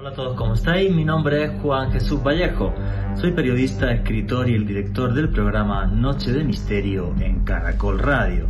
[0.00, 0.90] Hola a todos, ¿cómo estáis?
[0.90, 2.72] Mi nombre es Juan Jesús Vallejo.
[3.16, 8.48] Soy periodista, escritor y el director del programa Noche de Misterio en Caracol Radio.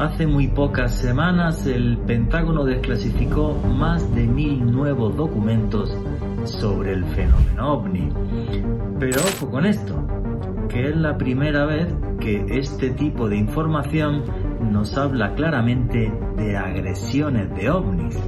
[0.00, 5.96] Hace muy pocas semanas el Pentágono desclasificó más de mil nuevos documentos
[6.42, 8.08] sobre el fenómeno ovni.
[8.98, 10.04] Pero ojo con esto,
[10.68, 14.24] que es la primera vez que este tipo de información
[14.72, 18.18] nos habla claramente de agresiones de ovnis,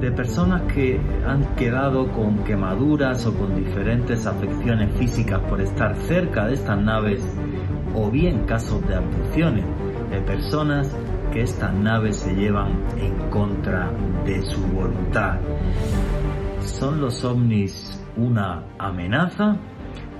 [0.00, 6.46] de personas que han quedado con quemaduras o con diferentes afecciones físicas por estar cerca
[6.46, 7.36] de estas naves,
[7.94, 9.64] o bien casos de abducciones
[10.10, 10.96] de personas
[11.32, 13.90] que estas naves se llevan en contra
[14.24, 15.38] de su voluntad.
[16.60, 19.56] ¿Son los ovnis una amenaza?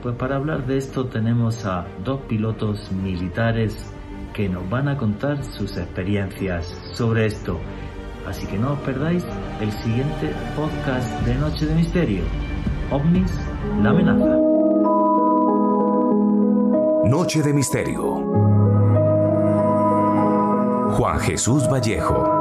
[0.02, 3.94] Pues para hablar de esto tenemos a dos pilotos militares
[4.38, 7.58] que nos van a contar sus experiencias sobre esto.
[8.24, 9.24] Así que no os perdáis
[9.60, 12.22] el siguiente podcast de Noche de Misterio.
[12.92, 13.32] OVNIS,
[13.82, 14.36] la amenaza.
[17.10, 18.14] Noche de Misterio.
[20.92, 22.37] Juan Jesús Vallejo.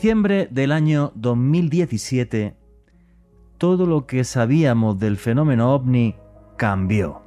[0.00, 2.56] Diciembre del año 2017,
[3.58, 6.16] todo lo que sabíamos del fenómeno ovni
[6.56, 7.20] cambió.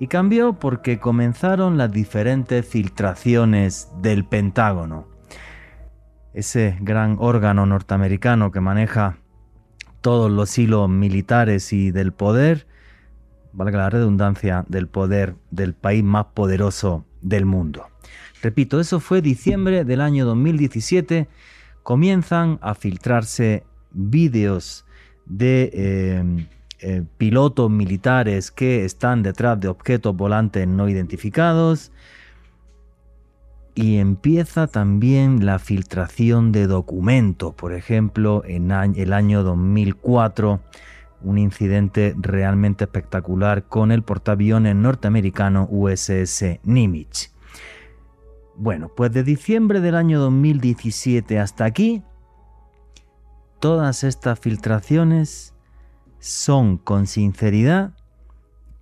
[0.00, 5.06] Y cambió porque comenzaron las diferentes filtraciones del Pentágono,
[6.32, 9.18] ese gran órgano norteamericano que maneja
[10.00, 12.66] todos los hilos militares y del poder,
[13.52, 17.86] valga la redundancia, del poder del país más poderoso del mundo.
[18.42, 21.28] Repito, eso fue diciembre del año 2017
[21.84, 24.84] comienzan a filtrarse vídeos
[25.26, 26.46] de eh,
[26.80, 31.92] eh, pilotos militares que están detrás de objetos volantes no identificados
[33.74, 37.54] y empieza también la filtración de documentos.
[37.54, 40.60] Por ejemplo, en el año 2004,
[41.22, 47.33] un incidente realmente espectacular con el portaaviones norteamericano USS Nimitz.
[48.56, 52.02] Bueno, pues de diciembre del año 2017 hasta aquí,
[53.58, 55.54] todas estas filtraciones
[56.20, 57.92] son con sinceridad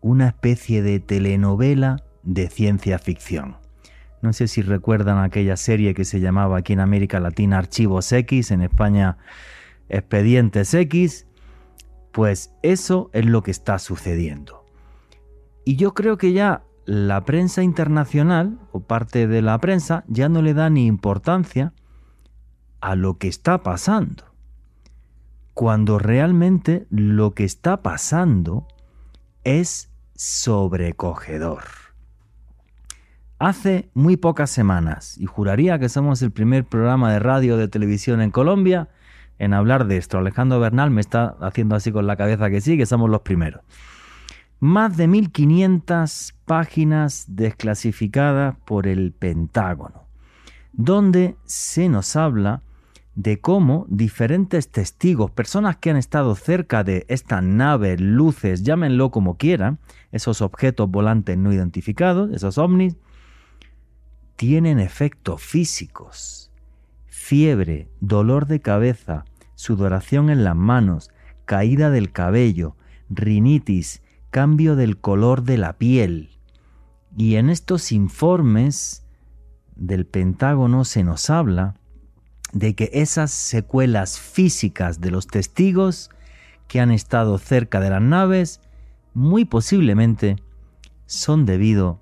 [0.00, 3.56] una especie de telenovela de ciencia ficción.
[4.21, 8.50] No sé si recuerdan aquella serie que se llamaba aquí en América Latina Archivos X,
[8.50, 9.19] en España
[9.89, 11.27] Expedientes X.
[12.12, 14.65] Pues eso es lo que está sucediendo.
[15.65, 20.43] Y yo creo que ya la prensa internacional o parte de la prensa ya no
[20.43, 21.72] le da ni importancia
[22.81, 24.25] a lo que está pasando.
[25.54, 28.66] Cuando realmente lo que está pasando
[29.44, 31.62] es sobrecogedor.
[33.38, 38.21] Hace muy pocas semanas, y juraría que somos el primer programa de radio de televisión
[38.21, 38.88] en Colombia
[39.38, 40.19] en hablar de esto.
[40.19, 43.62] Alejandro Bernal me está haciendo así con la cabeza que sí, que somos los primeros
[44.62, 50.04] más de 1500 páginas desclasificadas por el Pentágono,
[50.74, 52.60] donde se nos habla
[53.14, 59.38] de cómo diferentes testigos, personas que han estado cerca de estas naves, luces, llámenlo como
[59.38, 59.78] quieran,
[60.10, 62.96] esos objetos volantes no identificados, esos ovnis,
[64.36, 66.50] tienen efectos físicos,
[67.06, 69.24] fiebre, dolor de cabeza,
[69.54, 71.10] sudoración en las manos,
[71.46, 72.76] caída del cabello,
[73.08, 76.28] rinitis, cambio del color de la piel.
[77.16, 79.04] Y en estos informes
[79.76, 81.76] del Pentágono se nos habla
[82.52, 86.10] de que esas secuelas físicas de los testigos
[86.68, 88.60] que han estado cerca de las naves
[89.14, 90.36] muy posiblemente
[91.06, 92.00] son debido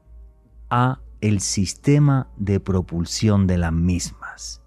[0.71, 4.63] a el sistema de propulsión de las mismas.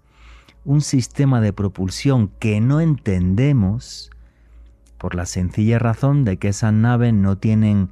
[0.64, 4.10] Un sistema de propulsión que no entendemos
[4.98, 7.90] por la sencilla razón de que esas naves no tienen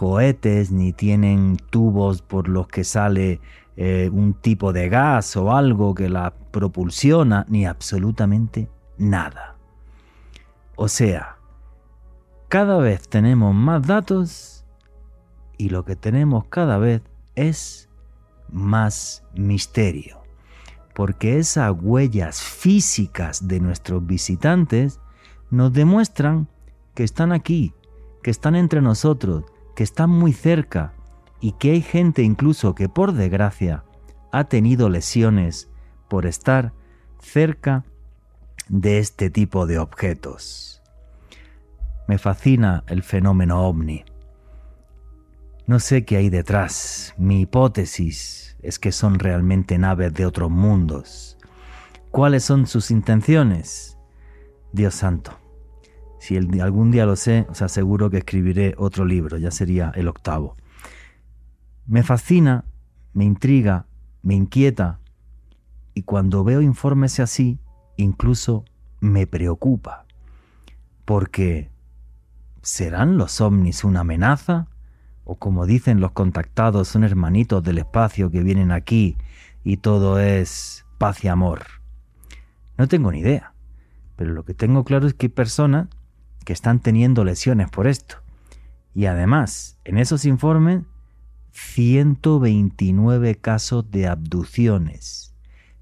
[0.00, 3.38] cohetes ni tienen tubos por los que sale
[3.76, 9.58] eh, un tipo de gas o algo que la propulsiona, ni absolutamente nada.
[10.74, 11.36] O sea,
[12.48, 14.64] cada vez tenemos más datos
[15.58, 17.02] y lo que tenemos cada vez
[17.34, 17.90] es
[18.48, 20.22] más misterio.
[20.94, 24.98] Porque esas huellas físicas de nuestros visitantes
[25.50, 26.48] nos demuestran
[26.94, 27.74] que están aquí,
[28.22, 29.44] que están entre nosotros,
[29.74, 30.92] que están muy cerca
[31.40, 33.84] y que hay gente incluso que por desgracia
[34.32, 35.68] ha tenido lesiones
[36.08, 36.72] por estar
[37.20, 37.84] cerca
[38.68, 40.82] de este tipo de objetos.
[42.06, 44.04] Me fascina el fenómeno ovni.
[45.66, 47.14] No sé qué hay detrás.
[47.16, 51.38] Mi hipótesis es que son realmente naves de otros mundos.
[52.10, 53.96] ¿Cuáles son sus intenciones?
[54.72, 55.39] Dios santo.
[56.20, 60.54] Si algún día lo sé, os aseguro que escribiré otro libro, ya sería el octavo.
[61.86, 62.66] Me fascina,
[63.14, 63.86] me intriga,
[64.22, 65.00] me inquieta,
[65.94, 67.58] y cuando veo informes así,
[67.96, 68.66] incluso
[69.00, 70.04] me preocupa,
[71.06, 71.70] porque
[72.60, 74.68] ¿serán los ovnis una amenaza?
[75.24, 79.16] ¿O como dicen los contactados, son hermanitos del espacio que vienen aquí
[79.64, 81.64] y todo es paz y amor?
[82.76, 83.54] No tengo ni idea,
[84.16, 85.88] pero lo que tengo claro es que hay personas
[86.44, 88.16] que están teniendo lesiones por esto.
[88.94, 90.82] Y además, en esos informes,
[91.52, 95.34] 129 casos de abducciones,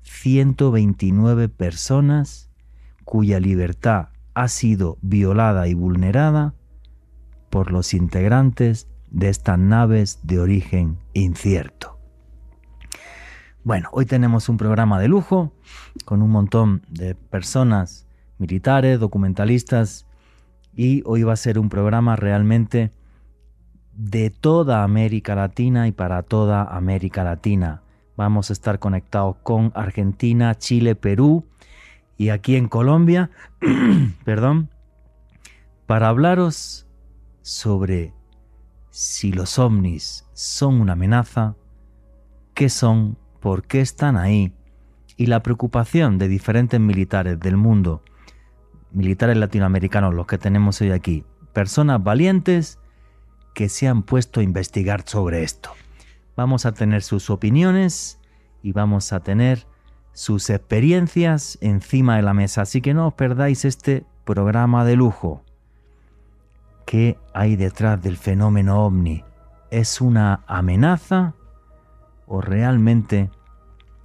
[0.03, 2.51] 129 personas
[3.05, 6.55] cuya libertad ha sido violada y vulnerada
[7.51, 11.99] por los integrantes de estas naves de origen incierto.
[13.65, 15.53] Bueno, hoy tenemos un programa de lujo
[16.05, 18.07] con un montón de personas
[18.39, 20.08] militares, documentalistas
[20.79, 22.93] y hoy va a ser un programa realmente
[23.95, 27.83] de toda América Latina y para toda América Latina.
[28.17, 31.45] Vamos a estar conectados con Argentina, Chile, Perú
[32.17, 33.29] y aquí en Colombia,
[34.25, 34.71] perdón,
[35.87, 36.87] para hablaros
[37.43, 38.15] sobre
[38.91, 41.57] si los ovnis son una amenaza,
[42.55, 44.53] qué son, por qué están ahí
[45.17, 48.05] y la preocupación de diferentes militares del mundo
[48.93, 52.79] militares latinoamericanos, los que tenemos hoy aquí, personas valientes
[53.55, 55.71] que se han puesto a investigar sobre esto.
[56.37, 58.21] Vamos a tener sus opiniones
[58.63, 59.67] y vamos a tener
[60.13, 65.43] sus experiencias encima de la mesa, así que no os perdáis este programa de lujo.
[66.87, 69.25] ¿Qué hay detrás del fenómeno ovni?
[69.71, 71.35] ¿Es una amenaza
[72.27, 73.31] o realmente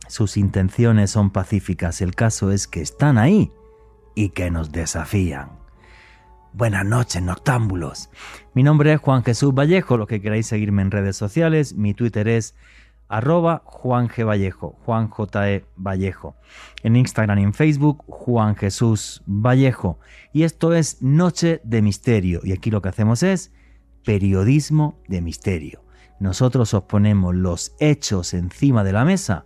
[0.07, 2.01] sus intenciones son pacíficas?
[2.01, 3.51] El caso es que están ahí
[4.15, 5.49] y que nos desafían.
[6.53, 8.09] Buenas noches, noctámbulos.
[8.53, 12.27] Mi nombre es Juan Jesús Vallejo, los que queráis seguirme en redes sociales, mi Twitter
[12.27, 12.55] es
[13.07, 14.09] arroba Juan.
[14.15, 15.51] Vallejo, Juan J.
[15.51, 15.65] E.
[15.75, 16.35] Vallejo.
[16.83, 19.99] En Instagram y en Facebook, Juan Jesús Vallejo.
[20.31, 22.41] Y esto es Noche de Misterio.
[22.43, 23.51] Y aquí lo que hacemos es
[24.03, 25.83] periodismo de misterio.
[26.19, 29.45] Nosotros os ponemos los hechos encima de la mesa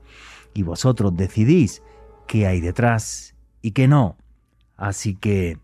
[0.53, 1.81] y vosotros decidís
[2.27, 4.17] qué hay detrás y qué no.
[4.77, 5.57] Así que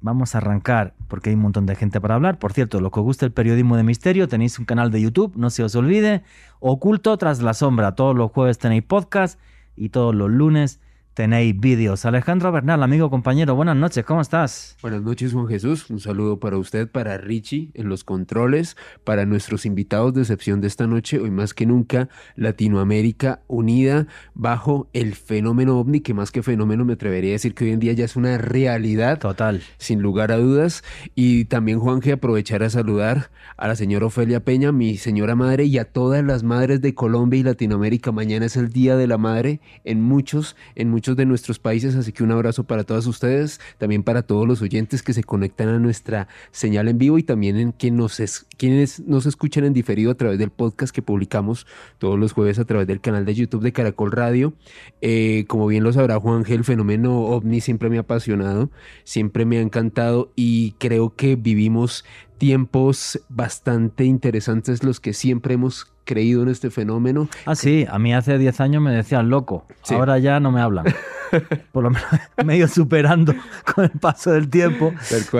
[0.00, 2.38] vamos a arrancar porque hay un montón de gente para hablar.
[2.38, 5.34] Por cierto, lo que os gusta el periodismo de misterio, tenéis un canal de YouTube,
[5.36, 6.22] no se os olvide.
[6.58, 7.94] Oculto tras la sombra.
[7.94, 9.38] Todos los jueves tenéis podcast
[9.76, 10.80] y todos los lunes
[11.16, 12.04] tenéis vídeos.
[12.04, 14.76] Alejandro Bernal, amigo, compañero, buenas noches, ¿cómo estás?
[14.82, 15.88] Buenas noches, Juan Jesús.
[15.88, 20.66] Un saludo para usted, para Richie en los controles, para nuestros invitados de excepción de
[20.66, 21.18] esta noche.
[21.18, 26.92] Hoy más que nunca, Latinoamérica unida bajo el fenómeno ovni, que más que fenómeno me
[26.92, 29.18] atrevería a decir que hoy en día ya es una realidad.
[29.18, 29.62] Total.
[29.78, 30.84] Sin lugar a dudas.
[31.14, 35.64] Y también, Juan, que aprovechar a saludar a la señora Ofelia Peña, mi señora madre,
[35.64, 38.12] y a todas las madres de Colombia y Latinoamérica.
[38.12, 42.12] Mañana es el Día de la Madre en muchos, en muchos de nuestros países, así
[42.12, 45.78] que un abrazo para todas ustedes, también para todos los oyentes que se conectan a
[45.78, 50.50] nuestra señal en vivo y también en quienes nos escuchan en diferido a través del
[50.50, 51.66] podcast que publicamos
[51.98, 54.54] todos los jueves a través del canal de YouTube de Caracol Radio.
[55.00, 58.70] Eh, como bien lo sabrá Juan el fenómeno ovni siempre me ha apasionado,
[59.04, 62.04] siempre me ha encantado y creo que vivimos
[62.38, 67.28] tiempos bastante interesantes los que siempre hemos creído en este fenómeno.
[67.44, 70.86] Ah, sí, a mí hace 10 años me decían loco, ahora ya no me hablan.
[71.72, 72.08] Por lo menos
[72.44, 73.34] me he ido superando
[73.74, 74.94] con el paso del tiempo,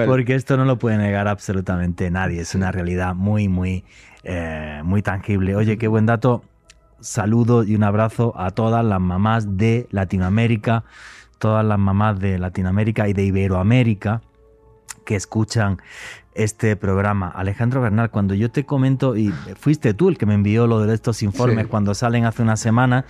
[0.07, 3.85] porque esto no lo puede negar absolutamente nadie, es una realidad muy, muy,
[4.25, 5.57] eh, muy tangible.
[5.57, 6.43] Oye, qué buen dato.
[7.01, 10.85] Saludo y un abrazo a todas las mamás de Latinoamérica,
[11.39, 14.23] todas las mamás de Latinoamérica y de Iberoamérica
[15.05, 15.81] que escuchan
[16.37, 17.29] este programa.
[17.29, 20.95] Alejandro Bernal, cuando yo te comento, y fuiste tú el que me envió lo de
[20.95, 23.07] estos informes cuando salen hace una semana,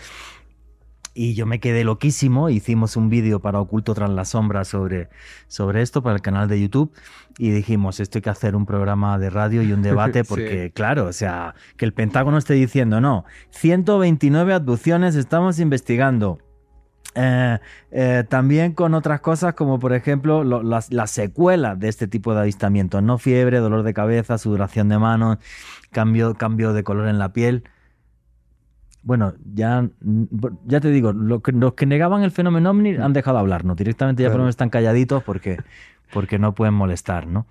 [1.17, 5.09] y yo me quedé loquísimo, hicimos un vídeo para Oculto tras la sombra sobre,
[5.49, 6.93] sobre esto para el canal de YouTube
[7.39, 11.07] y dijimos, esto hay que hacer un programa de radio y un debate porque, claro,
[11.07, 16.39] o sea, que el Pentágono esté diciendo, no, 129 abducciones estamos investigando,
[17.17, 17.59] eh,
[17.93, 23.03] eh, también con otras cosas como por ejemplo las, secuelas de este tipo de avistamientos,
[23.03, 25.39] no fiebre, dolor de cabeza, sudoración de manos,
[25.91, 27.65] cambio, cambio de color en la piel.
[29.03, 29.89] bueno, ya,
[30.67, 31.43] ya te digo, los
[31.75, 33.77] que, negaban el fenómeno ovni han dejado de hablarnos.
[33.77, 35.59] Directamente ya por lo menos están calladitos porque,
[36.13, 37.47] porque no pueden molestar, ¿no?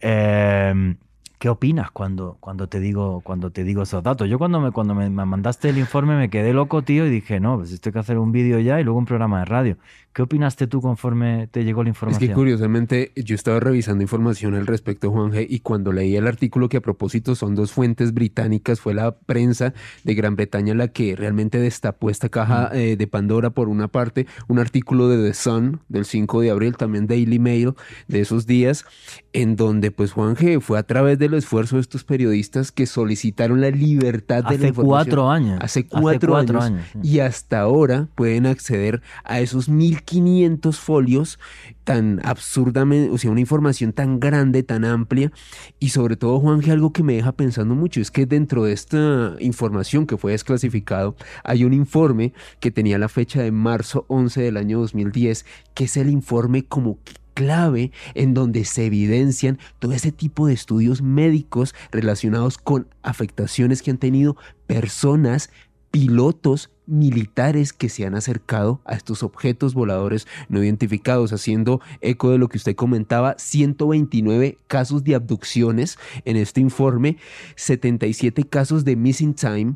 [0.00, 0.96] Eh,
[1.42, 4.28] ¿Qué opinas cuando, cuando, te digo, cuando te digo esos datos?
[4.28, 7.56] Yo cuando, me, cuando me mandaste el informe me quedé loco, tío, y dije, no,
[7.56, 9.76] pues esto hay que hacer un vídeo ya y luego un programa de radio.
[10.12, 12.22] ¿Qué opinaste tú conforme te llegó la información?
[12.22, 16.26] Es que curiosamente yo estaba revisando información al respecto, Juan G, y cuando leí el
[16.26, 19.72] artículo que a propósito son dos fuentes británicas, fue la prensa
[20.04, 24.26] de Gran Bretaña la que realmente destapó esta caja eh, de Pandora por una parte,
[24.48, 27.72] un artículo de The Sun del 5 de abril, también Daily Mail
[28.06, 28.84] de esos días,
[29.32, 33.60] en donde pues Juan G fue a través del esfuerzo de estos periodistas que solicitaron
[33.60, 34.86] la libertad de la información.
[34.86, 35.58] Cuatro años.
[35.60, 36.86] Hace cuatro, Hace cuatro años.
[37.02, 41.38] Y hasta ahora pueden acceder a esos mil 500 folios
[41.84, 45.32] tan absurdamente, o sea, una información tan grande, tan amplia,
[45.80, 48.72] y sobre todo, Juan, que algo que me deja pensando mucho es que dentro de
[48.72, 54.42] esta información que fue desclasificado, hay un informe que tenía la fecha de marzo 11
[54.42, 56.98] del año 2010, que es el informe como
[57.34, 63.90] clave en donde se evidencian todo ese tipo de estudios médicos relacionados con afectaciones que
[63.90, 64.36] han tenido
[64.66, 65.50] personas
[65.90, 72.38] pilotos militares que se han acercado a estos objetos voladores no identificados, haciendo eco de
[72.38, 75.98] lo que usted comentaba, 129 casos de abducciones.
[76.24, 77.18] En este informe,
[77.54, 79.74] 77 casos de missing time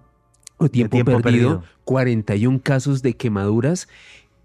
[0.56, 3.88] o tiempo, perdido, 41 casos de quemaduras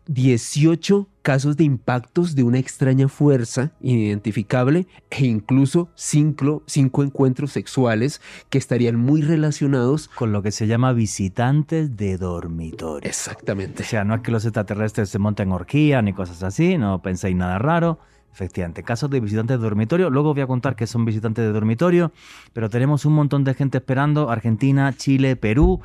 [0.08, 8.22] 18 casos de impactos de una extraña fuerza inidentificable e incluso cinco, cinco, encuentros sexuales
[8.50, 13.08] que estarían muy relacionados con lo que se llama visitantes de dormitorio.
[13.08, 13.84] Exactamente.
[13.84, 17.36] O sea, no es que los extraterrestres se monten orgía ni cosas así, no penséis
[17.36, 18.00] nada raro.
[18.33, 20.09] Efectivamente, casos de visitantes de dormitorio.
[20.09, 22.13] Luego voy a contar que son visitantes de dormitorio,
[22.53, 25.81] pero tenemos un montón de gente esperando, Argentina, Chile, Perú.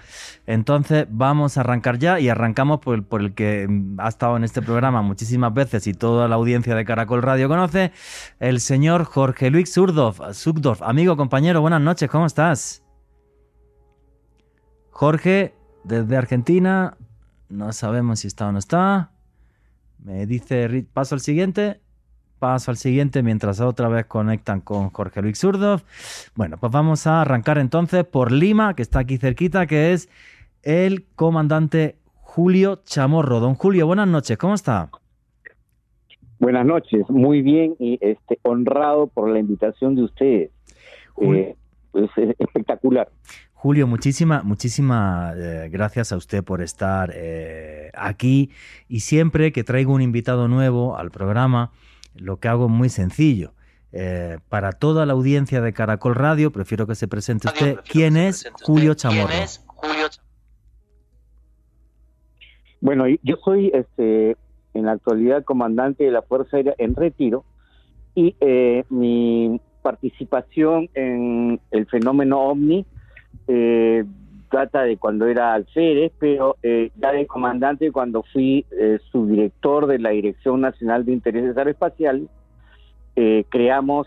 [0.46, 4.62] Entonces vamos a arrancar ya y arrancamos por el, que mm, ha estado en este
[4.62, 7.90] programa muchísimas veces y toda la audiencia de Caracol Radio conoce,
[8.38, 10.82] el señor Jorge Luis Zurdorf.
[10.82, 12.84] Amigo, compañero, buenas noches, ¿cómo estás?
[14.90, 16.96] Jorge, desde Argentina,
[17.48, 19.10] no sabemos si está o no está.
[19.98, 21.80] Me dice, paso al siguiente
[22.38, 25.82] paso al siguiente mientras otra vez conectan con Jorge Luis Zurdov.
[26.34, 30.08] Bueno, pues vamos a arrancar entonces por Lima, que está aquí cerquita, que es
[30.62, 33.40] el comandante Julio Chamorro.
[33.40, 34.90] Don Julio, buenas noches, ¿cómo está?
[36.38, 40.50] Buenas noches, muy bien y este, honrado por la invitación de ustedes.
[41.20, 41.56] Eh,
[41.94, 43.08] es espectacular.
[43.54, 48.50] Julio, muchísimas muchísima, eh, gracias a usted por estar eh, aquí
[48.86, 51.72] y siempre que traigo un invitado nuevo al programa,
[52.18, 53.52] lo que hago es muy sencillo.
[53.92, 57.78] Eh, para toda la audiencia de Caracol Radio, prefiero que se presente usted.
[57.90, 59.32] ¿Quién es Julio Chamorro?
[62.80, 64.36] Bueno, yo soy este,
[64.74, 67.44] en la actualidad comandante de la Fuerza Aérea en retiro
[68.14, 72.86] y eh, mi participación en el fenómeno OVNI
[73.48, 74.04] eh,
[74.50, 79.98] data de cuando era alférez, pero eh, ya de comandante cuando fui eh, subdirector de
[79.98, 82.28] la Dirección Nacional de Intereses Aeroespaciales,
[83.16, 84.06] eh, creamos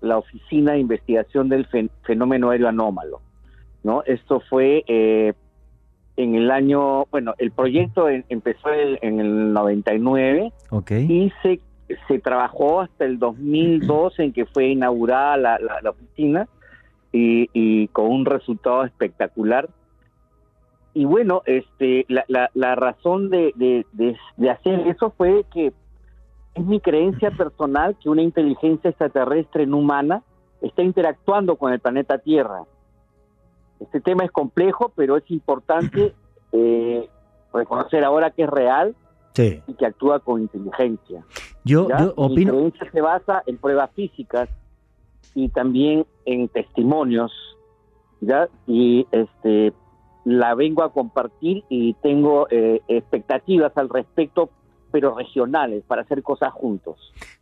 [0.00, 1.66] la, Oficina de Investigación del
[2.02, 3.20] Fenómeno Aéreo Anómalo.
[3.82, 4.02] ¿no?
[4.04, 5.32] Esto fue eh,
[6.16, 10.52] en el año, bueno, el proyecto empezó en, el 99
[11.08, 11.60] y se,
[12.06, 16.48] se trabajó hasta el 2002 en que fue inaugurada la, la oficina
[17.12, 19.68] y, con un resultado espectacular.
[20.94, 23.52] Y bueno, este, la, la, razón de,
[23.92, 25.72] de, hacer eso fue que
[26.54, 30.22] es mi creencia personal que una inteligencia extraterrestre no humana
[30.60, 32.64] está interactuando con el planeta Tierra.
[33.78, 36.14] Este tema es complejo, pero es importante
[36.52, 37.08] eh,
[37.52, 38.96] reconocer ahora que es real
[39.36, 41.24] y que actúa con inteligencia.
[41.64, 42.54] Yo, yo opino...
[42.54, 44.48] Mi creencia se basa en pruebas físicas
[45.34, 47.32] y también en testimonios,
[48.20, 48.48] ¿ya?
[48.66, 49.72] Y este
[50.24, 54.50] la vengo a compartir y tengo eh, expectativas al respecto,
[54.92, 56.96] pero regionales, para hacer cosas juntos.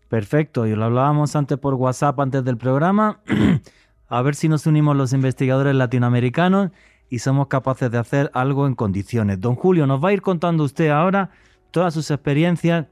[0.08, 3.20] Perfecto, y lo hablábamos antes por WhatsApp, antes del programa,
[4.08, 6.70] a ver si nos unimos los investigadores latinoamericanos
[7.08, 9.40] y somos capaces de hacer algo en condiciones.
[9.40, 11.30] Don Julio, nos va a ir contando usted ahora
[11.72, 12.86] todas sus experiencias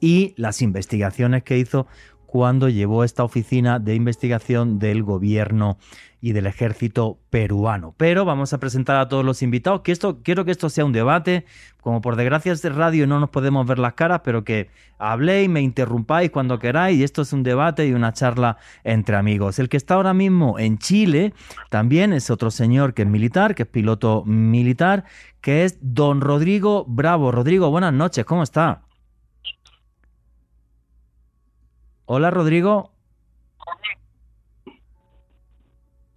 [0.00, 1.86] y las investigaciones que hizo
[2.34, 5.78] cuando llevó esta oficina de investigación del gobierno
[6.20, 7.94] y del ejército peruano.
[7.96, 10.90] Pero vamos a presentar a todos los invitados, que esto quiero que esto sea un
[10.90, 11.44] debate,
[11.80, 15.48] como por desgracia es de radio no nos podemos ver las caras, pero que habléis,
[15.48, 19.60] me interrumpáis cuando queráis, y esto es un debate y una charla entre amigos.
[19.60, 21.34] El que está ahora mismo en Chile
[21.70, 25.04] también es otro señor que es militar, que es piloto militar,
[25.40, 27.30] que es don Rodrigo Bravo.
[27.30, 28.83] Rodrigo, buenas noches, ¿cómo está?
[32.06, 32.92] Hola Rodrigo.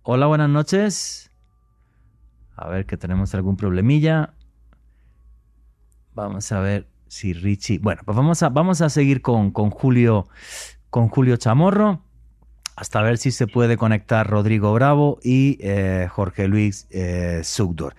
[0.04, 1.32] Hola, buenas noches.
[2.58, 4.34] A ver que tenemos algún problemilla.
[6.14, 7.80] Vamos a ver si Richie.
[7.80, 10.28] Bueno, pues vamos a, vamos a seguir con, con Julio,
[10.90, 12.02] con Julio Chamorro.
[12.76, 17.96] Hasta ver si se puede conectar Rodrigo Bravo y eh, Jorge Luis eh, Sugdor.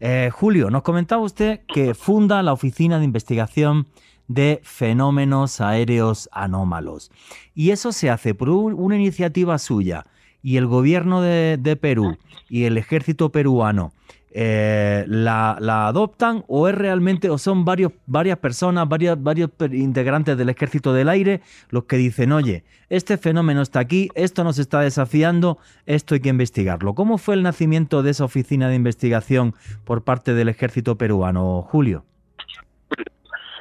[0.00, 3.88] Eh, Julio, nos comentaba usted que funda la Oficina de Investigación
[4.28, 7.10] de Fenómenos Aéreos Anómalos.
[7.54, 10.04] Y eso se hace por una iniciativa suya
[10.42, 12.18] y el gobierno de, Perú
[12.48, 13.92] y el ejército peruano
[14.30, 15.56] eh, la,
[15.88, 21.08] adoptan o es realmente o son varios, varias personas, varios, varios integrantes del ejército del
[21.08, 21.40] aire
[21.70, 26.28] los que dicen, oye, este fenómeno está aquí, esto nos está desafiando, esto hay que
[26.28, 26.94] investigarlo.
[26.94, 29.54] ¿Cómo fue el nacimiento de esa oficina de investigación
[29.84, 32.04] por parte del ejército peruano, Julio?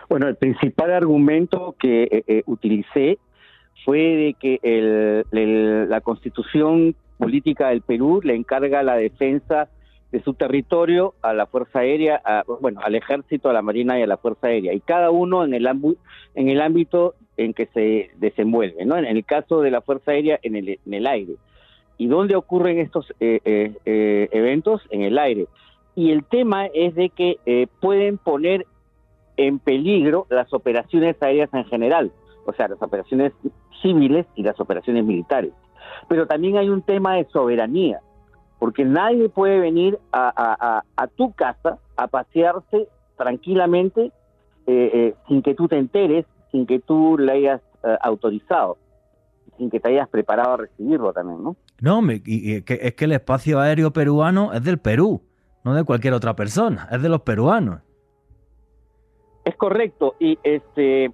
[0.10, 3.18] Bueno, el principal argumento que eh, eh, utilicé
[3.84, 5.24] fue de que
[5.88, 9.70] la constitución política del Perú le encarga la defensa
[10.12, 12.22] de su territorio a la Fuerza Aérea,
[12.62, 15.54] bueno, al Ejército, a la Marina y a la Fuerza Aérea, y cada uno en
[15.54, 18.98] el, en el ámbito en que se desenvuelve, ¿no?
[18.98, 21.36] En el caso de la Fuerza Aérea, en el, en el aire.
[21.98, 24.82] ¿Y dónde ocurren estos eh, eh, eh, eventos?
[24.90, 25.48] En el aire.
[25.96, 27.38] Y el tema es de que
[27.80, 28.66] pueden poner
[29.38, 32.12] en peligro las operaciones aéreas en general,
[32.46, 33.34] o sea, las operaciones
[33.82, 35.52] civiles y las operaciones militares.
[36.08, 38.02] Pero también hay un tema de soberanía,
[38.60, 40.84] porque nadie puede venir a,
[41.16, 42.88] tu casa a pasearse
[43.18, 44.12] tranquilamente
[44.68, 48.78] eh, eh, sin que tú te enteres, sin que tú le hayas eh, autorizado,
[49.58, 51.56] sin que te hayas preparado a recibirlo también, ¿no?
[51.82, 55.22] No, y, es que el espacio aéreo peruano es del Perú,
[55.64, 57.82] no de cualquier otra persona, es de los peruanos.
[59.46, 61.12] Es correcto, y este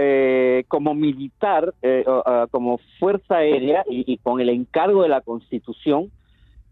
[0.00, 2.04] eh, como militar, eh,
[2.52, 6.12] como fuerza aérea y, con el encargo de la Constitución,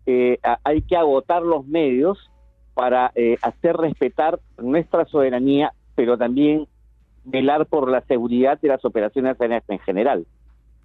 [0.07, 2.31] eh, hay que agotar los medios
[2.75, 6.69] para hacer respetar nuestra soberanía, pero también
[7.25, 10.25] velar por la seguridad de las operaciones aéreas en general.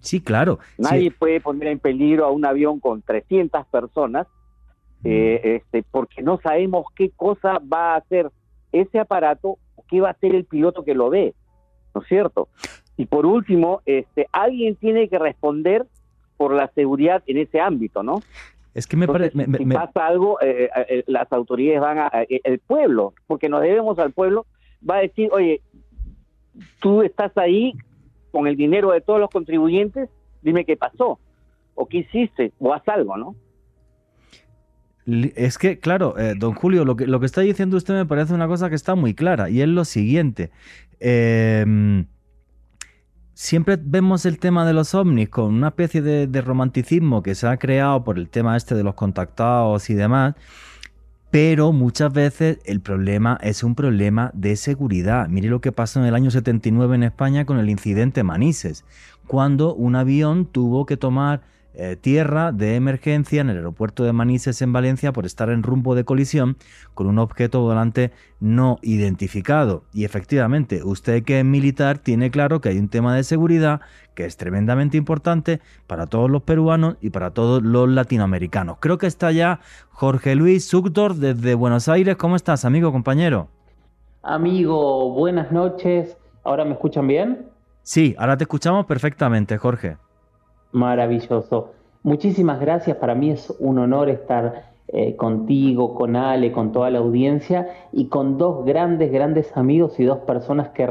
[0.00, 0.58] Sí, claro.
[0.78, 4.26] Nadie puede poner en peligro a un avión con 300 personas,
[5.02, 5.06] mm.
[5.06, 8.32] este, porque no sabemos qué cosa va a hacer
[8.72, 9.58] ese aparato
[9.92, 11.34] qué va a hacer el piloto que lo ve.
[11.94, 12.48] ¿no es cierto?
[12.96, 15.86] Y por último, este, alguien tiene que responder
[16.38, 18.22] por la seguridad en ese ámbito, ¿no?
[18.72, 19.44] Es que me parece...
[19.44, 22.10] Si pasa algo, eh, eh, eh, las autoridades van a...
[22.28, 24.46] el pueblo, porque nos debemos al pueblo,
[24.88, 25.60] va a decir, oye,
[26.80, 27.74] tú estás ahí
[28.30, 30.08] con el dinero de todos los contribuyentes,
[30.40, 31.18] dime qué pasó,
[31.74, 33.36] o qué hiciste, o haz algo, ¿no?
[35.06, 38.46] Es que, claro, don Julio, lo que, lo que está diciendo usted me parece una
[38.46, 40.50] cosa que está muy clara, y es lo siguiente.
[41.04, 42.06] Em,
[43.34, 47.56] siempre vemos el tema de los ovnis con una especie de, romanticismo que se ha
[47.56, 50.36] creado por el tema este de los contactados y demás,
[51.32, 55.28] pero muchas veces el problema es un problema de seguridad.
[55.28, 58.84] Mire lo que pasó en el año 79 en España con el incidente Manises,
[59.26, 61.40] cuando un avión tuvo que tomar
[61.74, 65.94] eh, tierra de emergencia en el aeropuerto de Manises en Valencia por estar en rumbo
[65.94, 66.56] de colisión
[66.94, 69.84] con un objeto volante no identificado.
[69.92, 73.80] Y efectivamente, usted que es militar tiene claro que hay un tema de seguridad
[74.14, 78.76] que es tremendamente importante para todos los peruanos y para todos los latinoamericanos.
[78.80, 82.16] Creo que está ya Jorge Luis Sugdor desde Buenos Aires.
[82.16, 83.48] ¿Cómo estás, amigo, compañero?
[84.22, 86.16] Amigo, buenas noches.
[86.44, 87.46] ¿Ahora me escuchan bien?
[87.82, 89.96] Sí, ahora te escuchamos perfectamente, Jorge.
[90.72, 91.70] Maravilloso.
[92.02, 92.96] Muchísimas gracias.
[92.96, 98.08] Para mí es un honor estar eh, contigo, con Ale, con toda la audiencia y
[98.08, 100.84] con dos grandes, grandes amigos y dos personas que,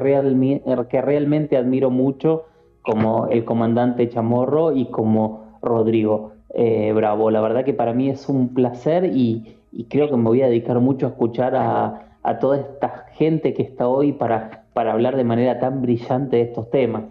[0.90, 2.46] que realmente admiro mucho,
[2.82, 7.30] como el comandante Chamorro y como Rodrigo eh, Bravo.
[7.30, 9.58] La verdad que para mí es un placer y,
[9.90, 12.08] creo que me voy a dedicar mucho a escuchar a,
[12.40, 16.70] toda esta gente que está hoy para, para hablar de manera tan brillante de estos
[16.70, 17.04] temas.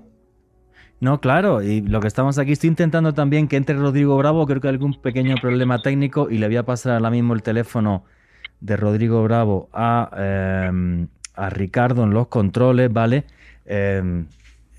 [1.00, 4.60] No, claro, y lo que estamos aquí, estoy intentando también que entre Rodrigo Bravo, creo
[4.60, 8.04] que hay algún pequeño problema técnico y le voy a pasar ahora mismo el teléfono
[8.60, 10.10] de Rodrigo Bravo a,
[10.68, 13.24] em, a Ricardo en los controles, ¿vale?
[13.64, 14.26] Em,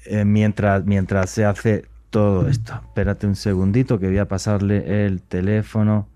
[0.05, 2.73] eh, mientras, mientras se hace todo esto.
[2.73, 6.07] Espérate un segundito que voy a pasarle el teléfono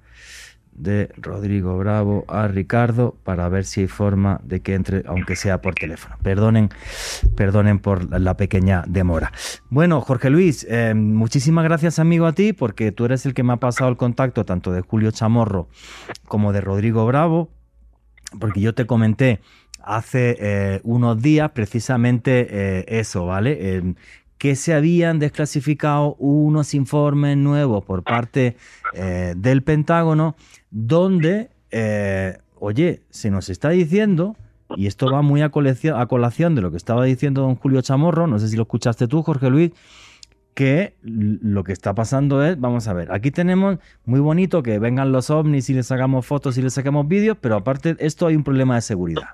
[0.76, 5.62] de Rodrigo Bravo a Ricardo para ver si hay forma de que entre, aunque sea
[5.62, 6.18] por teléfono.
[6.22, 6.70] Perdonen,
[7.36, 9.32] perdonen por la pequeña demora.
[9.70, 13.54] Bueno, Jorge Luis, eh, muchísimas gracias amigo a ti porque tú eres el que me
[13.54, 15.70] ha pasado el contacto tanto de Julio Chamorro
[16.28, 17.50] como de Rodrigo Bravo,
[18.40, 19.40] porque yo te comenté
[19.82, 23.96] hace eh, unos días precisamente eh, eso, ¿vale?
[24.38, 28.58] Que se habían desclasificado unos informes nuevos por parte
[29.36, 30.36] del Pentágono
[30.76, 34.36] donde, eh, oye, se nos está diciendo,
[34.76, 38.28] y esto va muy a, a colación de lo que estaba diciendo don Julio Chamorro,
[38.28, 39.71] no sé si lo escuchaste tú, Jorge Luis,
[40.54, 45.13] que lo que está pasando es, vamos a ver, aquí tenemos muy bonito que vengan
[45.13, 48.43] los ovnis y les hagamos fotos y les saquemos vídeos, pero aparte esto hay un
[48.43, 49.30] problema de seguridad.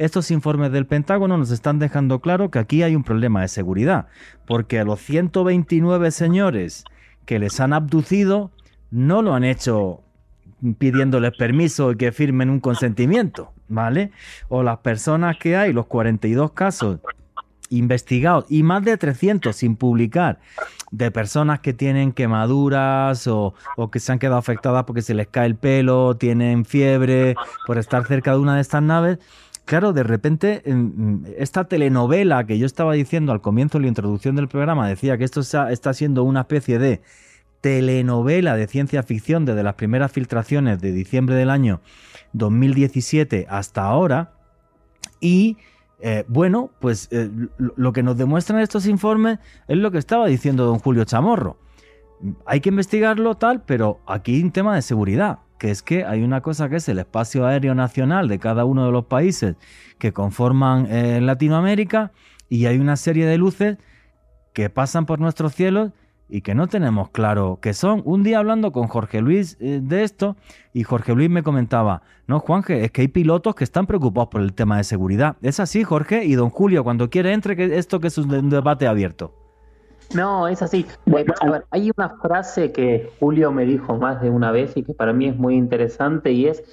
[0.00, 4.06] Estos informes del Pentágono nos están dejando claro que aquí hay un problema de seguridad,
[4.46, 6.84] porque a los 129 señores
[7.26, 8.50] que les han abducido
[8.90, 10.00] no lo han hecho
[10.78, 14.10] pidiéndoles permiso y que firmen un consentimiento, ¿vale?
[14.48, 17.00] O las personas que hay, los 42 casos
[17.68, 20.40] investigados y más de 300 sin publicar
[20.90, 23.54] de personas que tienen quemaduras o,
[23.92, 27.34] que se han quedado afectadas porque se les cae el pelo, tienen fiebre
[27.66, 29.18] por estar cerca de una de estas naves.
[29.64, 30.62] Claro, de repente
[31.36, 35.24] esta telenovela que yo estaba diciendo al comienzo de la introducción del programa decía que
[35.24, 37.02] esto está siendo una especie de
[37.60, 41.80] telenovela de ciencia ficción desde las primeras filtraciones de diciembre del año
[42.32, 44.32] 2017 hasta ahora.
[45.20, 45.56] Y
[46.00, 50.64] eh, bueno, pues eh, lo que nos demuestran estos informes es lo que estaba diciendo
[50.64, 51.58] don Julio Chamorro.
[52.46, 56.40] Hay que investigarlo tal, pero aquí un tema de seguridad, que es que hay una
[56.40, 59.56] cosa que es el espacio aéreo nacional de cada uno de los países
[59.98, 62.12] que conforman eh, Latinoamérica
[62.48, 63.76] y hay una serie de luces
[64.54, 65.92] que pasan por nuestros cielos
[66.30, 68.00] y que no tenemos claro qué son.
[68.06, 70.34] Un día hablando con Jorge Luis eh, de esto,
[70.72, 74.40] y Jorge Luis me comentaba, no, Juanje, es que hay pilotos que están preocupados por
[74.40, 75.36] el tema de seguridad.
[75.42, 78.86] Es así, Jorge, y don Julio, cuando quiere entre, que esto que es un debate
[78.86, 79.39] abierto.
[80.14, 80.86] No, es así.
[81.40, 84.92] a ver, hay una frase que Julio me dijo más de una vez y que
[84.92, 86.64] para mí es muy interesante y es,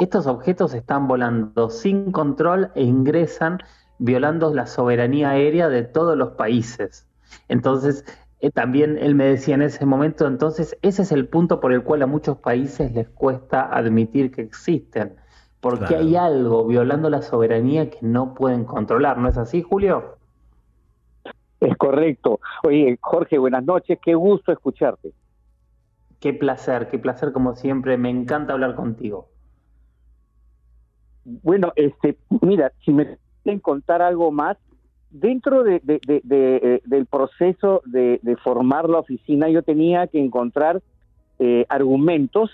[0.00, 3.58] estos objetos están volando sin control e ingresan
[3.98, 7.06] violando la soberanía aérea de todos los países.
[7.48, 8.04] Entonces,
[8.40, 11.82] eh, también él me decía en ese momento, entonces ese es el punto por el
[11.82, 15.16] cual a muchos países les cuesta admitir que existen,
[15.60, 20.15] porque hay algo violando la soberanía que no pueden controlar, ¿no es así, Julio?
[21.66, 22.38] Es correcto.
[22.62, 25.10] Oye, Jorge, buenas noches, qué gusto escucharte.
[26.20, 29.26] Qué placer, qué placer como siempre, me encanta hablar contigo.
[31.24, 34.56] Bueno, este, mira, si me quieren contar algo más,
[35.10, 40.82] dentro de, eh, del proceso de, formar la oficina yo tenía que encontrar
[41.40, 42.50] eh, argumentos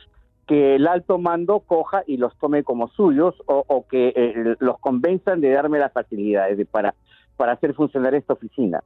[0.46, 5.42] que el alto mando coja y los tome como suyos o, que eh, los convenzan
[5.42, 6.94] de darme las facilidades para,
[7.36, 8.82] para hacer funcionar esta oficina.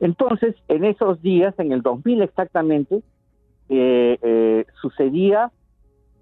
[0.00, 3.02] Entonces, en esos días, en el 2000 exactamente,
[4.80, 5.50] sucedía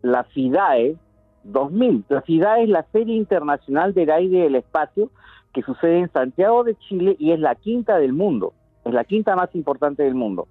[0.02, 0.96] la FIDAE
[1.44, 2.04] 2000.
[2.08, 5.10] La FIDAE es la Feria Internacional del Aire y del Espacio,
[5.52, 8.54] que sucede en Santiago de Chile y es la quinta del mundo,
[8.84, 10.48] es la quinta más importante del mundo.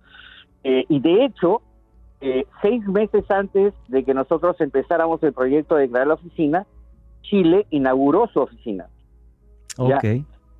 [0.63, 1.61] Eh, y de hecho,
[2.19, 6.67] eh, seis meses antes de que nosotros empezáramos el proyecto de crear la oficina,
[7.21, 8.87] Chile inauguró su oficina.
[9.77, 10.03] Ok.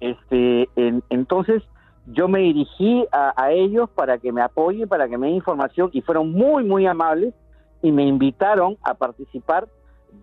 [0.02, 0.68] Este,
[1.10, 1.64] entonces,
[2.08, 6.02] yo me dirigí a, ellos para que me apoyen, para que me den información y
[6.02, 7.34] fueron muy, muy amables
[7.82, 9.68] y me invitaron a participar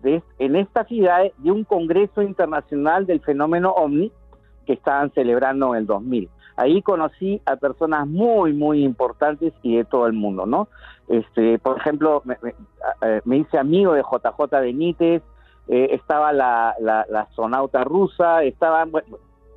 [0.03, 4.11] en esta ciudad de un Congreso Internacional del Fenómeno OVNI
[4.67, 6.29] que estaban celebrando en el 2000.
[6.57, 10.67] Ahí conocí a personas muy, muy importantes y de todo el mundo, ¿no?
[11.07, 12.37] Este, por ejemplo, me,
[13.23, 15.23] me, hice amigo de JJ Benítez,
[15.69, 18.91] eh, estaba la, la, sonauta rusa, estaban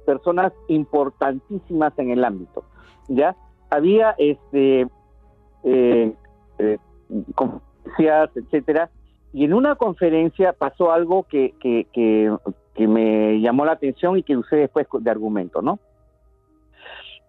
[0.03, 2.65] personas importantísimas en el ámbito,
[3.09, 3.37] ¿ya?
[3.71, 4.87] Había, este,
[5.65, 6.13] eh,
[6.59, 6.79] eh,
[7.35, 8.91] conferencias, etcétera,
[9.33, 14.37] y en una conferencia pasó algo que, que, que, me llamó la atención y que
[14.37, 15.79] usé después de argumento, ¿no?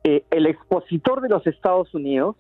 [0.04, 2.36] Eh, el expositor de los Estados Unidos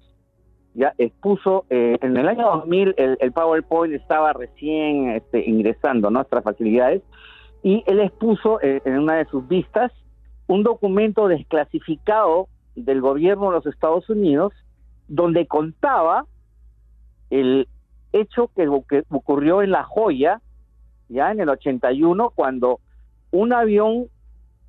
[0.73, 7.03] ya expuso, eh, en el año 2000 el, PowerPoint estaba recién este, ingresando nuestras facilidades
[7.61, 9.91] y él expuso eh, en una de sus vistas
[10.53, 14.53] un documento desclasificado del gobierno de los Estados Unidos
[15.07, 16.25] donde contaba
[17.29, 17.67] el,
[18.13, 18.67] hecho que,
[19.09, 20.41] ocurrió en La Joya,
[21.09, 22.79] ya en el 81, cuando
[23.31, 24.07] un avión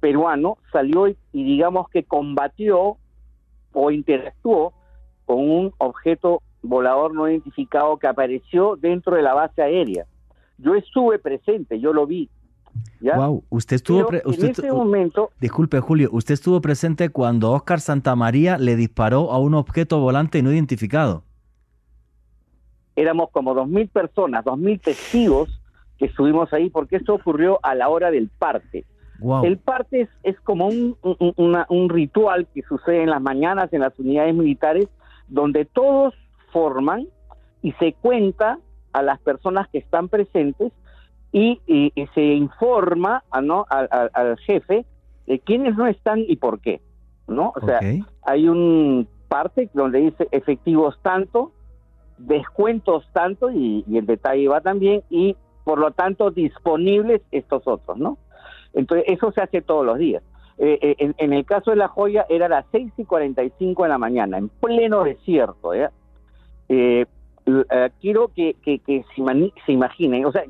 [0.01, 2.97] peruano salió y, digamos que combatió
[3.73, 4.73] o interactuó
[5.27, 10.07] con un objeto volador no identificado que apareció dentro de la base aérea.
[10.59, 12.31] Yo estuve presente, yo lo vi.
[13.01, 13.17] ¿Ya?
[13.17, 17.53] Wow, usted estuvo Pero usted en estu- ese momento, Disculpe, Julio, usted estuvo presente cuando
[17.53, 21.23] Oscar Santamaría le disparó a un objeto volante no identificado.
[22.97, 25.61] éramos como 2.000 personas, 2.000 testigos
[25.99, 28.85] que estuvimos ahí, porque esto ocurrió a la hora del parte.
[29.19, 29.45] Wow.
[29.45, 33.73] El parte es, es como un, un- una- un ritual que sucede en las mañanas
[33.73, 34.89] en las unidades militares,
[35.29, 36.15] donde todos
[36.53, 37.07] forman
[37.63, 38.59] y se cuenta
[38.93, 40.73] a las personas que están presentes
[41.35, 43.66] y, y- y se informa a, ¿no?
[43.68, 44.87] al, al- al jefe
[45.27, 46.81] de quiénes no están y por qué.
[47.27, 47.53] ¿no?
[47.57, 47.81] O sea,
[48.23, 51.51] hay un parte donde dice efectivos tanto,
[52.18, 57.97] descuentos tanto y, y el detalle va también y por lo tanto disponibles estos otros,
[57.99, 58.18] ¿no?
[58.75, 60.23] Entonces eso se hace todos los días.
[60.59, 63.88] Eh, eh, en, en el caso de La Joya era las 6 y 45 de
[63.88, 65.73] la mañana, en pleno desierto.
[65.75, 65.88] Eh,
[66.68, 67.07] eh,
[68.01, 69.05] quiero que, que, que
[69.66, 70.44] se imaginen, o sea,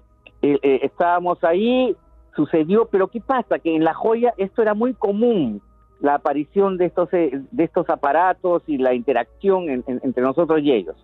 [0.53, 1.97] eh, eh, estábamos ahí,
[2.37, 3.59] sucedió, pero ¿qué pasa?
[3.59, 5.63] Que en La Joya esto era muy común,
[6.01, 10.61] la aparición de estos, eh, de estos aparatos y la interacción en- en- entre nosotros
[10.61, 10.97] y ellos.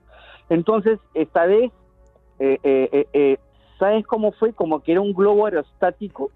[0.48, 1.70] Entonces, esta vez,
[2.38, 2.58] eh,
[3.12, 3.36] eh,
[3.78, 4.52] ¿sabes cómo fue?
[4.52, 6.30] Como que era un globo aerostático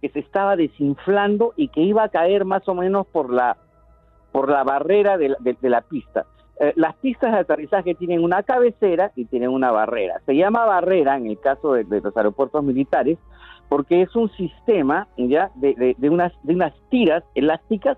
[0.00, 3.56] que se estaba desinflando y que iba a caer más o menos por la,
[4.32, 6.24] por la barrera de la, de la pista.
[6.62, 10.20] Eh, las pistas de aterrizaje tienen una cabecera y tienen una barrera.
[10.26, 13.18] Se llama barrera en el caso de, de los aeropuertos militares
[13.70, 17.96] porque es un sistema ya de, de- de unas, de unas tiras elásticas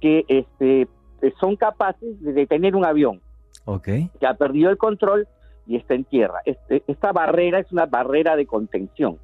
[0.00, 0.88] que este,
[1.22, 3.20] eh, son capaces de detener un avión
[3.66, 3.84] Ok.
[4.18, 5.28] que ha perdido el control
[5.66, 6.40] y está en tierra.
[6.46, 9.18] Este- esta barrera es una barrera de contención,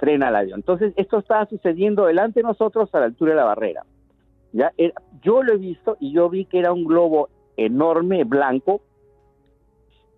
[0.00, 0.60] frena el avión.
[0.60, 3.82] Entonces, esto estaba sucediendo delante de nosotros a la altura de la barrera.
[4.52, 4.72] ¿ya?
[4.78, 8.80] Era- yo lo he visto y yo vi que era un globo enorme, blanco,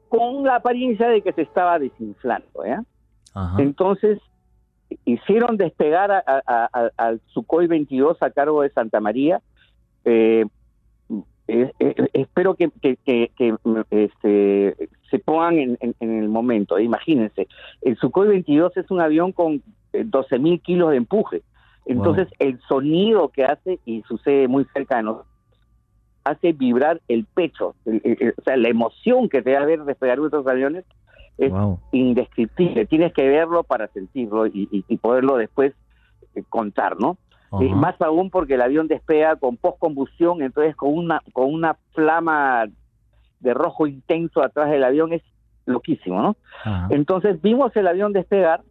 [0.09, 2.65] con la apariencia de que se estaba desinflando.
[3.59, 4.19] Entonces,
[5.05, 9.41] hicieron despegar a- a- a- al Sukhoi 22 a cargo de Santa María.
[10.05, 10.45] Eh,
[11.49, 13.55] eh, eh, espero que, que- que- que,
[13.91, 14.77] este,
[15.11, 16.79] se pongan en, en- en el momento.
[16.79, 17.47] Imagínense,
[17.83, 21.43] el Sukhoi 22 es un avión con 12 mil kilos de empuje.
[21.87, 25.30] Entonces, el sonido que hace, y sucede muy cerca de nosotros,
[26.25, 27.75] hace vibrar el pecho.
[27.85, 30.85] El- el- el- o sea, la emoción que te da ver despegar nuestros aviones
[31.39, 31.81] es Wow.
[31.93, 32.87] indescriptible.
[32.87, 35.73] Tienes que verlo para sentirlo y, y- y poderlo después
[36.35, 37.17] eh, contar, ¿no?
[37.61, 37.75] Eh, Ajá.
[37.75, 42.67] más aún porque el avión despega con postcombustión, entonces con una con una flama
[43.41, 45.23] de rojo intenso atrás del avión es
[45.67, 46.37] loquísimo, ¿no?
[46.91, 48.63] Entonces vimos el avión despegar,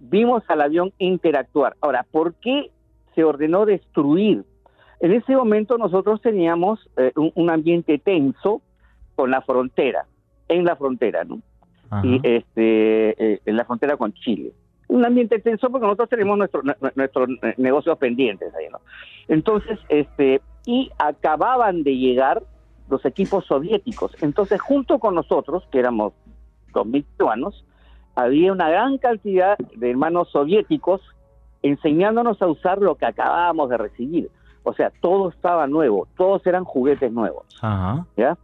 [0.00, 1.74] vimos al avión interactuar.
[1.80, 2.70] Ahora, ¿por qué
[3.14, 4.44] se ordenó destruir?
[5.02, 8.62] En ese momento nosotros teníamos eh, un, un ambiente tenso
[9.16, 10.06] con la frontera,
[10.48, 11.40] en la frontera, ¿no?
[11.90, 12.06] Ajá.
[12.06, 14.52] y este eh, en la frontera con Chile.
[14.88, 18.78] Un ambiente tenso porque nosotros tenemos nuestro- nue- nuestros eh, negocios pendientes ahí, ¿no?
[19.28, 22.42] Entonces, este, y acababan de llegar
[22.88, 24.12] los equipos soviéticos.
[24.22, 26.12] Entonces, junto con nosotros, que éramos
[26.72, 27.64] 2.000 peruanos,
[28.14, 31.00] había una gran cantidad de hermanos soviéticos
[31.62, 34.30] enseñándonos a usar lo que acabábamos de recibir.
[34.64, 37.44] O sea, todo estaba nuevo, todos eran juguetes nuevos.
[37.60, 38.06] Ajá.
[38.16, 38.36] ¿ya?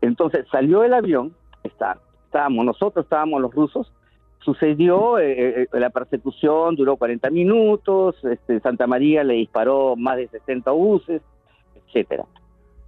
[0.00, 3.92] Entonces salió el avión, está, estábamos nosotros, estábamos los rusos,
[4.40, 10.28] sucedió eh, eh, la persecución, duró 40 minutos, este, Santa María le disparó más de
[10.28, 11.20] 60 buses,
[11.74, 12.24] etcétera.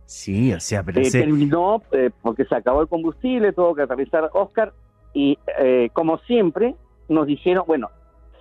[0.06, 3.82] Sí, o sea, pero Eh, ese- terminó eh, porque se acabó el combustible, tuvo que
[3.82, 4.72] aterrizar Oscar
[5.12, 6.74] y eh, como siempre
[7.08, 7.90] nos dijeron, bueno,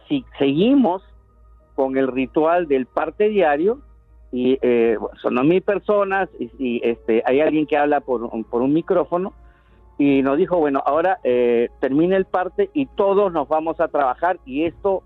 [0.07, 1.03] si seguimos
[1.75, 3.79] con el ritual del parte diario
[4.31, 8.61] y eh, son mil personas y, y, este hay alguien que habla por, un- por
[8.61, 9.33] un micrófono
[9.97, 14.39] y nos dijo, bueno, ahora eh, termina el parte y todos nos vamos a trabajar
[14.45, 15.03] y esto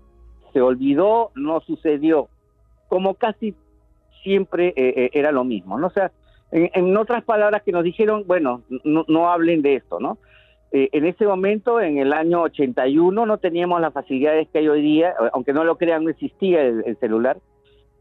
[0.52, 2.28] se olvidó, no sucedió,
[2.88, 3.54] como casi
[4.22, 5.90] siempre eh, eh, era lo mismo, ¿no?
[5.90, 6.12] Sea,
[6.52, 10.18] en, en otras palabras que nos dijeron, bueno, no, no hablen de esto, ¿no?
[10.70, 14.82] Eh, en ese momento, en el año 81, no teníamos las facilidades que hay hoy
[14.82, 17.38] día, aunque no lo crean, no existía el celular,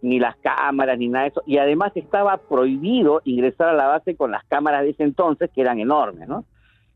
[0.04, 4.16] ni las cámaras, ni nada de eso, y además estaba prohibido ingresar a la base
[4.16, 6.46] con las cámaras de ese entonces, que eran enormes, ¿no?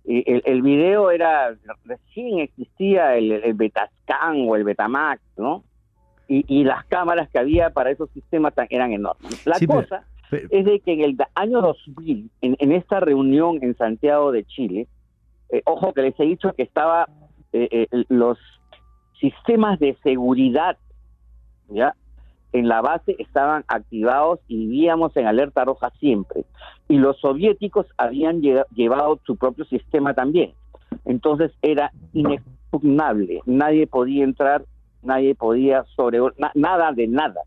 [0.06, 1.54] El, el video era,
[1.86, 5.64] recién existía el, el Betascan o el Betamax, ¿no?
[6.30, 9.40] Y, y las cámaras que había para esos sistemas tan- eran enormes.
[9.46, 13.60] La Sí, cosa pero- es de que en el año 2000, en, en esta reunión
[13.62, 14.88] en Santiago de Chile,
[15.50, 17.08] eh, ojo que les he dicho que estaba
[17.54, 18.38] eh, eh, los
[19.20, 20.78] sistemas de seguridad,
[21.70, 21.96] ¿ya?
[22.54, 26.46] En la base estaban activados y vivíamos en alerta roja siempre.
[26.88, 30.54] Y los soviéticos habían llevado su propio sistema también.
[31.06, 33.42] Entonces era inexpugnable.
[33.46, 34.64] Nadie podía entrar,
[35.04, 36.20] nadie podía sobre
[36.56, 37.42] nada de nada.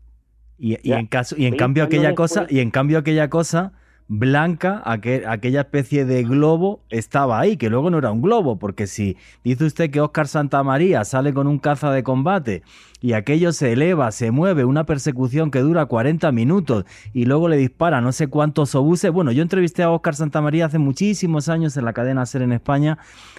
[0.57, 3.73] Y, en caso y en cambio aquella cosa y en cambio aquella cosa
[4.13, 9.15] blanca, aquella especie de globo, estaba ahí, que luego no era un globo, porque si
[9.41, 12.61] dice usted que Oscar Santamaría sale con un caza de combate
[12.99, 17.55] y aquello se eleva, se mueve, una persecución que dura 40 minutos y luego le
[17.55, 19.11] dispara no sé cuántos obuses.
[19.11, 22.97] Bueno, yo entrevisté a Oscar Santamaría hace muchísimos años en la cadena SER en España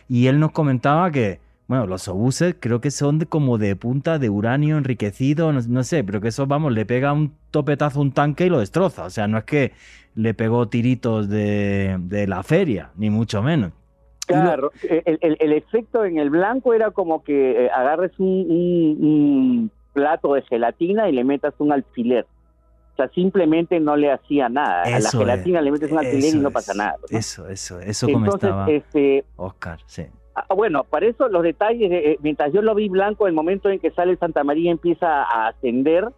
[0.09, 4.29] y él nos comentaba que bueno, los obuses creo que son como de punta de
[4.29, 8.47] uranio enriquecido, no, sé, pero que eso, vamos, le pega un topetazo a un tanque
[8.47, 9.05] y lo destroza.
[9.05, 9.73] O sea, no es que
[10.15, 13.73] le pegó tiritos de, la feria, ni mucho menos.
[14.27, 21.09] Claro, el, efecto en el blanco era como que eh, agarres un, plato de gelatina
[21.09, 22.27] y le metas un alfiler.
[22.93, 24.83] O sea, simplemente no le hacía nada.
[24.83, 26.97] a la gelatina le metes un alfiler y no pasa nada.
[27.11, 30.05] Eso, eso, eso comentaba este, Oscar, sí.
[30.35, 33.79] Ah, bueno, para eso los detalles, eh, mientras yo lo vi blanco, el momento en
[33.79, 36.09] que sale Santa María empieza a ascender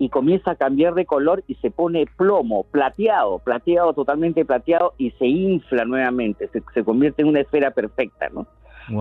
[0.00, 5.10] y comienza a cambiar de color y se pone plomo, plateado, plateado, totalmente plateado y
[5.12, 8.46] se infla nuevamente, se, convierte en una esfera perfecta, ¿no?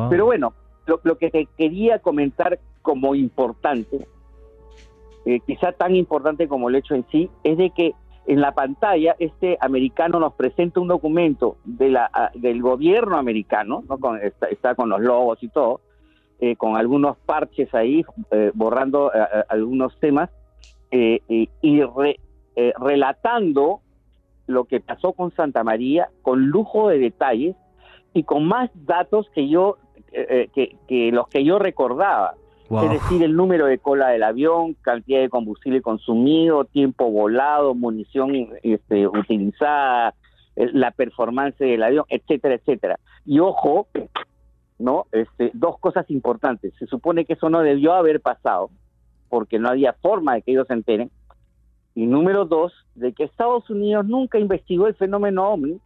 [0.09, 0.53] Pero bueno,
[0.85, 4.05] lo, que te quería comentar como importante,
[5.25, 7.93] eh, quizá tan importante como el hecho en sí, es de que
[8.27, 13.85] en la pantalla este americano nos presenta un documento de la, ah, del gobierno americano,
[13.87, 14.17] ¿no?
[14.51, 15.79] está, con los logos y todo,
[16.41, 20.29] eh, con algunos parches ahí, eh, borrando eh, algunos temas
[20.91, 21.81] y
[22.79, 23.81] relatando
[24.47, 27.55] lo que pasó con Santa María con lujo de detalles
[28.13, 29.77] y con más datos que yo
[30.11, 32.33] que, que los que yo recordaba.
[32.71, 38.31] Es decir, el número de cola del avión, cantidad de combustible consumido, tiempo volado, munición
[38.61, 40.13] este, utilizada,
[40.55, 42.99] eh, la performance del avión, etcétera, etcétera.
[43.25, 43.87] Y ojo,
[44.77, 45.07] ¿no?
[45.11, 46.73] Este, dos cosas importantes.
[46.77, 48.69] Se supone que eso no debió haber pasado,
[49.29, 51.11] porque no había forma de que ellos se enteren.
[51.95, 55.79] Y número dos, de que Estados Unidos nunca investigó el fenómeno OVNI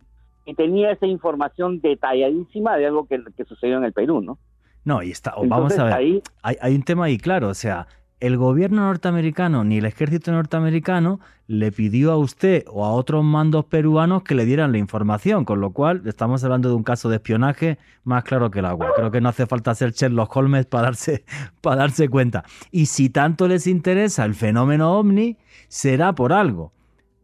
[0.45, 4.37] y tenía esa información detalladísima de algo que, que sucedió en el Perú, ¿no?
[4.85, 7.87] No, y está, vamos a ver, hay, hay, un tema ahí claro, o sea,
[8.23, 13.65] el gobierno norteamericano ni el ejército norteamericano le pidió a usted o a otros mandos
[13.65, 17.17] peruanos que le dieran la información, con lo cual estamos hablando de un caso de
[17.17, 18.93] espionaje más claro que el agua.
[18.95, 21.25] Creo que no hace falta ser Sherlock Holmes para darse,
[21.61, 22.45] para darse cuenta.
[22.71, 26.71] Y si tanto les interesa el fenómeno ovni, será por algo.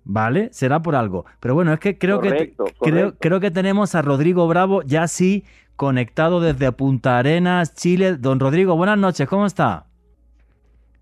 [0.04, 0.50] ¿Vale?
[0.52, 1.24] Será por algo.
[1.40, 5.46] Pero bueno, es que creo que Creo, creo que tenemos a Rodrigo Bravo ya sí
[5.78, 8.18] conectado desde Punta Arenas, Chile.
[8.18, 9.86] Don Rodrigo, buenas noches, ¿cómo está?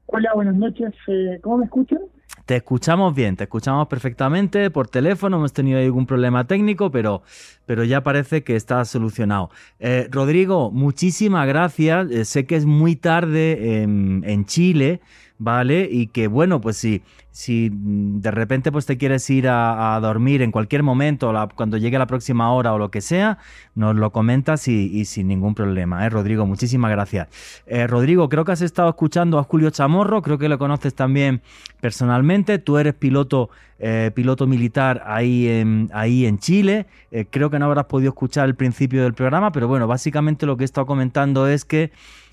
[0.08, 0.94] Hola, buenas noches.
[1.08, 2.00] Eh, ¿Cómo me escuchan?
[2.46, 7.22] Te escuchamos bien, te escuchamos perfectamente por teléfono, hemos tenido algún problema técnico, pero,
[7.66, 9.50] pero ya parece que está solucionado.
[9.80, 12.10] Eh, Rodrigo, muchísimas gracias.
[12.10, 15.02] Eh, sé que es muy tarde en, en Chile.
[15.40, 15.88] ¿Vale?
[15.92, 20.52] Y que bueno, pues si, si de repente pues te quieres ir a, dormir en
[20.52, 23.38] cualquier momento, cuando llegue la próxima hora o lo que sea,
[23.76, 26.10] nos lo comentas y, sin ningún problema, ¿eh?
[26.10, 27.28] Rodrigo, muchísimas gracias.
[27.68, 31.42] Eh, Rodrigo, creo que has estado escuchando a Julio Chamorro, creo que lo conoces también
[31.80, 37.60] personalmente, tú eres piloto, eh, piloto militar ahí en, ahí en Chile, eh, creo que
[37.60, 40.88] no habrás podido escuchar el principio del programa, pero bueno, básicamente lo que he estado
[40.88, 41.92] comentando es que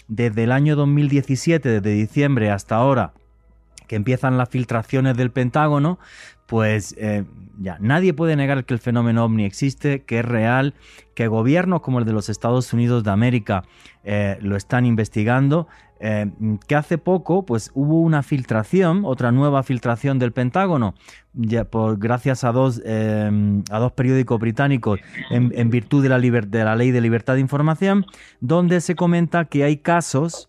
[0.08, 3.14] desde el año 2017, desde diciembre hasta ahora,
[3.94, 5.98] empiezan las filtraciones del Pentágono,
[6.46, 7.24] pues eh,
[7.58, 10.74] ya nadie puede negar que el fenómeno ovni existe, que es real,
[11.14, 13.64] que gobiernos como el de los Estados Unidos de América
[14.02, 15.66] eh, lo están investigando,
[16.00, 16.30] eh,
[16.66, 20.94] que hace poco pues hubo una filtración, otra nueva filtración del Pentágono,
[21.32, 26.76] ya por, gracias a dos, a dos periódicos británicos en, virtud de la, de la
[26.76, 28.04] ley de libertad de información,
[28.40, 30.48] donde se comenta que hay casos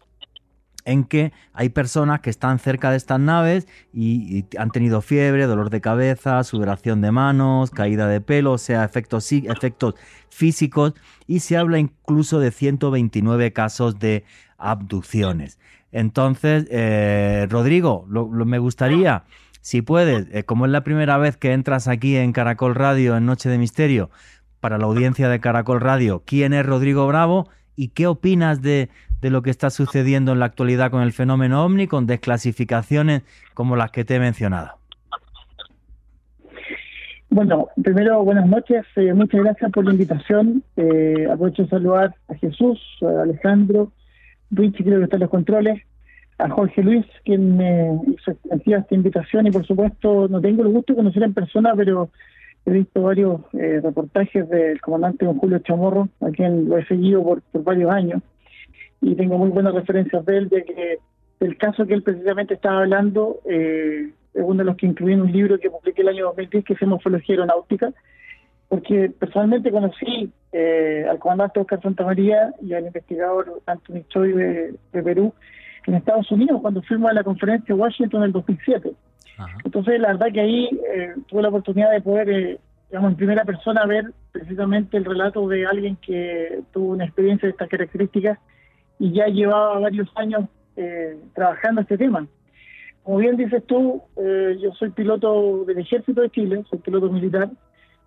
[0.86, 5.72] en que hay personas que están cerca de estas naves y, han tenido fiebre, dolor
[5.72, 9.96] de cabeza, sudoración de manos, caída de pelo, o sea, efectos, efectos
[10.30, 10.94] físicos
[11.28, 14.24] y se habla incluso de 129 casos de
[14.58, 15.60] abducciones.
[15.92, 19.24] Entonces, eh, Rodrigo, me gustaría,
[19.62, 23.26] si puedes, eh, como es la primera vez que entras aquí en Caracol Radio en
[23.26, 24.12] Noche de Misterio,
[24.60, 28.90] para la audiencia de Caracol Radio, ¿quién es Rodrigo Bravo y qué opinas de,
[29.26, 33.24] de lo que está sucediendo en la actualidad con el fenómeno ovni, con desclasificaciones
[33.56, 34.78] como las que te he mencionado.
[37.32, 40.62] Bueno, primero, buenas noches, eh, muchas gracias por la invitación.
[40.78, 43.92] Eh, aprovecho de saludar a Jesús, a Alejandro,
[44.52, 45.82] Richie, creo que están los controles,
[46.38, 50.94] a Jorge Luis, quien me hizo esta invitación y por supuesto no tengo el gusto
[50.94, 52.12] de conocer en persona, pero
[52.68, 57.24] he visto varios eh, reportajes del comandante don Julio Chamorro, a quien lo he seguido
[57.24, 58.22] por, por varios años
[59.06, 60.98] y tengo muy buenas referencias de él, ya que
[61.40, 65.22] el caso que él precisamente estaba hablando eh, es uno de los que incluí en
[65.22, 67.94] un libro que publiqué el año 2010 que es Morfología Aeronáutica,
[68.68, 75.34] porque personalmente conocí eh, al comandante Oscar Santamaría y al investigador Anthony Choi de, Perú
[75.86, 78.92] en Estados Unidos cuando fuimos a la conferencia de Washington en el 2007.
[79.66, 83.46] Entonces, la verdad que ahí eh, tuve la oportunidad de poder, eh, digamos, en primera
[83.46, 88.40] persona ver precisamente el relato de alguien que tuvo una experiencia de estas características
[89.00, 92.28] y ya llevaba varios años eh, trabajando este tema.
[93.04, 97.50] Como bien dices tú, eh, yo soy piloto del Ejército de Chile, soy piloto militar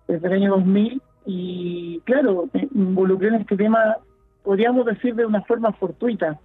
[0.07, 3.97] desde el año 2000 y claro, me involucré en este tema,
[4.43, 6.39] podríamos decir de una forma fortuita.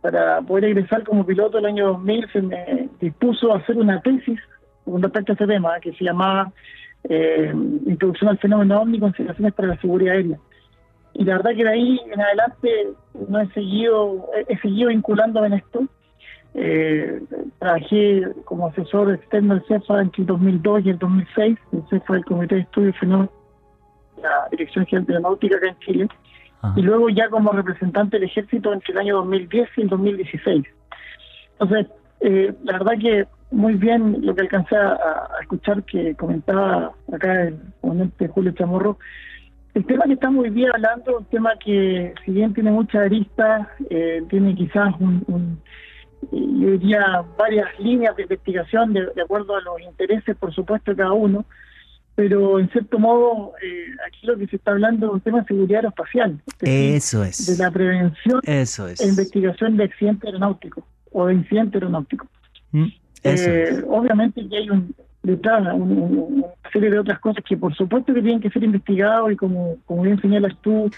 [0.00, 4.38] Para poder egresar como piloto el año 2000 se me dispuso a hacer una tesis
[4.84, 6.52] con respecto a este tema que se llamaba
[7.04, 7.52] eh,
[7.86, 10.38] Introducción al fenómeno OVNI, consideraciones para la seguridad aérea
[11.14, 12.88] y la verdad que de ahí en adelante
[13.28, 15.84] no he seguido, he seguido vinculándome en esto.
[16.54, 17.20] Eh,
[17.58, 21.58] trabajé como asesor externo del CEFA entre el 2002 y el 2006.
[21.72, 23.30] El CEFA el Comité de Estudios Fenómenos
[24.22, 26.08] la Dirección General de la Náutica acá en Chile.
[26.76, 30.64] Y luego ya como representante del ejército entre el año 2010 y el 2016.
[31.52, 31.86] Entonces,
[32.20, 37.42] eh, la verdad que muy bien lo que alcancé a, a escuchar que comentaba acá
[37.42, 38.98] el comandante Julio Chamorro,
[39.74, 43.68] el tema que estamos hoy día hablando, un tema que si bien tiene muchas aristas,
[43.90, 45.60] eh, tiene quizás un,
[46.30, 51.12] yo diría varias líneas de investigación de, acuerdo a los intereses, por supuesto, de cada
[51.12, 51.44] uno,
[52.14, 55.46] pero en cierto modo eh, aquí lo que se está hablando es un tema de
[55.46, 56.40] seguridad aeroespacial.
[56.60, 57.46] Eso es.
[57.46, 59.00] De la prevención Eso es.
[59.00, 62.28] e investigación de accidentes aeronáuticos o de incidentes aeronáuticos.
[62.70, 62.86] Mm,
[63.24, 64.94] eh, obviamente que hay un,
[65.24, 69.36] detrás una serie de otras cosas que por supuesto que tienen que ser investigados y
[69.36, 70.90] como, como bien señalas tú,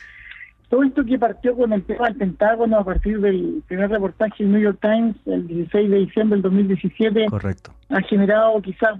[0.69, 4.53] todo esto que partió con el tema del Pentágono a partir del primer reportaje del
[4.53, 7.73] New York Times el 16 de diciembre del 2017 Correcto.
[7.89, 8.99] ha generado quizás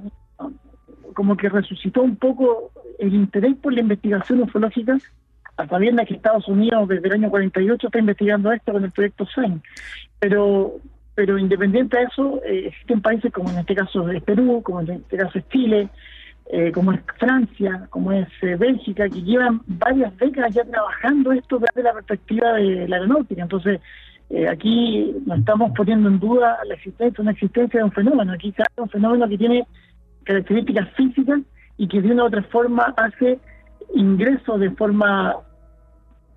[1.13, 4.97] como que resucitó un poco el interés por la investigación ufológica
[5.57, 9.27] a sabiendas que Estados Unidos desde el año 48 está investigando esto con el proyecto
[9.27, 9.63] SAIN.
[10.21, 10.75] Pero
[11.17, 14.91] pero independiente de eso, eh, existen países como en este caso es Perú, como en
[14.91, 15.89] este caso es Chile,
[16.51, 21.59] eh, como es Francia, como es eh, Bélgica, que llevan varias décadas ya trabajando esto
[21.59, 23.43] desde la perspectiva de la aeronáutica.
[23.43, 23.81] Entonces,
[24.51, 28.33] aquí no estamos poniendo en duda la existencia no existencia de un fenómeno.
[28.35, 29.67] Aquí se un fenómeno que tiene
[30.25, 31.41] características físicas
[31.79, 33.39] y que de una u otra forma hace
[33.95, 35.35] ingresos de forma,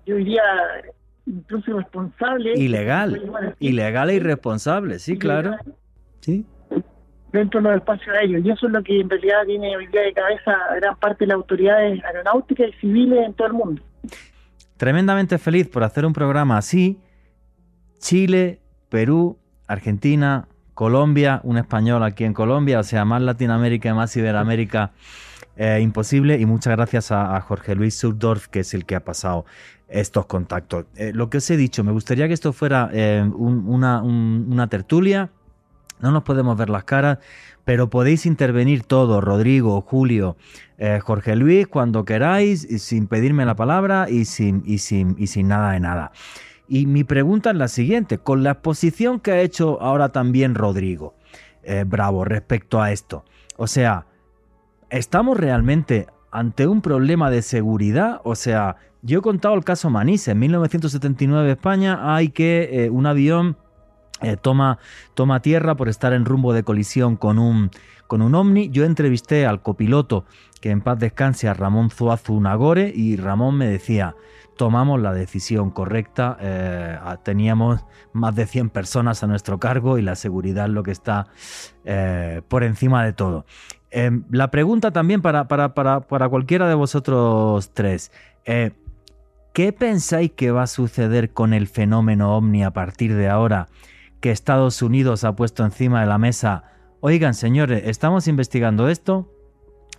[0.06, 0.42] yo diría,
[1.26, 2.52] incluso irresponsable.
[2.56, 3.20] Ilegal,
[3.58, 5.56] ilegal e irresponsable, sí, claro.
[6.20, 6.44] Sí.
[7.32, 8.44] Dentro de los espacios aéreos.
[8.44, 11.28] Y eso es lo que en realidad tiene hoy día de cabeza gran parte de
[11.28, 13.82] las autoridades aeronáuticas y civiles en todo el mundo.
[14.76, 16.98] Tremendamente feliz por hacer un programa así.
[17.98, 24.16] Chile, Perú, Argentina, Colombia, un español aquí en Colombia, o sea, más Latinoamérica y más
[24.16, 24.92] Iberoamérica.
[25.56, 29.44] Eh, imposible y muchas gracias a, Jorge Luis Surdorf, que es el que ha pasado
[29.90, 30.86] estos contactos.
[30.96, 35.30] Eh, lo que os he dicho, me gustaría que esto fuera eh, una, tertulia.
[36.00, 37.18] No nos podemos ver las caras,
[37.64, 40.36] pero podéis intervenir todos, Rodrigo, Julio,
[40.78, 45.48] eh, Jorge Luis, cuando queráis, sin pedirme la palabra y sin, y, sin, y sin
[45.48, 46.12] nada de nada.
[46.68, 51.14] Y mi pregunta es la siguiente, con la exposición que ha hecho ahora también Rodrigo,
[51.86, 53.24] bravo, respecto a esto.
[53.56, 54.06] O sea,
[54.88, 58.20] ¿estamos realmente ante un problema de seguridad?
[58.24, 60.32] O sea, yo he contado el caso Manise.
[60.32, 63.56] En 1979 España hay que eh, un avión
[64.20, 64.78] eh, toma,
[65.14, 67.70] toma tierra por estar en rumbo de colisión con un,
[68.06, 68.68] con un ovni.
[68.68, 70.26] Yo entrevisté al copiloto,
[70.60, 74.14] que en paz descanse, a Ramón Zuazu Nagore, y Ramón me decía,
[74.58, 77.80] tomamos la decisión correcta, eh, teníamos
[78.12, 81.28] más de 100 personas a nuestro cargo y la seguridad es lo que está
[82.48, 83.46] por encima de todo.
[83.92, 88.12] La pregunta también para, para, para, para, cualquiera de vosotros tres.
[89.52, 93.66] ¿Qué pensáis que va a suceder con el fenómeno ovni a partir de ahora
[94.20, 96.64] que Estados Unidos ha puesto encima de la mesa?
[97.00, 99.28] Oigan, señores, estamos investigando esto.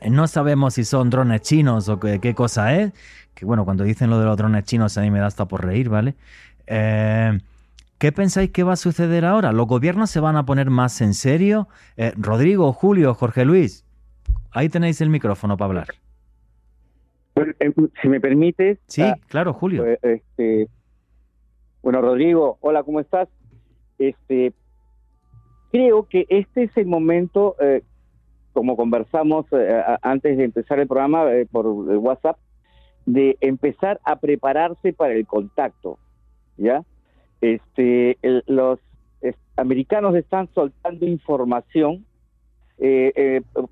[0.07, 2.93] No sabemos si son drones chinos o qué, cosa es.
[3.33, 5.65] Que bueno, cuando dicen lo de los drones chinos a mí me da hasta por
[5.65, 6.15] reír, ¿vale?
[6.65, 7.37] Eh,
[8.01, 9.51] ¿Qué pensáis que va a suceder ahora?
[9.51, 11.67] ¿Los gobiernos se van a poner más en serio?
[11.97, 13.85] Eh, Rodrigo, Julio, Jorge Luis,
[14.49, 15.87] ahí tenéis el micrófono para hablar.
[17.35, 17.71] Eh,
[18.01, 18.79] si me permites.
[18.87, 19.83] Sí, ah, claro, Julio.
[19.83, 20.67] Pues, este,
[21.83, 23.29] bueno, Rodrigo, hola, ¿cómo estás?
[23.99, 24.51] este,
[25.71, 27.83] creo que este es el momento, eh,
[28.53, 29.45] como conversamos
[30.01, 32.39] antes de empezar el programa eh, por WhatsApp,
[33.05, 35.99] de empezar a prepararse para el contacto,
[36.57, 36.83] ¿ya?
[37.41, 38.17] Este,
[38.47, 38.79] los
[39.57, 42.05] americanos están soltando información,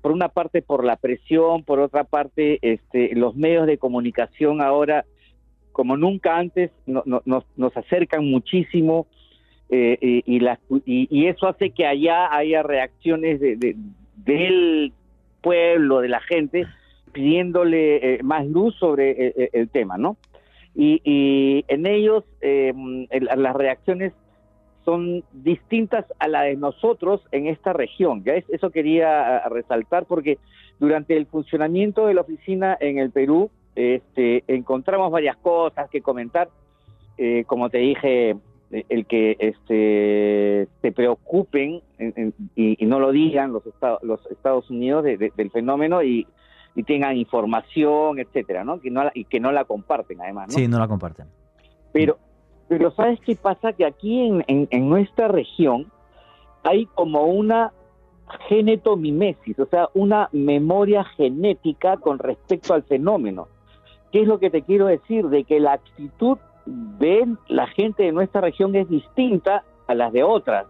[0.02, 5.04] por una parte por la presión, por otra parte este, los medios de comunicación ahora,
[5.72, 9.06] como nunca antes, nos acercan muchísimo
[9.72, 10.40] eh, y,
[10.84, 13.76] y, eso hace que allá haya reacciones de,
[14.16, 14.92] del
[15.42, 16.66] pueblo, de la gente,
[17.12, 20.16] pidiéndole eh, más luz sobre eh, el, tema, ¿no?
[20.74, 24.12] Y, en ellos las reacciones
[24.84, 28.24] son distintas a las de nosotros en esta región.
[28.24, 30.38] Ya eso quería resaltar porque
[30.78, 36.48] durante el funcionamiento de la oficina en el Perú este, encontramos varias cosas que comentar.
[37.46, 38.36] como te dije,
[38.70, 41.82] el que este, se preocupen
[42.54, 46.26] y, no lo digan los, Estados, los Estados Unidos del fenómeno y,
[46.84, 48.80] tengan información, etcétera, ¿no?
[48.80, 50.48] Que no y que no la comparten, además.
[50.48, 50.54] ¿no?
[50.54, 51.26] Sí, no la comparten.
[51.92, 52.18] Pero,
[52.68, 53.72] pero ¿sabes qué pasa?
[53.72, 55.90] Que aquí en, en nuestra región
[56.62, 57.72] hay como una
[58.48, 63.48] genetomimesis, o sea, una memoria genética con respecto al fenómeno.
[64.12, 65.28] ¿Qué es lo que te quiero decir?
[65.28, 70.22] De que la actitud ven la gente de nuestra región es distinta a las de
[70.22, 70.66] otras,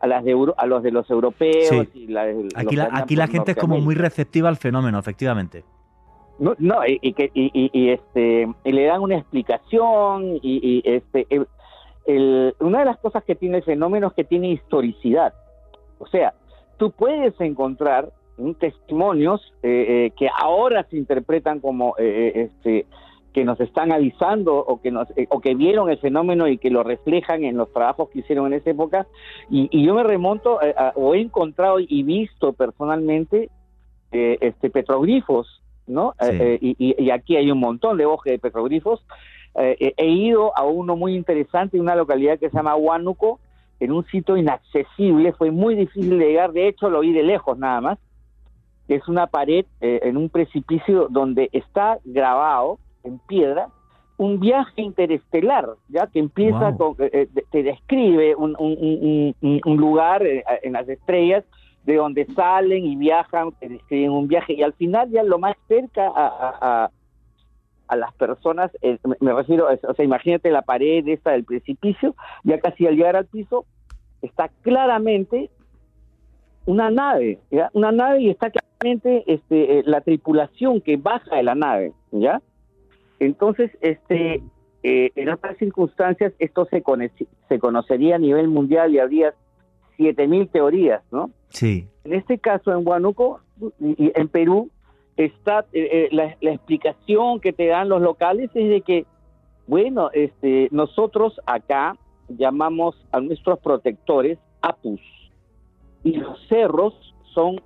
[0.00, 1.72] a las de a los de los europeos.
[1.72, 5.64] Y aquí la, aquí la gente es como muy receptiva al fenómeno, efectivamente.
[6.38, 11.26] No, no y, que y, este le dan una explicación y, este
[12.06, 15.34] el, una de las cosas que tiene el fenómeno es que tiene historicidad.
[15.98, 16.34] O sea,
[16.76, 18.12] tú puedes encontrar
[18.60, 22.86] testimonios eh, eh, que ahora se interpretan como eh, este
[23.32, 26.70] que nos están avisando o que nos eh, o que vieron el fenómeno y que
[26.70, 29.06] lo reflejan en los trabajos que hicieron en esa época.
[29.50, 33.50] Y, yo me remonto eh, o he encontrado y visto personalmente
[34.12, 36.14] eh, este petroglifos no
[36.60, 39.02] y, aquí hay un montón de hojas de petroglifos.
[39.54, 43.40] He ido a uno muy interesante en una localidad que se llama Huánuco
[43.80, 45.32] en un sitio inaccesible.
[45.32, 47.98] Fue muy difícil de llegar de hecho lo vi de lejos nada más.
[48.86, 53.68] Es una pared en un precipicio donde está grabado en piedra,
[54.18, 58.52] un viaje interestelar, ya que empieza con, eh, eh, te describe un,
[59.64, 61.44] lugar eh, en las estrellas
[61.84, 65.56] de donde salen y viajan, te describen un viaje y al final ya lo más
[65.68, 66.90] cerca a,
[67.88, 68.70] a, las personas,
[69.20, 73.24] me refiero, o sea, imagínate la pared esta del precipicio, ya casi al llegar al
[73.24, 73.64] piso,
[74.20, 75.48] está claramente
[76.66, 77.70] una nave, ¿ya?
[77.72, 82.42] una nave y está claramente este, la tripulación que baja de la nave, ¿ya?
[83.20, 84.42] Entonces, este,
[84.82, 86.82] eh, en otras circunstancias, esto se,
[87.48, 89.34] se conocería a nivel mundial y habría
[89.98, 91.30] 7.000 teorías, ¿no?
[91.48, 91.88] Sí.
[92.04, 93.40] En este caso, en Huánuco,
[93.80, 94.70] y en Perú,
[95.16, 99.04] está eh, eh, la, explicación que te dan los locales es de que,
[99.66, 101.96] bueno, este, nosotros acá
[102.28, 105.00] llamamos a nuestros protectores apus,
[106.04, 106.94] y los cerros
[107.34, 107.60] son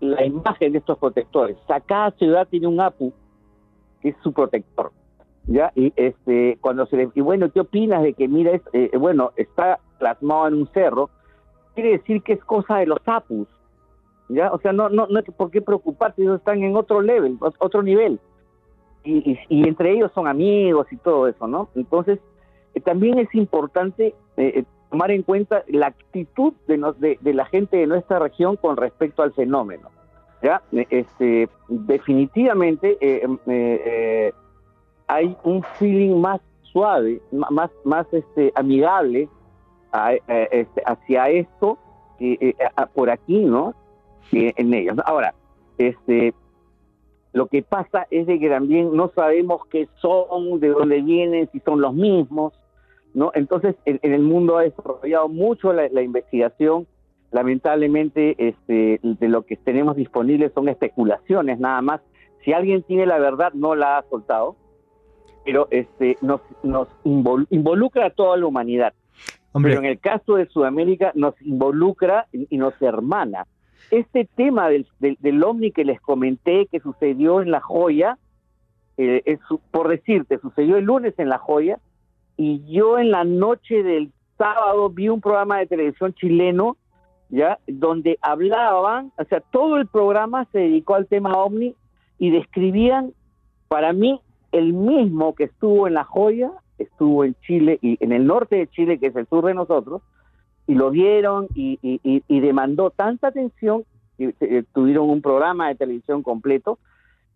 [0.00, 1.56] la imagen de estos protectores.
[1.64, 3.12] O sea, cada ciudad tiene un apu
[4.04, 4.92] es su protector.
[5.46, 5.72] ¿Ya?
[5.74, 9.78] Y este, cuando se le, y bueno, ¿qué opinas de que, mira, eh, bueno, está
[9.98, 11.10] plasmado en un cerro?
[11.74, 13.46] Quiere decir que es cosa de los apus,
[14.30, 14.50] ¿ya?
[14.52, 17.82] O sea, no, no, no hay por qué preocuparse, ellos están en otro level, otro
[17.82, 18.20] nivel.
[19.02, 21.68] Y, y, entre ellos son amigos y todo eso, ¿no?
[21.74, 22.20] Entonces,
[22.74, 27.44] eh, también es importante eh, tomar en cuenta la actitud de, nos, de, de la
[27.44, 29.90] gente de nuestra región con respecto al fenómeno.
[30.44, 30.62] ¿Ya?
[30.90, 34.32] Este, definitivamente eh, em, eh, eh,
[35.06, 39.28] hay un feeling más suave, más, más este, amigable
[40.26, 41.78] este, hacia esto
[42.18, 42.56] que
[42.94, 43.74] por aquí, ¿no?
[44.32, 44.96] en ellos.
[45.06, 45.34] Ahora,
[45.78, 46.34] este,
[47.32, 51.60] lo que pasa es de que también no sabemos qué son, de dónde vienen, si
[51.60, 52.52] son los mismos,
[53.12, 53.30] ¿no?
[53.34, 56.86] Entonces, en, el mundo ha desarrollado mucho la investigación
[57.34, 62.00] lamentablemente este, de lo que tenemos disponible son especulaciones nada más.
[62.44, 64.54] Si alguien tiene la verdad, no la ha soltado,
[65.44, 66.86] pero este, nos, nos
[67.50, 68.94] involucra a toda la humanidad.
[69.60, 73.46] Pero en el caso de Sudamérica nos involucra y, nos hermana.
[73.90, 78.16] Este tema del, del, ovni que les comenté que sucedió en La Joya,
[78.96, 79.40] eh, es,
[79.72, 81.78] por decirte, sucedió el lunes en La Joya,
[82.36, 86.76] y yo en la noche del sábado vi un programa de televisión chileno
[87.34, 87.58] ¿ya?
[87.66, 91.74] Donde hablaban, o sea, todo el programa se dedicó al tema ovni
[92.18, 93.12] y describían,
[93.68, 94.20] para mí,
[94.52, 98.68] el mismo que estuvo en La Joya, estuvo en Chile y en el norte de
[98.68, 100.02] Chile, que es el sur de nosotros,
[100.66, 103.84] y lo vieron y, y, demandó tanta atención
[104.16, 106.78] que eh, tuvieron un programa de televisión completo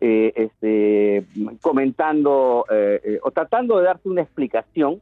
[0.01, 1.25] eh, este,
[1.61, 5.01] comentando eh, eh, o tratando de darte una explicación.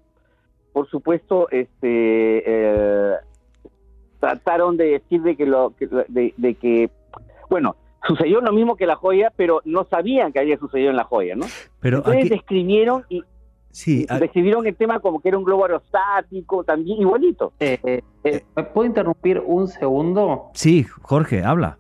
[0.74, 3.16] Por supuesto, este, eh,
[4.20, 6.90] trataron de decir de que, lo, que- de, de que,
[7.50, 7.76] bueno,
[8.08, 11.36] sucedió lo mismo que la joya, pero no sabían que había sucedido en la joya,
[11.36, 11.46] ¿no?
[11.80, 13.24] Pero Entonces aquí, describieron y
[13.72, 17.54] sí, a- describieron el tema como que era un globo aerostático, también igualito.
[17.60, 20.50] Eh, eh, eh, ¿Me puedo interrumpir un segundo?
[20.54, 21.78] sí, Jorge, habla.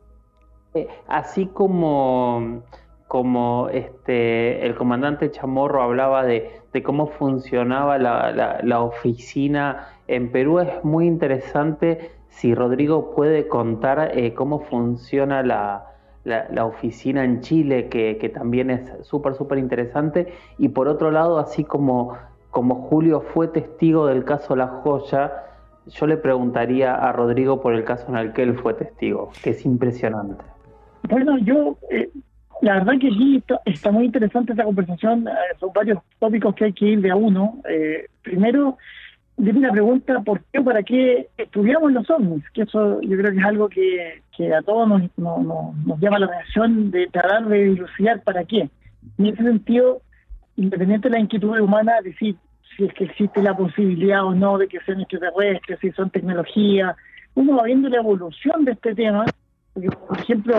[0.74, 2.64] Eh, así como,
[3.08, 10.32] como este, el comandante Chamorro hablaba de, de cómo funcionaba la, la- la oficina en
[10.32, 15.86] Perú, es muy interesante si Rodrigo puede contar eh, cómo funciona la,
[16.24, 20.28] la- oficina en Chile, que, que también es súper, súper interesante.
[20.60, 22.16] Y por otro lado, así como,
[22.52, 25.34] como Julio fue testigo del caso La Joya,
[25.88, 29.50] yo le preguntaría a Rodrigo por el caso en el que él fue testigo, que
[29.52, 30.44] es impresionante.
[31.10, 32.10] Bueno, yo, eh,
[32.62, 35.28] la verdad que aquí está, muy interesante esta conversación.
[35.28, 37.62] eh, son varios tópicos que hay que ir de a uno.
[37.68, 38.06] Eh,
[39.38, 42.44] primero, dime la pregunta, ¿por qué o para qué estudiamos los ovnis?
[42.54, 46.00] Que eso yo creo que es algo que, que a todos nos, no- no- nos
[46.00, 48.70] llama la atención de tratar de dilucidar para qué.
[49.18, 50.02] En ese sentido,
[50.56, 52.36] independiente de la inquietud humana, decir
[52.76, 56.96] si es que existe la posibilidad o no de que sean extraterrestres, si son tecnología,
[57.36, 59.26] uno va viendo la evolución de este tema,
[59.74, 60.56] porque, por ejemplo,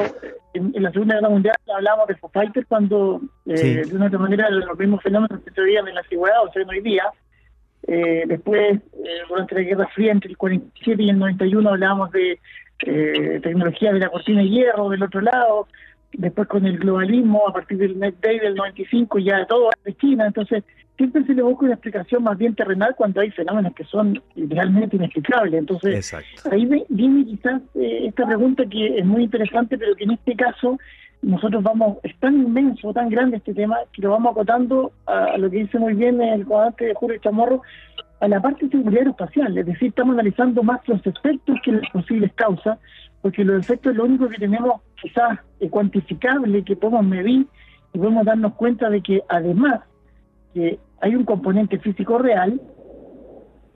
[0.55, 3.75] en, en la Segunda Guerra Mundial hablábamos de Foo Fighters cuando, eh, Sí.
[3.91, 6.61] de una otra manera, los mismos fenómenos que se veían en la antigüedad o se
[6.61, 7.05] ven hoy día.
[7.89, 12.39] Eh, después, eh, durante la Guerra Fría, entre el 47 y el 91, hablábamos de
[12.85, 15.67] eh, tecnología de la cortina de hierro del otro lado.
[16.13, 20.27] Después, con el globalismo, a partir del Net Day del 95, ya todo de China.
[20.27, 20.65] Entonces,
[20.99, 24.97] siempre se le busca una explicación más bien terrenal cuando hay fenómenos que son realmente
[24.97, 25.55] inexplicables.
[25.55, 26.51] Entonces, Exacto.
[26.51, 30.79] Ahí viene quizás eh, esta pregunta que es muy interesante, pero que en este caso
[31.23, 35.51] nosotros vamos, es tan inmenso, tan grande este tema, que lo vamos acotando a, lo
[35.51, 37.63] que dice muy bien el comandante de Julio Chamorro,
[38.21, 41.91] a la parte de seguridad aeroespacial, es decir, estamos analizando más los efectos que las
[41.91, 42.79] posibles causas,
[43.23, 45.39] porque los efectos es lo único que tenemos quizás
[45.71, 47.47] cuantificable, que podemos medir
[47.93, 49.81] y podemos darnos cuenta de que además
[50.55, 52.61] que hay un componente físico real,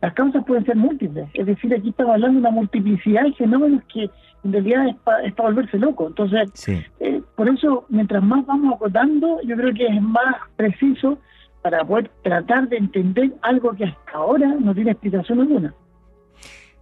[0.00, 1.28] las causas pueden ser múltiples.
[1.34, 4.10] Es decir, aquí estamos hablando de una multiplicidad de fenómenos que
[4.44, 6.06] en realidad es para volverse loco.
[6.08, 6.82] Entonces, Sí.
[7.00, 11.18] eh, por eso, mientras más vamos acotando, yo creo que es más preciso
[11.62, 15.74] para poder tratar de entender algo que hasta ahora no tiene explicación alguna.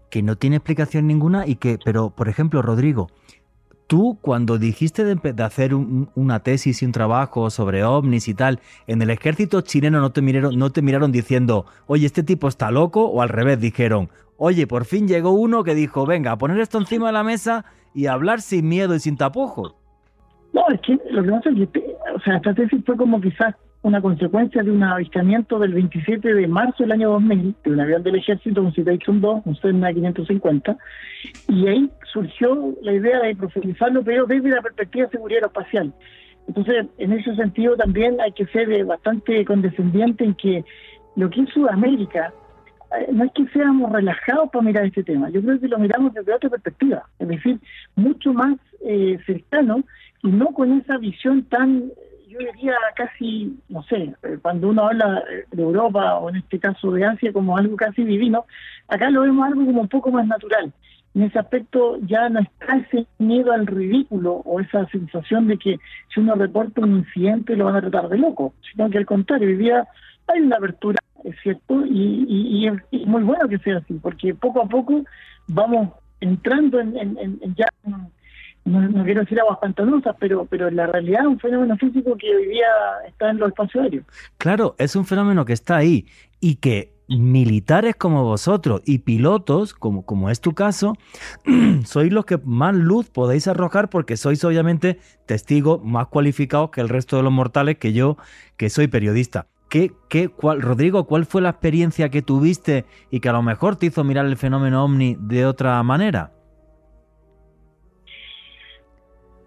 [0.09, 3.07] que no tiene explicación ninguna y que, pero por ejemplo, Rodrigo,
[3.91, 8.61] tú cuando dijiste de, hacer un- una tesis y un trabajo sobre ovnis y tal,
[8.87, 12.71] en el ejército chileno no te miraron, no te miraron diciendo, oye, este tipo está
[12.71, 16.61] loco, o al revés, dijeron, oye, por fin llegó uno que dijo, venga, a poner
[16.61, 19.75] esto encima de la mesa y hablar sin miedo y sin tapujos.
[20.53, 23.57] No, es que lo que pasa es que, o sea, esta tesis fue como quizás
[23.83, 28.03] una consecuencia de un avistamiento del 27 de marzo del año 2000 de un avión
[28.03, 30.77] del ejército, un Citation 2, un Cessna 550,
[31.49, 35.95] y ahí surgió la idea de profundizarlo, pero desde la perspectiva de seguridad aeroespacial.
[36.47, 40.65] Entonces, en ese sentido también hay que ser eh, bastante condescendiente en que
[41.17, 42.35] lo que es Sudamérica,
[42.99, 46.13] eh, no es que seamos relajados para mirar este tema, yo creo que lo miramos
[46.13, 47.59] desde otra perspectiva, es decir,
[47.95, 49.85] mucho más eh, cercano
[50.23, 51.91] y no con esa visión tan,
[52.45, 56.91] yo diría casi, no sé, eh, cuando uno habla de Europa o en este caso
[56.93, 58.47] de Asia como algo casi divino,
[58.89, 60.73] acá lo vemos algo como un poco más natural.
[61.15, 65.79] En ese aspecto ya no está ese miedo al ridículo o esa sensación de que
[66.15, 69.49] si uno reporta un incidente lo van a tratar de loco, sino que al contrario,
[69.49, 69.87] hoy día
[70.29, 73.95] hay una apertura, es cierto, y, y- y es, y muy bueno que sea así,
[73.95, 75.03] porque poco a poco
[75.49, 77.67] vamos entrando en, en- en- en ya,
[78.65, 82.47] no, quiero decir aguas pantanosas, pero, pero la realidad es un fenómeno físico que hoy
[82.49, 82.67] día
[83.07, 84.05] está en los espacios aéreos.
[84.39, 86.07] Claro, es un fenómeno que está ahí
[86.41, 90.95] y que militares como vosotros y pilotos, como, como es tu caso,
[91.85, 96.89] sois los que más luz podéis arrojar porque sois obviamente testigos más cualificados que el
[96.89, 98.17] resto de los mortales que yo,
[98.57, 99.47] que soy periodista.
[99.69, 103.87] ¿Qué, qué, Rodrigo, ¿cuál fue la experiencia que tuviste y que a lo mejor te
[103.87, 106.33] hizo mirar el fenómeno ovni de otra manera?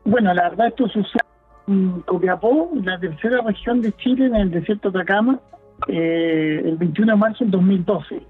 [0.06, 1.22] Bueno, la verdad esto sucede
[1.68, 5.40] en Copiapó, la tercera región de Chile, en el desierto de Atacama,
[5.88, 8.22] eh, el 21 de marzo del 2012.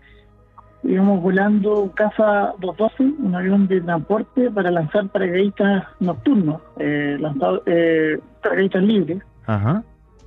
[0.83, 7.63] Íbamos volando un Caza 212, un avión de transporte para lanzar paracaidistas nocturnos, eh, lanzado-
[7.65, 9.19] eh, paracaidistas libres.
[9.45, 9.83] Ajá.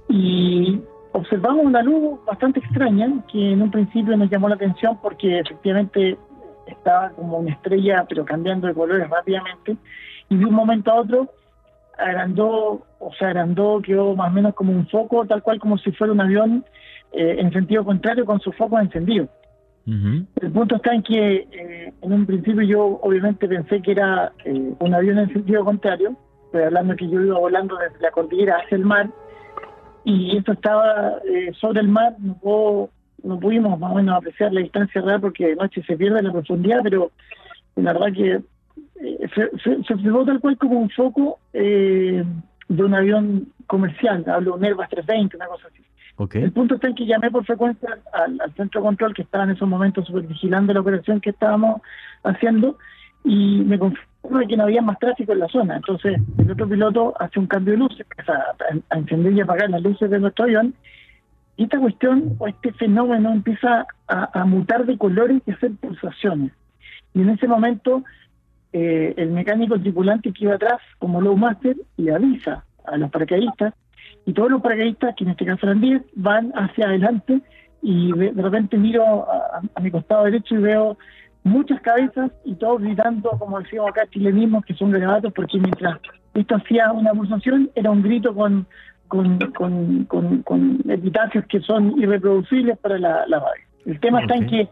[0.08, 0.80] y
[1.12, 6.16] observamos una luz bastante extraña que en un principio nos llamó la atención porque efectivamente
[6.68, 9.76] estaba como una estrella, pero cambiando de colores rápidamente,
[10.28, 11.30] y de un momento a otro
[11.98, 15.92] agrandó, o sea, agrandó, quedó más o menos como un foco, tal cual como si
[15.92, 16.64] fuera un avión
[17.12, 19.28] eh, en sentido contrario con su foco encendido.
[19.86, 24.72] El punto está en que eh, en un principio yo obviamente pensé que era eh,
[24.80, 26.16] un avión en sentido contrario,
[26.46, 29.08] estoy hablando que yo iba volando desde la cordillera hacia el mar,
[30.04, 31.20] y esto estaba
[31.60, 32.90] sobre el mar, no,
[33.22, 36.32] no pudimos más o menos apreciar la distancia real porque de noche se pierde la
[36.32, 37.12] profundidad, pero
[37.76, 38.40] la verdad que
[39.00, 39.94] se, se, se
[40.26, 42.24] tal cual como un foco de
[42.68, 45.82] un avión comercial, hablo de un Airbus 320, una cosa así.
[46.32, 49.50] El punto está en que llamé por frecuencia al, centro de control que estaba en
[49.50, 51.82] esos momentos supervigilando la operación que estábamos
[52.24, 52.78] haciendo
[53.22, 54.06] y me confirmó
[54.48, 55.76] que no había más tráfico en la zona.
[55.76, 58.32] Entonces el otro piloto hace un cambio de luces, empieza
[58.88, 60.74] a, encender y apagar las luces de nuestro avión
[61.58, 66.52] y esta cuestión o este fenómeno empieza a, mutar de colores y a hacer pulsaciones.
[67.12, 68.04] Y en ese momento
[68.78, 73.72] eh, el mecánico tripulante que iba atrás, como low master, le avisa a los paracaidistas
[74.26, 77.40] y todos los paracaidistas, que en este caso eran 10, van hacia adelante
[77.80, 80.98] y de, repente miro a, mi costado derecho y veo
[81.42, 85.98] muchas cabezas y todos gritando, como decíamos acá, chilenismos que son grabados, porque mientras
[86.34, 88.66] esto hacía una pulsación, era un grito con,
[89.08, 89.38] con,
[90.04, 93.64] con, epitafios que son irreproducibles para la, radio.
[93.86, 94.68] El tema está en que eh,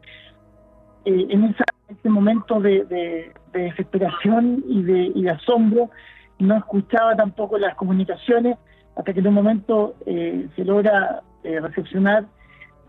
[1.31, 1.55] en
[1.89, 5.91] ese momento de, desesperación y de, de asombro,
[6.39, 8.59] no escuchaba tampoco las comunicaciones,
[8.97, 12.25] hasta que en un momento eh, se logra eh, recepcionar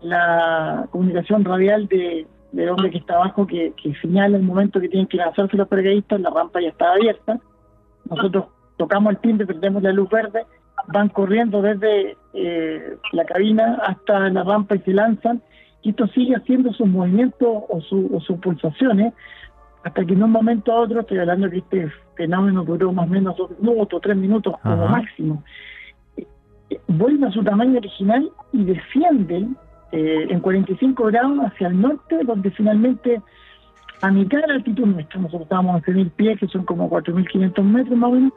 [0.02, 5.08] la comunicación radial de, del hombre que está abajo que, señala el momento que tienen
[5.08, 7.38] que lanzarse los paracaidistas, la rampa ya está abierta,
[8.08, 10.44] nosotros tocamos el timbre, prendemos la luz verde,
[10.88, 15.42] van corriendo desde eh, la cabina hasta la rampa y se lanzan,
[15.90, 19.14] esto sigue haciendo sus movimientos o, o sus pulsaciones,
[19.84, 23.10] hasta que en un momento a otro, estoy hablando que este fenómeno duró más o
[23.10, 25.42] menos dos minutos, tres minutos como máximo,
[26.88, 29.56] vuelve a su tamaño original y descienden
[29.92, 33.22] eh, en 45 grados hacia el norte, donde finalmente
[34.02, 37.62] a mitad de la altitud nuestra, nosotros estábamos a 6.000 pies, que son como 4.500
[37.62, 38.32] metros más o menos,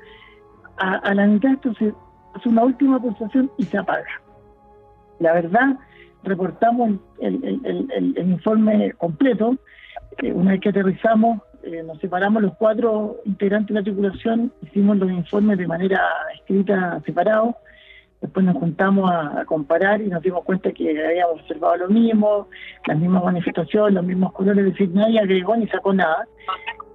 [0.77, 1.93] a, la mitad esto se
[2.33, 4.21] hace una última pulsación y se apaga.
[5.19, 5.77] La verdad,
[6.23, 9.57] reportamos el, informe completo,
[10.33, 15.11] una vez que aterrizamos, eh, nos separamos los cuatro integrantes de la tripulación, hicimos los
[15.11, 16.01] informes de manera
[16.35, 17.55] escrita separados,
[18.21, 22.49] Después nos juntamos a, comparar y nos dimos cuenta que habíamos observado lo mismo,
[22.85, 26.27] las mismas manifestaciones, los mismos colores, es decir, nadie agregó ni sacó nada.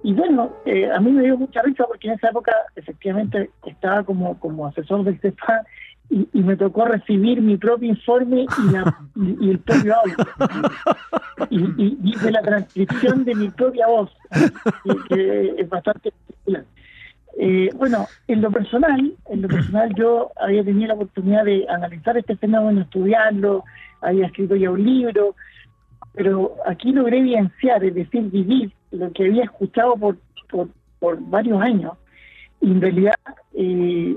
[0.03, 4.03] Y bueno, eh, a mí me dio mucha risa porque en esa época efectivamente estaba
[4.03, 5.65] como, como asesor del CEPA
[6.09, 8.45] y, me tocó recibir mi propio informe
[9.15, 10.15] y, el propio audio.
[11.49, 14.11] Y, y, la transcripción de mi propia voz,
[15.09, 16.13] que, es bastante
[17.37, 22.17] eh, bueno, en lo personal, en lo personal yo había tenido la oportunidad de analizar
[22.17, 23.65] este fenómeno, estudiarlo,
[23.99, 25.35] había escrito ya un libro,
[26.13, 30.17] pero aquí logré evidenciar, es decir, vivir lo que había escuchado por,
[30.49, 31.93] por, varios años.
[32.61, 33.15] Y en realidad
[33.53, 34.15] eh,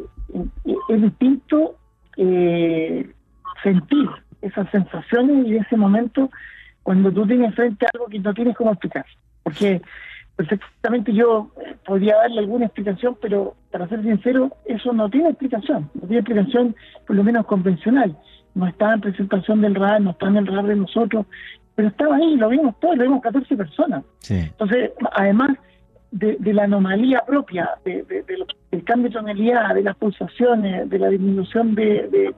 [0.88, 1.76] es distinto
[2.16, 3.10] eh,
[3.62, 4.08] sentir
[4.42, 6.30] esas sensaciones y ese momento
[6.82, 9.04] cuando tú tienes frente a algo que no tienes cómo explicar.
[9.42, 9.82] Porque
[10.36, 11.50] perfectamente yo
[11.84, 16.76] podría darle alguna explicación, pero para ser sincero, eso no tiene explicación, no tiene explicación
[17.06, 18.16] por lo menos convencional.
[18.54, 21.26] No está en presentación del radar, no está en el radar de nosotros,
[21.74, 24.04] pero estaba ahí, lo vimos todos, lo vimos 14 personas.
[24.28, 25.58] Entonces, además
[26.10, 28.04] de, la anomalía propia, de,
[28.70, 32.34] del cambio de tonalidad, de las pulsaciones, de la disminución de,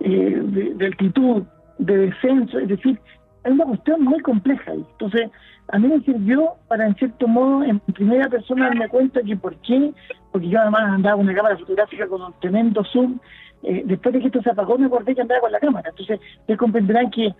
[0.00, 1.42] eh, de altitud,
[1.78, 2.98] de descenso, es decir,
[3.44, 4.72] es una cuestión muy compleja.
[4.72, 5.30] Entonces,
[5.68, 9.56] a mí me sirvió para, en cierto modo, en primera persona darme cuenta que por
[9.56, 9.92] qué,
[10.30, 13.18] porque yo además andaba una cámara fotográfica con un tremendo zoom,
[13.62, 15.90] eh, después de que esto se apagó me acordé que andaba con la cámara.
[15.90, 17.32] Entonces, ustedes comprenderán que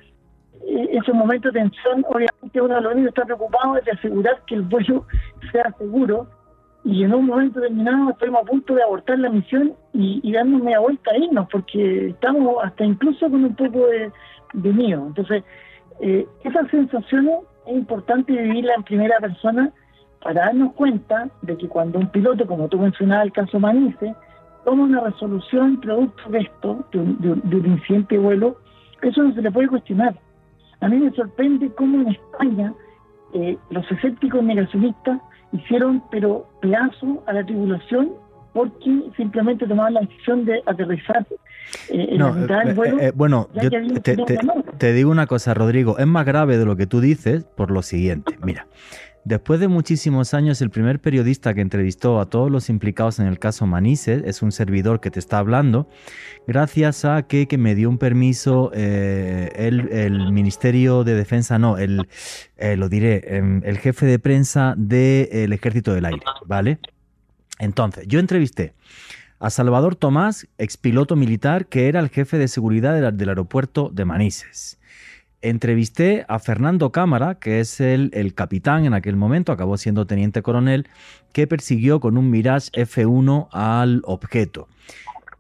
[0.66, 4.62] esos momentos de tensión, obviamente uno de los niños está preocupado de asegurar que el
[4.62, 5.06] vuelo
[5.50, 6.26] sea seguro,
[6.84, 10.62] y en un momento determinado estuvimos a punto de abortar la misión y, y darnos
[10.62, 14.10] media vuelta a irnos, porque estamos hasta incluso con un poco de,
[14.52, 15.06] de miedo.
[15.06, 15.44] Entonces,
[16.00, 19.72] eh, esas sensaciones es importante vivirlas en primera persona
[20.22, 24.14] para darnos cuenta de que cuando un piloto, como tú mencionabas el caso Manice,
[24.64, 26.98] toma una resolución producto de esto, de
[27.30, 28.56] un, incidente de vuelo,
[29.02, 30.14] eso no se le puede cuestionar.
[30.82, 32.74] A mí me sorprende cómo en España
[33.32, 35.20] eh, los escépticos negacionistas
[35.52, 38.10] hicieron pero pedazo a la tribulación
[38.52, 41.26] porque simplemente tomaban la decisión de aterrizar
[41.88, 43.00] eh, en la del eh, vuelo.
[43.00, 43.70] Eh, bueno, yo
[44.78, 47.82] te, digo una cosa, Rodrigo, es más grave de lo que tú dices por lo
[47.82, 48.36] siguiente.
[48.42, 48.66] Mira,
[49.24, 53.38] Después de muchísimos años, el primer periodista que entrevistó a todos los implicados en el
[53.38, 55.88] caso Manises es un servidor que te está hablando,
[56.48, 62.08] gracias a que, me dio un permiso eh, el, Ministerio de Defensa, no, el,
[62.56, 66.80] eh, lo diré, em, el jefe de prensa del Ejército del Aire, ¿vale?
[67.60, 68.74] Entonces, yo entrevisté
[69.38, 74.80] a Salvador Tomás, expiloto militar, que era el jefe de seguridad del aeropuerto de Manises
[75.42, 80.88] entrevisté a Fernando Cámara, que es el, capitán en aquel momento, acabó siendo teniente coronel,
[81.32, 84.68] que persiguió con un Mirage F1 al objeto.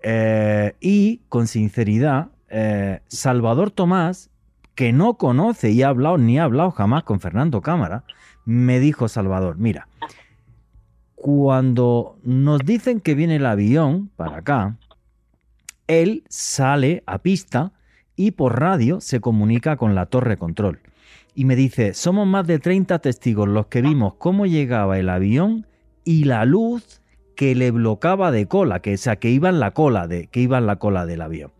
[0.02, 4.30] Eh, y con sinceridad, eh, Salvador Tomás,
[4.74, 8.04] que no conoce y ha hablado ni ha hablado jamás con Fernando Cámara,
[8.44, 9.86] me dijo Salvador, mira,
[11.14, 14.76] cuando nos dicen que viene el avión para acá,
[15.86, 17.72] él sale a pista
[18.22, 20.78] y por radio se comunica con la torre control.
[21.34, 25.66] Y me dice, somos más de 30 testigos los que vimos cómo llegaba el avión
[26.04, 27.00] y la luz
[27.34, 30.58] que le bloqueaba de cola, que, o que iba en la cola, de, que iba
[30.58, 31.50] en la cola del avión.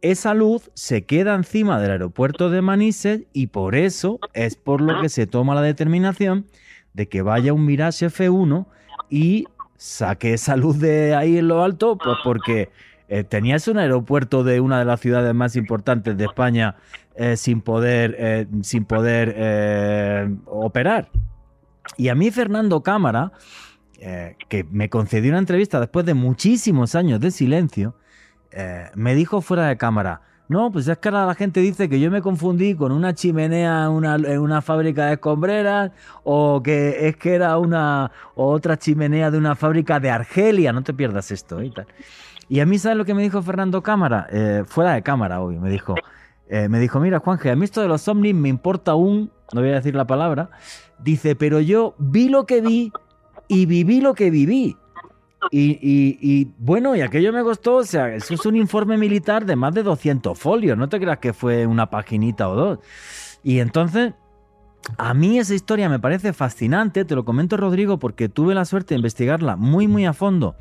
[0.00, 5.02] Esa luz se queda encima del aeropuerto de Manises y por eso es por lo
[5.02, 6.46] que se toma la determinación
[6.94, 8.64] de que vaya un Mirage F1
[9.10, 12.70] y saque esa luz de ahí en lo alto, pues porque
[13.14, 16.74] eh, tenías un aeropuerto de una de las ciudades más importantes de España
[17.14, 21.10] eh, sin poder, eh, sin poder operar.
[21.96, 23.30] Y a mí Fernando Cámara,
[24.48, 27.94] que me concedió una entrevista después de muchísimos años de silencio,
[28.96, 32.10] me dijo fuera de cámara, no, pues es que ahora la gente dice que yo
[32.10, 35.92] me confundí con una chimenea en una, fábrica de escombreras
[36.24, 40.72] o que es que era una otra chimenea de una fábrica de Argelia.
[40.72, 41.86] No te pierdas esto y tal.
[42.48, 44.26] Y a mí, ¿sabes lo que me dijo Fernando Cámara?
[44.30, 45.94] Eh, fuera de cámara, hoy, me dijo.
[46.48, 49.60] Eh, me dijo, mira, Juanje, a mí esto de los ovnis me importa un, no
[49.60, 50.50] voy a decir la palabra,
[50.98, 52.92] dice, pero yo vi lo que vi
[53.48, 54.76] y viví lo que viví.
[55.50, 59.74] Y, bueno, y aquello me costó, o sea, eso es un informe militar de más
[59.74, 62.78] de 200 folios, no te creas que fue una paginita o dos.
[63.42, 64.14] Y entonces,
[64.96, 68.94] a mí esa historia me parece fascinante, te lo comento Rodrigo porque tuve la suerte
[68.94, 70.56] de investigarla muy, muy a fondo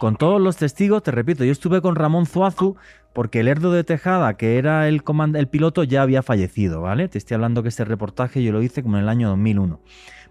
[0.00, 2.74] con todos los testigos, te repito, yo estuve con Ramón Zuazu
[3.12, 5.02] porque el Erdo de Tejada, que era el,
[5.34, 7.06] el piloto, ya había fallecido, ¿vale?
[7.08, 9.78] Te estoy hablando que este reportaje yo lo hice como en el año 2001.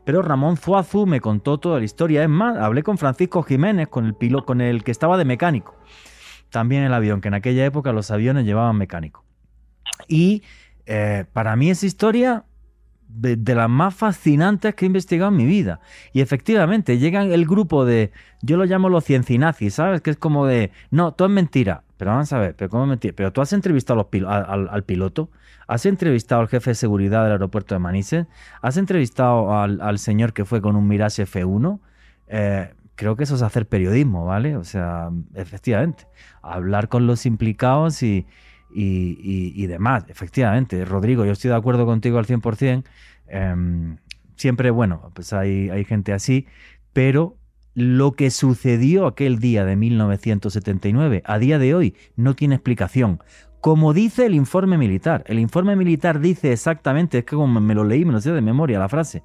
[0.05, 2.23] Pero Ramón Zuazu me contó toda la historia.
[2.23, 5.75] Es más, hablé con Francisco Jiménez, con el, piloto, con el que estaba de mecánico.
[6.49, 9.23] También el avión, que en aquella época los aviones llevaban mecánico.
[10.07, 10.41] Y
[10.87, 12.45] eh, para mí esa historia
[13.09, 15.81] de, las más fascinantes que he investigado en mi vida.
[16.13, 20.01] Y efectivamente, llegan el grupo de, yo lo llamo los ciencinazis, ¿sabes?
[20.01, 21.83] Que es como de, no, todo es mentira.
[21.97, 23.13] Pero vamos a ver, pero ¿cómo mentira?
[23.15, 25.29] Pero tú has entrevistado al, piloto,
[25.67, 28.25] has entrevistado al jefe de seguridad del aeropuerto de Manises,
[28.61, 31.79] has entrevistado al, señor que fue con un Mirage F1.
[32.27, 34.55] Eh, creo que eso es hacer periodismo, ¿vale?
[34.55, 36.05] O sea, efectivamente,
[36.41, 38.27] hablar con los implicados y,
[38.71, 40.05] y, demás.
[40.07, 42.83] Efectivamente, Rodrigo, yo estoy de acuerdo contigo al 100%.
[43.27, 43.97] Em,
[44.35, 46.47] siempre, bueno, pues hay, hay gente así,
[46.93, 47.37] pero
[47.73, 53.19] lo que sucedió aquel día de 1979 a día de hoy no tiene explicación.
[53.61, 57.83] Como dice el informe militar, el informe militar dice exactamente, es que como me lo
[57.83, 59.23] leí, me lo sé de memoria la frase,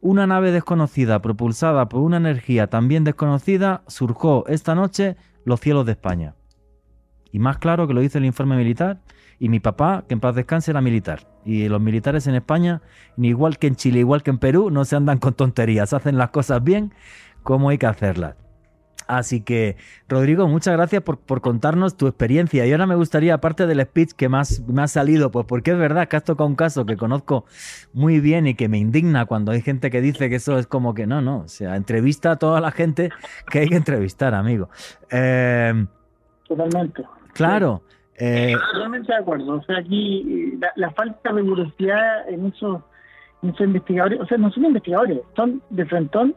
[0.00, 5.92] una nave desconocida propulsada por una energía también desconocida surgió esta noche los cielos de
[5.92, 6.34] España.
[7.32, 8.98] Y más claro que lo dice el informe militar.
[9.38, 11.26] Y mi papá, que en paz descanse, era militar.
[11.44, 12.82] Y los militares en España,
[13.16, 15.92] ni igual que en Chile, igual que en Perú, no se andan con tonterías.
[15.92, 16.92] Hacen las cosas bien
[17.42, 18.36] como hay que hacerlas.
[19.10, 19.76] Así que,
[20.08, 22.64] Rodrigo, muchas gracias por, contarnos tu experiencia.
[22.64, 25.78] Y ahora me gustaría, aparte del speech que más me ha salido, pues porque es
[25.78, 27.44] verdad que has tocado un caso que conozco
[27.92, 30.94] muy bien y que me indigna cuando hay gente que dice que eso es como
[30.94, 31.40] que no, no.
[31.40, 33.10] O sea, entrevista a toda la gente
[33.50, 34.68] que hay que entrevistar, amigo.
[35.10, 35.86] Eh,
[36.46, 37.02] Totalmente.
[37.34, 37.82] Claro.
[38.20, 39.54] Eh, Totalmente de acuerdo.
[39.54, 42.82] O sea, aquí la, falta de rigurosidad en esos,
[43.42, 46.34] investigadores, o sea, no son investigadores, son de frentón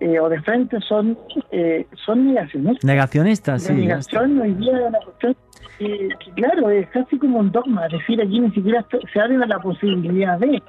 [0.00, 1.16] eh, o de frente, son,
[1.52, 2.84] eh, son negacionistas.
[2.84, 3.72] Negacionistas, sí.
[3.72, 5.36] negación hoy día de una cuestión
[5.78, 9.60] que, claro, es casi como un dogma, es decir, aquí ni siquiera se abre la
[9.60, 10.60] posibilidad de.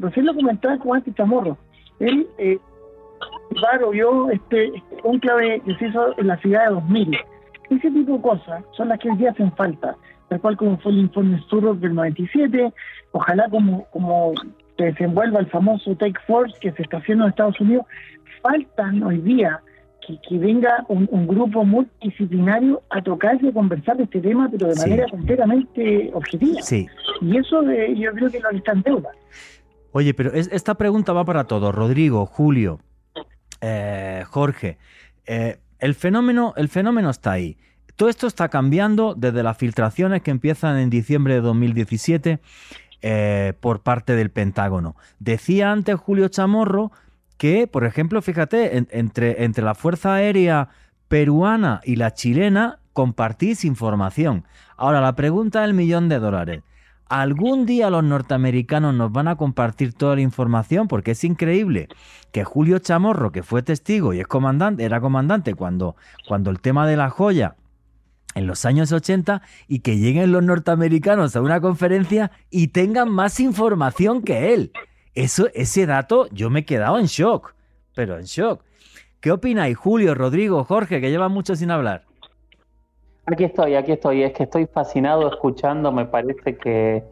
[0.00, 1.56] Recién lo comentaba con este Chamorro.
[2.00, 2.58] Él, eh,
[3.54, 7.18] claro, vio este, este conclave que se hizo en la ciudad de 2000
[7.76, 9.96] ese tipo de cosas son las que hoy día hacen falta,
[10.28, 12.72] tal cual como fue el informe Sturrock del 97,
[13.12, 14.32] ojalá como, como
[14.76, 17.86] se desenvuelva el famoso Take Force que se está haciendo en Estados Unidos,
[18.42, 19.60] faltan hoy día
[20.06, 24.68] que, que venga un, grupo multidisciplinario a tocarse y a conversar de este tema, pero
[24.68, 26.62] de manera completamente objetiva.
[26.62, 26.86] Sí.
[27.20, 29.10] Y eso de, yo creo que lo está en deuda.
[29.92, 31.74] Oye, pero esta pregunta va para todos.
[31.74, 32.78] Rodrigo, Julio,
[33.60, 34.78] eh, Jorge.
[35.26, 37.56] Eh, el, fenómeno, el fenómeno está ahí.
[37.96, 42.40] Todo esto está cambiando desde las filtraciones que empiezan en diciembre de 2017
[43.02, 44.96] eh, por parte del Pentágono.
[45.18, 46.92] Decía antes Julio Chamorro
[47.36, 50.68] que, por ejemplo, fíjate, entre, entre la Fuerza Aérea
[51.08, 54.44] peruana y la chilena compartís información.
[54.76, 56.62] Ahora, la pregunta del millón de dólares.
[57.10, 60.86] ¿Algún día los norteamericanos nos van a compartir toda la información?
[60.86, 61.88] Porque es increíble
[62.30, 65.96] que Julio Chamorro, que fue testigo y es comandante, era comandante cuando,
[66.28, 67.56] cuando el tema de la joya
[68.36, 73.40] en los años 80 y que lleguen los norteamericanos a una conferencia y tengan más
[73.40, 74.70] información que él.
[75.12, 77.56] Eso, ese dato yo me he quedado en shock,
[77.92, 78.62] pero en shock.
[79.18, 82.04] ¿Qué opináis, Julio, Rodrigo, Jorge, que llevan mucho sin hablar?
[83.26, 84.22] Aquí estoy, aquí estoy.
[84.22, 85.92] Es que estoy fascinado escuchando.
[85.92, 87.04] Me parece que,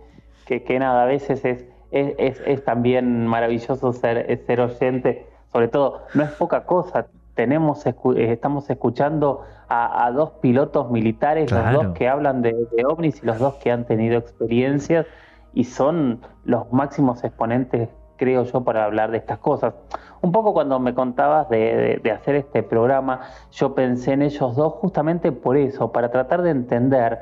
[0.47, 5.27] que, nada, a veces es, es, es, también maravilloso ser, ser oyente.
[5.53, 7.07] Sobre todo, no es poca cosa.
[7.35, 13.23] Tenemos, eh, estamos escuchando a, dos pilotos militares, los dos que hablan de, de ovnis
[13.23, 15.07] y los dos que han tenido experiencias
[15.53, 17.89] y son los máximos exponentes,
[18.19, 19.75] creo yo, para hablar de estas cosas.
[20.21, 23.21] Un poco cuando me contabas de, hacer este programa,
[23.53, 27.21] yo pensé en ellos dos justamente por eso, para tratar de entender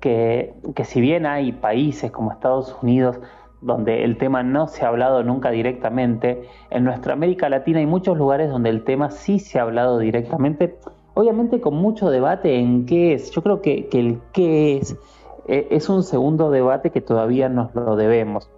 [0.00, 0.52] que,
[0.84, 3.18] si bien hay países como Estados Unidos
[3.60, 8.18] donde el tema no se ha hablado nunca directamente, en nuestra América Latina hay muchos
[8.18, 10.76] lugares donde el tema sí se ha hablado directamente,
[11.14, 13.30] obviamente con mucho debate en qué es.
[13.30, 14.98] Yo creo que, que el qué es
[15.46, 18.50] eh, es un segundo debate que todavía nos lo debemos.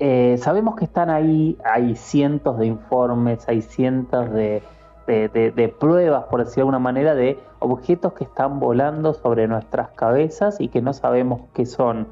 [0.00, 4.62] Eh, sabemos que están ahí, hay cientos de informes, hay cientos de,
[5.80, 10.68] pruebas, por decirlo de alguna manera, de objetos que están volando sobre nuestras cabezas y
[10.68, 12.06] que no sabemos qué son.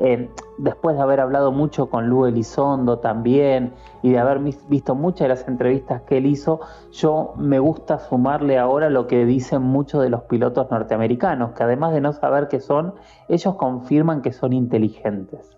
[0.00, 5.20] Eh, después de haber hablado mucho con Lu Elizondo también y de haber visto muchas
[5.22, 6.60] de las entrevistas que él hizo,
[6.92, 11.92] yo me gusta sumarle ahora lo que dicen muchos de los pilotos norteamericanos, que además
[11.92, 12.94] de no saber qué son,
[13.28, 15.57] ellos confirman que son inteligentes.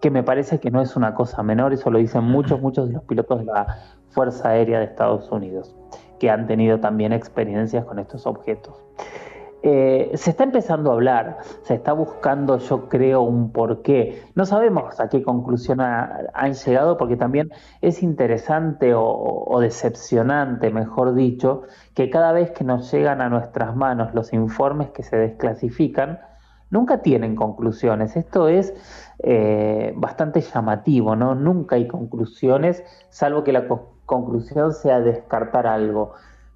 [0.00, 2.94] Que me parece que no es una cosa menor, eso lo dicen muchos, muchos de
[2.94, 3.66] los pilotos de la
[4.10, 5.74] Fuerza Aérea de Estados Unidos,
[6.18, 8.74] que han tenido también experiencias con estos objetos.
[9.68, 14.22] Eh, se está empezando a hablar, se está buscando, yo creo, un porqué.
[14.36, 17.50] No sabemos a qué conclusión han llegado, porque también
[17.80, 21.62] es interesante o, decepcionante, mejor dicho,
[21.94, 26.20] que cada vez que nos llegan a nuestras manos los informes que se desclasifican,
[26.70, 28.14] nunca tienen conclusiones.
[28.16, 28.72] Esto es
[29.28, 31.34] eh, bastante llamativo, ¿no?
[31.34, 33.66] Nunca hay conclusiones, salvo que la
[34.04, 36.12] conclusión sea descartar algo.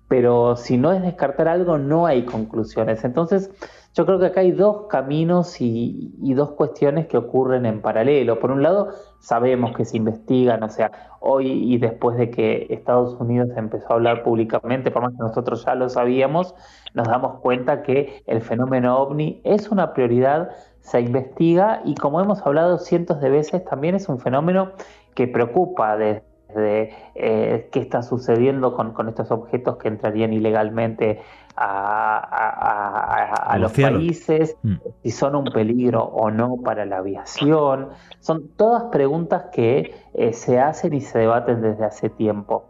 [0.07, 3.03] Pero si no es descartar algo, no hay conclusiones.
[3.03, 3.51] Entonces,
[3.95, 8.39] yo creo que acá hay dos caminos y, y, dos cuestiones que ocurren en paralelo.
[8.39, 13.21] Por un lado, sabemos que se investigan, o sea, hoy y después de que Estados
[13.21, 16.55] Unidos empezó a hablar públicamente, por más que nosotros ya lo sabíamos,
[16.95, 20.51] nos damos cuenta que el fenómeno ovni es una prioridad,
[20.81, 24.73] se investiga y como hemos hablado cientos de veces, también es un fenómeno
[25.15, 31.21] que preocupa desde de eh, qué está sucediendo con, estos objetos que entrarían ilegalmente
[31.57, 34.75] a, los países, mm.
[35.03, 37.89] si son un peligro o no para la aviación.
[38.21, 42.65] Son todas preguntas que eh, se hacen y se debaten desde hace tiempo,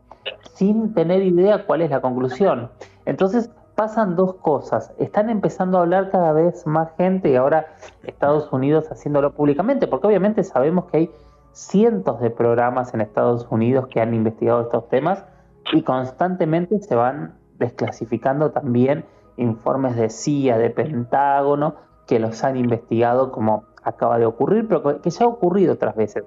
[0.54, 2.70] sin tener idea cuál es la conclusión.
[3.06, 4.92] Entonces pasan dos cosas.
[4.98, 7.66] Están empezando a hablar cada vez más gente y ahora
[8.04, 11.10] Estados Unidos haciéndolo públicamente, porque obviamente sabemos que hay
[11.52, 15.24] cientos de programas en Estados Unidos que han investigado estos temas
[15.72, 19.04] y constantemente se van desclasificando también
[19.36, 21.74] informes de CIA, de Pentágono,
[22.06, 26.24] que los han investigado como acaba de ocurrir, pero que ya ha ocurrido otras veces.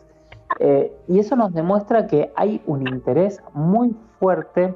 [0.60, 4.76] Eh, y eso nos demuestra que hay un interés muy fuerte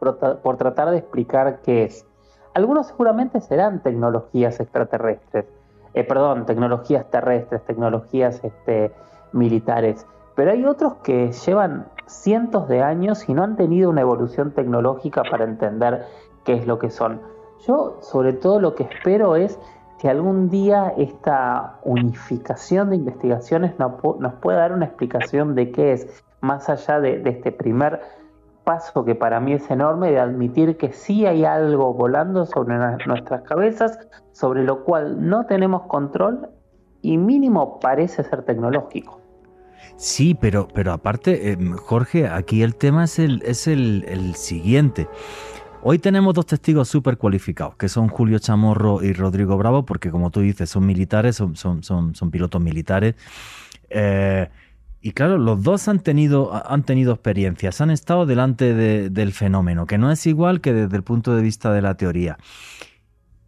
[0.00, 2.06] por, tratar de explicar qué es.
[2.54, 5.46] Algunos seguramente serán tecnologías extraterrestres,
[5.94, 8.92] eh, perdón, tecnologías terrestres, tecnologías este,
[9.32, 14.52] militares, pero hay otros que llevan cientos de años y no han tenido una evolución
[14.52, 16.06] tecnológica para entender
[16.44, 17.20] qué es lo que son.
[17.66, 19.58] Yo sobre todo lo que espero es
[20.00, 24.00] que algún día esta unificación de investigaciones nos,
[24.40, 28.00] pueda dar una explicación de qué es, más allá de, de, este primer
[28.64, 33.42] paso que para mí es enorme, de admitir que sí hay algo volando sobre nuestras
[33.42, 33.98] cabezas,
[34.32, 36.48] sobre lo cual no tenemos control
[37.02, 39.20] y mínimo parece ser tecnológico.
[39.96, 45.08] Sí, pero, pero aparte, em, Jorge, aquí el tema es el, es el, siguiente.
[45.82, 50.30] Hoy tenemos dos testigos súper cualificados, que son Julio Chamorro y Rodrigo Bravo, porque como
[50.30, 53.14] tú dices, son militares, son, son, son, pilotos militares.
[53.90, 54.48] Eh,
[55.02, 59.86] Y claro, los dos han tenido, han tenido experiencias, han estado delante de- del fenómeno,
[59.86, 62.36] que no es igual que desde el punto de vista de la teoría.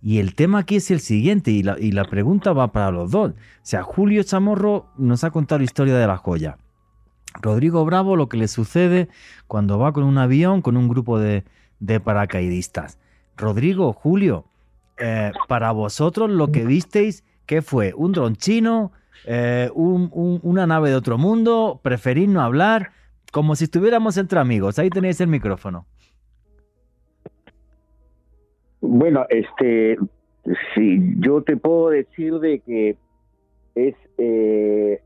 [0.01, 3.11] Y el tema aquí es el siguiente, y la, y la pregunta va para los
[3.11, 3.33] dos.
[3.33, 6.57] O sea, Julio Chamorro nos ha contado la historia de la joya.
[7.41, 9.09] Rodrigo Bravo, lo que le sucede
[9.47, 11.45] cuando va con un avión con un grupo de,
[11.81, 12.99] de paracaidistas.
[13.37, 14.47] Rodrigo, Julio,
[14.99, 17.95] eh, para vosotros lo que visteis, ¿qué fue?
[17.97, 18.93] ¿Un dron chino?
[19.27, 21.81] Eh, un- un- ¿Una nave de otro mundo?
[21.83, 22.91] ¿Preferís no hablar?
[23.33, 24.79] Como si estuviéramos entre amigos.
[24.79, 25.87] Ahí tenéis el micrófono.
[28.81, 29.97] Bueno, este,
[30.75, 32.97] sí, yo te puedo decir de que
[33.75, 35.01] es, eh,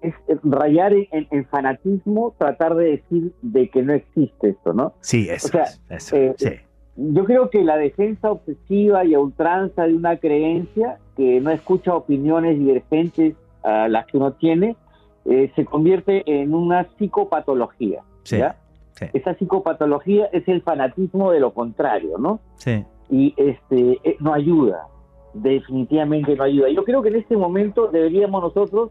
[0.00, 0.14] es
[0.44, 4.94] rayar en, en- en fanatismo tratar de decir de que no existe esto, ¿no?
[5.00, 6.50] Sí, eso O sea, es, eso, eh, sí.
[6.96, 11.94] Yo creo que la defensa obsesiva y a ultranza de una creencia que no escucha
[11.94, 14.76] opiniones divergentes a las que uno tiene
[15.24, 18.02] eh, se convierte en una psicopatología.
[18.24, 18.56] Sí, ¿ya?
[18.92, 19.06] sí.
[19.14, 22.40] Esa psicopatología es el fanatismo de lo contrario, ¿no?
[22.56, 24.86] Sí, y este eh, no ayuda,
[25.32, 26.68] definitivamente no ayuda.
[26.70, 28.90] Yo creo que en este momento deberíamos nosotros,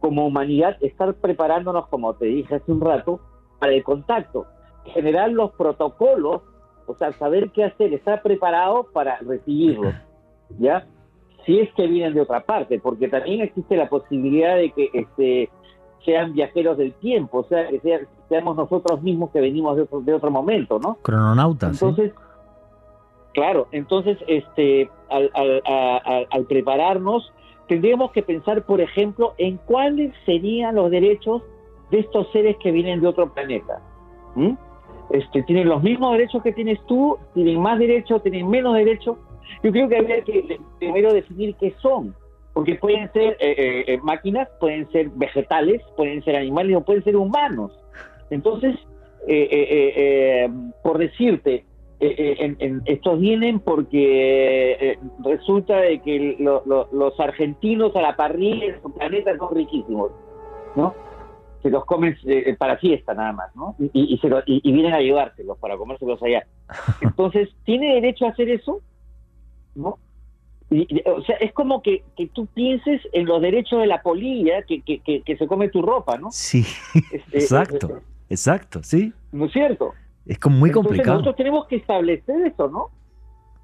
[0.00, 3.20] como humanidad, estar preparándonos, como te dije hace un rato,
[3.58, 4.46] para el contacto,
[4.86, 6.42] generar los protocolos,
[6.86, 9.94] o sea, saber qué hacer, estar preparado para recibirlos,
[10.58, 10.86] ¿ya?
[11.46, 15.50] Si es que vienen de otra parte, porque también existe la posibilidad de que este
[16.04, 20.00] sean viajeros del tiempo, o sea, que sea- seamos nosotros mismos que venimos de otro,
[20.00, 20.96] de otro momento, ¿no?
[21.02, 21.76] crononautas.
[21.78, 21.84] ¿sí?
[21.84, 22.12] Entonces,
[23.34, 27.32] claro, entonces, este, al, al- a- a- al prepararnos,
[27.68, 31.42] tendríamos que pensar, por ejemplo, en cuáles serían los derechos
[31.90, 33.80] de estos seres que vienen de otro planeta.
[34.34, 34.52] ¿Mm?
[35.10, 39.16] Este, tienen los mismos derechos que tienes tú, tienen más derechos, tienen menos derechos.
[39.62, 42.14] Yo creo que habría que primero definir qué son,
[42.52, 47.02] porque pueden ser eh, eh, eh, máquinas, pueden ser vegetales, pueden ser animales o pueden
[47.04, 47.72] ser humanos.
[48.30, 48.76] Entonces,
[49.26, 50.48] eh,
[50.82, 51.64] por decirte,
[52.00, 58.66] en- en- estos vienen porque resulta de que lo- lo- los argentinos a la parrilla
[58.66, 60.12] en su planeta son riquísimos,
[60.74, 60.96] ¿no?
[61.62, 63.76] Se los comen eh, para fiesta nada más, ¿no?
[63.78, 66.44] Y, y- y se lo- y- y vienen a llevárselos para comérselos allá.
[67.16, 68.80] Entonces, ¿tiene derecho a hacer eso?
[69.74, 69.98] ¿No?
[70.70, 74.00] Y- y- o sea, es como que, que tú pienses en los derechos de la
[74.02, 76.30] polilla que, que, que, que se come tu ropa, ¿no?
[76.30, 76.64] Sí,
[77.12, 78.00] Este, exacto, eh,
[78.30, 79.12] exacto, sí.
[79.32, 79.92] ¿No es cierto?
[80.26, 81.18] Es como muy Entonces, complicado.
[81.18, 82.88] Nosotros tenemos que establecer eso, ¿no?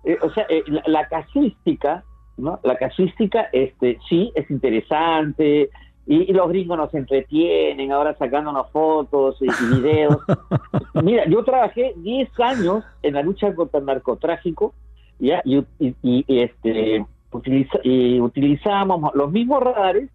[0.05, 2.05] Eh, o sea, eh, la, la casuística,
[2.37, 2.61] ¿no?
[2.63, 5.71] La casuística, este, sí, es interesante
[6.07, 10.19] y, y los gringos nos entretienen ahora sacándonos fotos y, y videos.
[11.03, 14.75] Mira, yo trabajé 10 años en la lucha contra el narcotráfico,
[15.19, 15.43] ¿ya?
[15.45, 20.11] Y, y- y, este, utiliza- y utilizábamos los mismos radares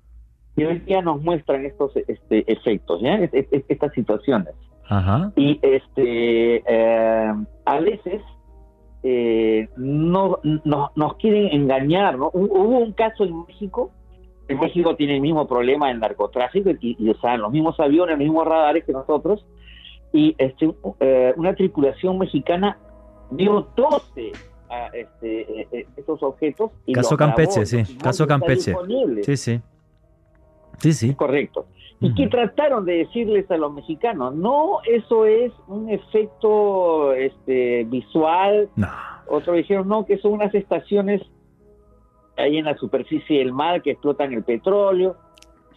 [0.56, 3.16] que hoy día nos muestran estos este, efectos, ¿ya?
[3.16, 4.54] Es- es- es- estas situaciones
[4.88, 5.32] Ajá.
[5.36, 7.34] y este eh,
[7.66, 8.22] a veces
[9.04, 12.32] eh, no, no- nos quieren engañar ¿no?
[12.32, 13.92] Hu- hubo un caso en México
[14.48, 18.20] en México tiene el mismo problema del narcotráfico y, y usaban los mismos aviones, los
[18.26, 19.46] mismos radares que nosotros
[20.14, 22.78] y este eh, una tripulación mexicana
[23.32, 24.32] vio 12
[24.74, 27.18] a, este, eh, eh, estos objetos y Caso.
[27.18, 28.76] Campeche, sí, caso Campeche.
[29.24, 29.62] Sí, sí.
[30.80, 31.16] Sí, sí.
[31.16, 31.68] Correcto.
[32.00, 32.16] ¿Y Ujú.
[32.16, 34.36] qué trataron de decirles a los mexicanos?
[34.36, 38.70] No, eso es un efecto este, visual.
[38.76, 38.90] No.
[39.28, 41.22] Otros dijeron, no, que son unas estaciones
[42.36, 45.16] ahí en la superficie del mar que explotan el petróleo.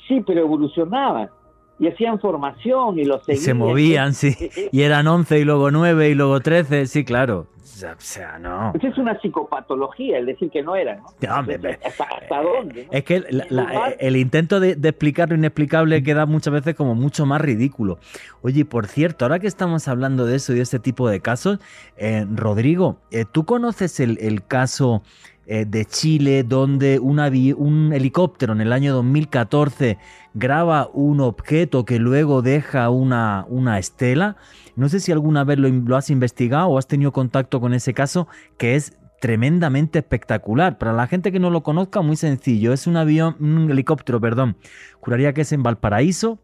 [0.09, 1.31] Sí, pero evolucionaban
[1.79, 3.45] y hacían formación y los Y seguían.
[3.45, 4.35] se movían, sí.
[4.73, 7.47] Y eran 11 y luego 9 y luego 13, sí, claro.
[7.77, 8.73] O sea, no.
[8.75, 11.01] Esa es una psicopatología, el decir que no eran.
[11.01, 11.09] ¿no?
[11.29, 12.85] ¿Hasta, hasta dónde?
[12.87, 12.93] no?
[12.93, 16.95] Es que la- la- el intento de, de explicar lo inexplicable queda muchas veces como
[16.95, 17.99] mucho más ridículo.
[18.41, 21.59] Oye, por cierto, ahora que estamos hablando de eso y de este tipo de casos,
[21.99, 25.03] eh, Rodrigo, eh, ¿tú conoces el, el caso
[25.47, 29.99] eh, de Chile donde un, helicóptero en el año 2014
[30.35, 34.37] graba un objeto que luego deja una, una estela?
[34.75, 37.95] No sé si alguna vez lo, lo has investigado o has tenido contacto con ese
[37.95, 38.29] caso,
[38.59, 40.79] que es tremendamente espectacular.
[40.79, 42.73] Para la gente que no lo conozca, muy sencillo.
[42.73, 44.57] Es un avión, un helicóptero, perdón.
[45.01, 46.39] Juraría que es en Valparaíso.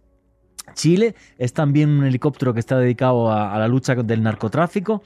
[0.75, 5.03] Chile es también un helicóptero que está dedicado a, la lucha del narcotráfico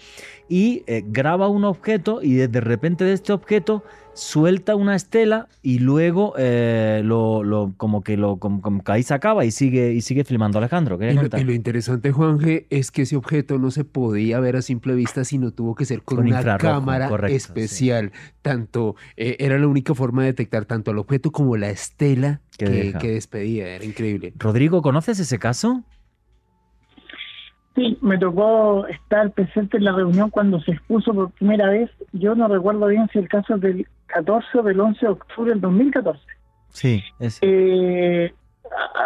[0.48, 3.82] y eh, graba un objeto y de repente de este objeto
[4.16, 9.02] suelta una estela y luego eh, lo, lo- como que lo como, como que ahí
[9.02, 10.98] se acaba y sigue y sigue filmando Alejandro.
[10.98, 11.40] ¿qué Y lo, contar?
[11.40, 15.24] y lo interesante, Juanje, es que ese objeto no se podía ver a simple vista,
[15.24, 17.36] sino tuvo que ser con, Con una cámara correcto, sí.
[17.36, 18.12] especial.
[18.40, 22.94] Tanto eh, era la única forma de detectar tanto al objeto como la estela Que
[22.98, 23.68] que despedía.
[23.68, 24.32] Era increíble.
[24.38, 25.82] Rodrigo, ¿conoces ese caso?
[27.74, 31.90] Sí, me tocó estar presente en la reunión cuando se expuso por primera vez.
[32.12, 35.50] Yo no recuerdo bien si el caso es del 14 o del 11 de octubre
[35.50, 36.20] del 2014.
[36.70, 37.40] Sí, ese.
[37.42, 38.34] Eh,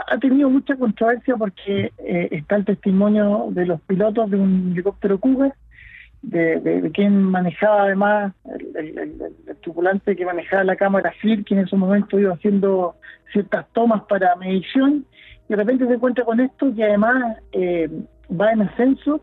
[0.08, 5.18] ha, tenido mucha controversia porque eh, está el testimonio de los pilotos de un helicóptero
[5.20, 5.54] Cougar,
[6.22, 11.12] de, de- de quien manejaba además, el, el- el- el tripulante que manejaba la cámara
[11.20, 12.96] FLIR, que en ese momento iba haciendo
[13.32, 15.06] ciertas tomas para medición,
[15.48, 17.88] y de repente se encuentra con esto que además eh,
[18.38, 19.22] va en ascenso,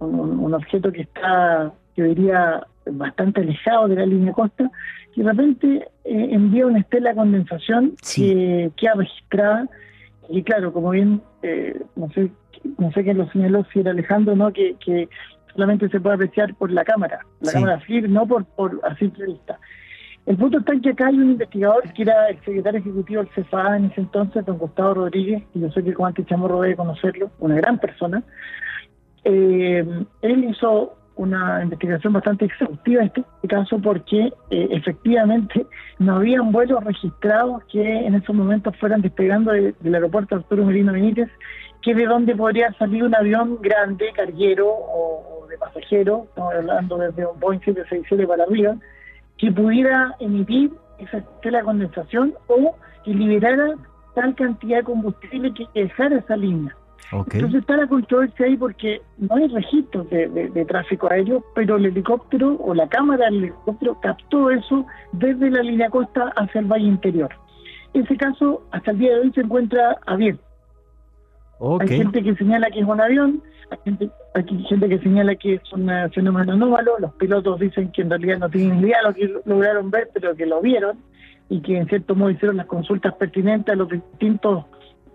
[0.00, 4.70] un, un objeto que está, yo diría, bastante alejado de la línea costa,
[5.18, 8.22] y de repente eh, envía una estela de condensación Sí.
[8.22, 9.68] que queda registrada
[10.28, 12.30] y claro como bien eh, no sé
[12.78, 15.08] no sé quién lo señaló si era Alejandro no que, que
[15.52, 17.54] solamente se puede apreciar por la cámara la Sí.
[17.54, 19.58] cámara FLIR no por por a simple vista
[20.26, 23.30] el punto está en que acá hay un investigador que era el secretario ejecutivo del
[23.32, 27.30] CFA en ese entonces, don Gustavo Rodríguez, y yo sé que comandante Chamorro debe conocerlo,
[27.38, 28.22] una gran persona.
[29.24, 29.82] Eh,
[30.20, 35.66] él hizo una investigación bastante exhaustiva en este caso porque eh, efectivamente
[35.98, 40.92] no habían vuelos registrados que en esos momentos fueran despegando de- del aeropuerto Arturo Merino
[40.92, 41.28] Benítez,
[41.82, 46.96] que de donde podría salir un avión grande, carguero o, o de pasajero, estamos hablando
[46.98, 48.76] desde un Boeing 767 para arriba,
[49.36, 52.74] que pudiera emitir esa estela de condensación o
[53.04, 53.74] que liberara
[54.14, 56.74] tal cantidad de combustible que dejara esa línea.
[57.38, 61.76] Entonces está la controversia ahí porque no hay registros de, de- de tráfico aéreo, pero
[61.76, 66.66] el helicóptero o la cámara del helicóptero captó eso desde la línea costa hacia el
[66.66, 67.30] valle interior.
[67.94, 70.42] Ese caso hasta el día de hoy se encuentra abierto.
[71.60, 71.82] Ok.
[71.82, 75.54] Hay gente que señala que es un avión, hay gente, hay gente que señala que
[75.54, 79.08] es un eh, fenómeno anómalo, los pilotos dicen que en realidad no tienen idea de
[79.08, 80.98] lo que lograron ver, pero que lo vieron
[81.48, 84.66] y que en cierto modo hicieron las consultas pertinentes a los distintos,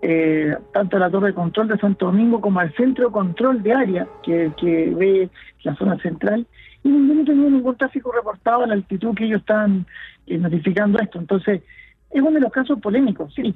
[0.06, 4.06] eh, tanto la torre de control de Santo Domingo como al centro control de área
[4.22, 5.30] que, que ve
[5.62, 6.46] la zona central
[6.82, 9.86] y ninguno tenía ningún tráfico reportado a la altitud que ellos estaban
[10.26, 11.18] eh, notificando esto.
[11.18, 11.62] Entonces,
[12.10, 13.54] es uno de los casos polémicos, sí,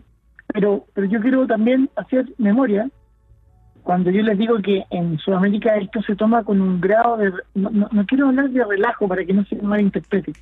[0.55, 2.89] pero, pero yo quiero también hacer memoria
[3.83, 7.69] cuando yo les digo que en Sudamérica esto se toma con un grado de, no,
[7.71, 10.33] no- no quiero hablar de relajo para que no se malinterprete,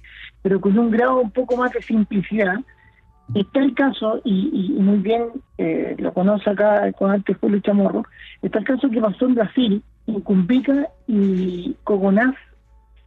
[0.43, 2.57] pero con un grado un poco más de simplicidad,
[3.35, 5.25] está el caso, y, muy bien
[5.59, 8.05] eh, lo conoce acá con antes Julio Chamorro,
[8.43, 12.35] está el caso que pasó en Brasil, en Cumbica y Cogonaz,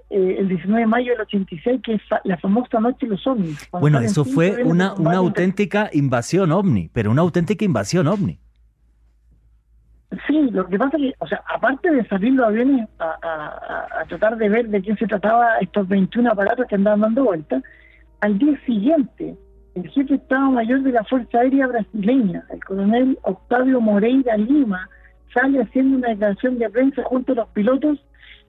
[0.09, 3.27] eh, el 19 de mayo del 86, que es fa- la famosa Noche de los
[3.27, 3.69] ovnis.
[3.71, 8.39] Bueno, eso fue una, una auténtica invasión ovni, pero una auténtica invasión ovni.
[10.27, 14.01] Sí, lo que pasa es que, o sea, aparte de salir los aviones a, a-
[14.01, 17.61] a- tratar de ver de qué se trataba estos 21 aparatos que andaban dando vueltas,
[18.21, 19.37] al día siguiente,
[19.83, 24.89] el jefe de Estado Mayor de la Fuerza Aérea Brasileña, el coronel Octavio Moreira Lima,
[25.33, 27.99] sale haciendo una declaración de prensa junto a los pilotos,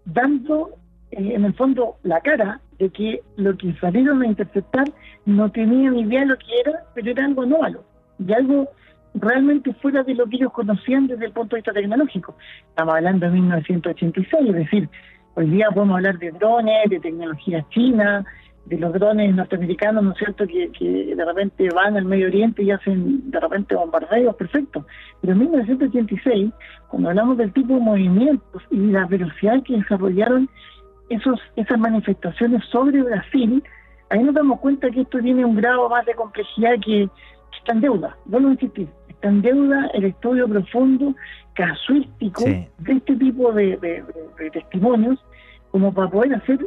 [0.04, 0.70] dando
[1.10, 4.84] eh, en el fondo la cara de que lo que salieron a interceptar
[5.26, 7.84] no tenían idea de lo que era, pero era algo anómalo
[8.18, 8.68] y algo
[9.14, 12.36] realmente fuera de lo que ellos conocían desde el punto de vista tecnológico.
[12.68, 14.88] Estamos hablando de 1986, es decir,
[15.34, 18.24] hoy día podemos hablar de drones, de tecnología china,
[18.70, 22.62] de los drones norteamericanos, ¿no es cierto?, que, que de repente van al Medio Oriente
[22.62, 24.86] y hacen de repente bombardeos, perfecto.
[25.20, 26.52] Pero en 1986,
[26.88, 30.48] cuando hablamos del tipo de movimientos y la velocidad que desarrollaron
[31.08, 33.62] esos, esas manifestaciones sobre Brasil,
[34.08, 37.72] ahí nos damos cuenta que esto tiene un grado más de complejidad que, que está
[37.72, 38.16] en deuda.
[38.26, 41.14] Vuelvo a insistir, está en deuda el estudio profundo,
[41.54, 42.66] casuístico, Sí.
[42.78, 45.18] de este tipo de, de- de- de testimonios,
[45.72, 46.58] como para poder hacer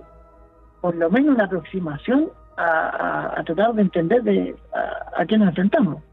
[0.84, 6.04] por lo menos una aproximación a, tratar de entender de a, a qué nos enfrentamos.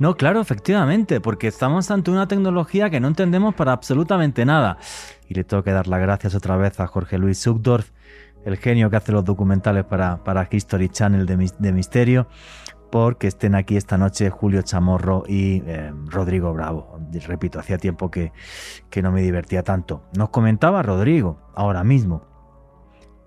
[0.00, 4.78] No, claro, efectivamente, porque estamos ante una tecnología que no entendemos para absolutamente nada.
[5.28, 7.92] Y le tengo que dar las gracias otra vez a Jorge Luis Sugdorf,
[8.44, 12.26] el genio que hace los documentales para, para History Channel de, mis- de Misterio,
[12.90, 16.98] porque estén aquí esta noche Julio Chamorro y eh, Rodrigo Bravo.
[17.28, 18.32] Repito, hacía tiempo que,
[18.90, 20.02] que no me divertía tanto.
[20.18, 22.31] Nos comentaba Rodrigo ahora mismo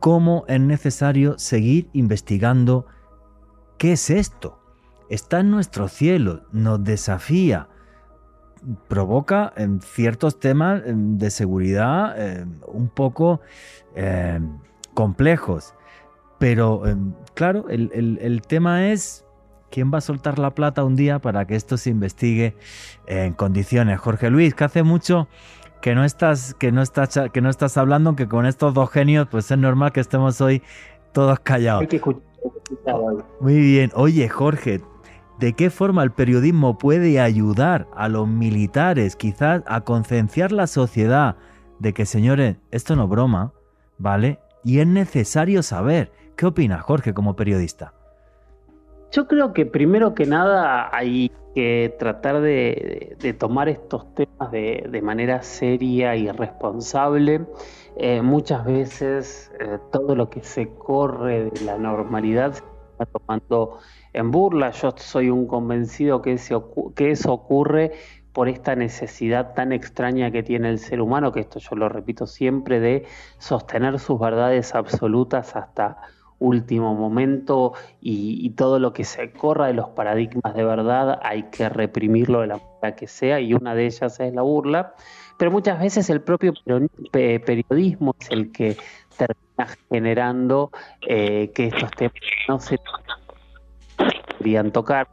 [0.05, 2.85] cómo es necesario seguir investigando
[3.79, 4.59] qué es esto
[5.09, 7.69] está en nuestro cielo, nos desafía,
[8.87, 13.41] provoca en ciertos temas em, de seguridad em, un poco
[13.95, 14.59] em,
[14.93, 15.73] complejos.
[16.37, 19.25] Pero, em, claro, el, tema es
[19.71, 22.55] quién va a soltar la plata un día para que esto se investigue
[23.07, 23.99] en condiciones.
[23.99, 25.27] Jorge Luis, que hace mucho
[25.85, 29.27] que no estás, que no estás, que no estás hablando, aunque con estos dos genios,
[29.29, 30.63] pues es normal que estemos hoy
[31.11, 31.85] todos callados.
[33.39, 33.91] Muy bien.
[33.93, 34.81] Oye, Jorge,
[35.37, 41.35] ¿de qué forma el periodismo puede ayudar a los militares, quizás a concienciar la sociedad
[41.77, 43.53] de que, señores, esto no es broma,
[43.99, 44.39] ¿vale?
[44.63, 46.11] Y es necesario saber.
[46.35, 47.93] ¿Qué opina Jorge como periodista?
[49.11, 55.41] Yo creo que primero que nada hay que tratar de, tomar estos temas de, manera
[55.41, 57.45] seria y responsable.
[57.95, 63.79] Eh, muchas veces eh, todo lo que se corre de la normalidad se está tomando
[64.11, 64.71] en burla.
[64.71, 66.37] Yo soy un convencido que,
[66.93, 67.93] que eso ocurre
[68.33, 72.27] por esta necesidad tan extraña que tiene el ser humano, que esto yo lo repito
[72.27, 73.05] siempre, de
[73.37, 76.01] sostener sus verdades absolutas hasta
[76.39, 81.67] último momento y, todo lo que se corra de los paradigmas de verdad hay que
[81.67, 84.93] reprimirlo de la manera que sea y una de ellas es la burla,
[85.37, 86.53] pero muchas veces el propio
[87.11, 88.77] periodismo es el que
[89.17, 90.71] termina generando
[91.07, 92.13] eh, que estos temas
[92.47, 92.79] no se
[94.37, 95.07] podrían tocar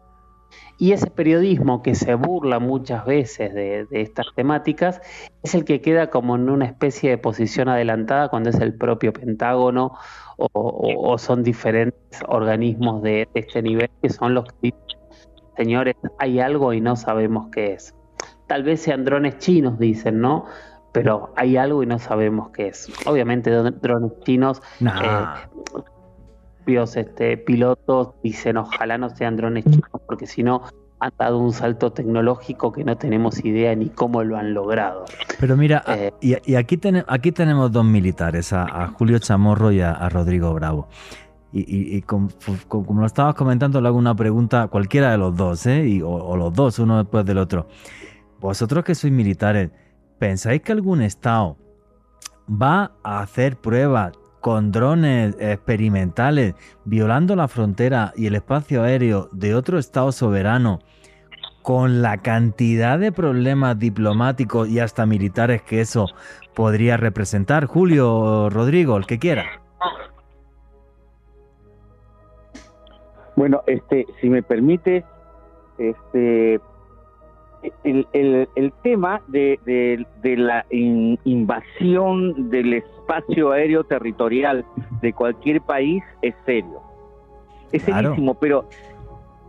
[0.83, 5.01] y ese periodismo que se burla muchas veces de, estas temáticas
[5.45, 9.13] es el que queda como en una especie de posición adelantada cuando es el propio
[9.13, 9.97] Pentágono
[10.39, 14.99] o, son diferentes organismos de, este nivel que son los que dicen,
[15.57, 17.95] señores, hay algo y no sabemos qué es.
[18.49, 20.47] Tal vez sean drones chinos, dicen, ¿no?
[20.91, 22.91] Pero hay algo y no sabemos qué es.
[23.07, 24.61] Obviamente drones chinos...
[24.81, 25.25] Eh,
[26.67, 30.63] este, pilotos dicen ojalá no sean drones chinos porque si no
[31.03, 35.05] han dado un salto tecnológico que no tenemos idea ni cómo lo han logrado.
[35.41, 36.79] Pero mira, eh, y, aquí,
[37.09, 40.89] aquí tenemos dos militares, a, Julio Chamorro y a, Rodrigo Bravo.
[41.55, 42.31] Y, como,
[42.71, 46.01] lo estabas comentando, le hago una pregunta a cualquiera de los dos, ¿eh?
[46.03, 47.67] o, o los dos, uno después del otro.
[48.41, 49.71] Vosotros que sois militares,
[50.19, 51.57] ¿pensáis que algún Estado
[52.49, 54.13] va a hacer pruebas
[54.43, 56.55] con drones experimentales
[56.85, 60.81] violando la frontera y el espacio aéreo de otro Estado soberano,
[61.63, 66.09] con la cantidad de problemas diplomáticos y hasta militares que eso
[66.55, 67.67] podría representar.
[67.67, 69.45] Julio, Rodrigo, el que quiera.
[73.37, 75.05] Bueno, este, si me permite,
[75.79, 76.61] este,
[77.85, 78.07] el,
[78.55, 84.65] el, tema de, de, la invasión del espacio aéreo territorial
[85.01, 86.81] de cualquier país es serio.
[87.71, 88.69] Es serísimo, pero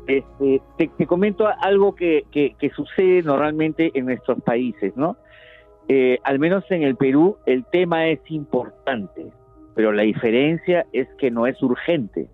[0.08, 5.18] este, te, comento algo que, que, sucede normalmente en nuestros países, ¿no?
[5.88, 9.28] Eh, al menos en el Perú el tema es importante,
[9.76, 12.28] pero la diferencia es que no es urgente.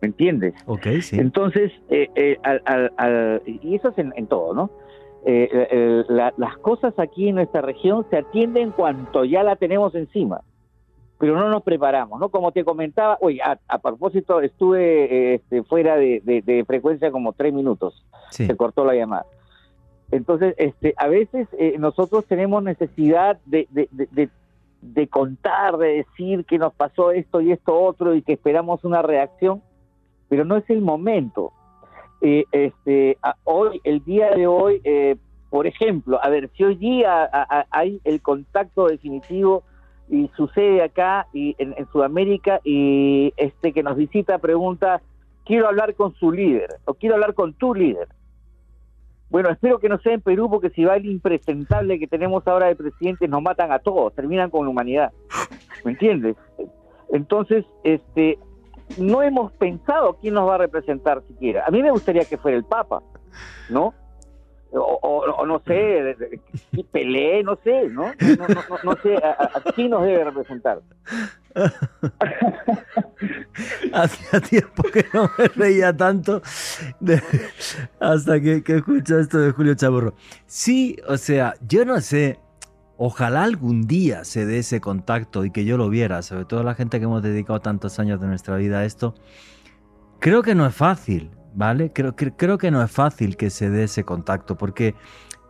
[0.00, 0.54] ¿Me entiendes?
[0.66, 1.18] Ok, sí.
[1.18, 2.38] Entonces, eh, eh,
[3.62, 4.70] y eso es en todo, ¿no?
[5.26, 10.42] Eh, las cosas aquí en nuestra región se atienden cuanto ya la tenemos encima,
[11.18, 12.28] pero no nos preparamos, ¿no?
[12.28, 18.54] Como te comentaba, oye, a, propósito, estuve este, fuera de, frecuencia como tres minutos, se
[18.54, 19.24] cortó la llamada.
[20.10, 23.66] Entonces, este, a veces eh, nosotros tenemos necesidad de,
[24.82, 29.00] de contar, de decir que nos pasó esto y esto otro y que esperamos una
[29.00, 29.62] reacción,
[30.28, 31.52] pero no es el momento
[32.24, 35.16] este, hoy, el día de hoy, eh,
[35.50, 37.28] por ejemplo, a ver, si hoy día
[37.70, 39.62] hay el contacto definitivo
[40.08, 45.00] y sucede acá y en, Sudamérica y este que nos visita pregunta,
[45.44, 48.08] quiero hablar con su líder o quiero hablar con tu líder.
[49.30, 52.66] Bueno, espero que no sea en Perú porque si va el impresentable que tenemos ahora
[52.66, 55.12] de presidente nos matan a todos, terminan con la humanidad.
[55.84, 56.36] ¿Me entiendes?
[57.12, 58.38] Entonces, este,
[58.98, 61.64] no hemos pensado quién nos va a representar siquiera.
[61.66, 63.02] A mí me gustaría que fuera el Papa,
[63.68, 63.94] ¿no?
[64.76, 66.16] O, no sé,
[66.90, 68.06] Pelé, no sé, ¿no?
[68.82, 70.80] No, sé a, quién nos debe representar.
[73.92, 76.42] Hacía tiempo que no me reía tanto
[78.00, 80.14] hasta que, que escucho esto de Julio Chaburro.
[80.46, 82.40] Sí, o sea, yo no sé,
[82.96, 86.74] Ojalá algún día se dé ese contacto y que yo lo viera, sobre todo la
[86.74, 89.14] gente que hemos dedicado tantos años de nuestra vida a esto.
[90.20, 91.92] Creo que no es fácil, ¿vale?
[91.92, 94.94] Creo, creo que no es fácil que se dé ese contacto, porque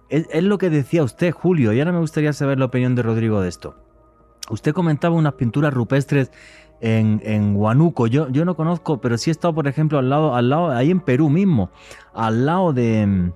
[0.09, 3.41] es, lo que decía usted, Julio, y ahora me gustaría saber la opinión de Rodrigo
[3.41, 3.77] de esto.
[4.51, 6.31] Usted comentaba unas pinturas rupestres
[6.81, 7.59] en, en.
[8.11, 10.91] Yo, yo no conozco, pero sí he estado, por ejemplo, al lado, al lado, ahí
[10.91, 11.71] en Perú mismo,
[12.15, 13.33] al lado de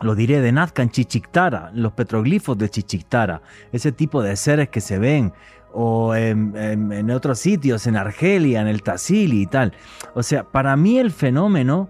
[0.00, 4.80] lo diré, de Nazca en Chichictara, los petroglifos de Chichictara, ese tipo de seres que
[4.80, 5.32] se ven,
[5.72, 9.72] o en, otros sitios, en Argelia, en el Tassili y tal.
[10.14, 11.88] O sea, para mí el fenómeno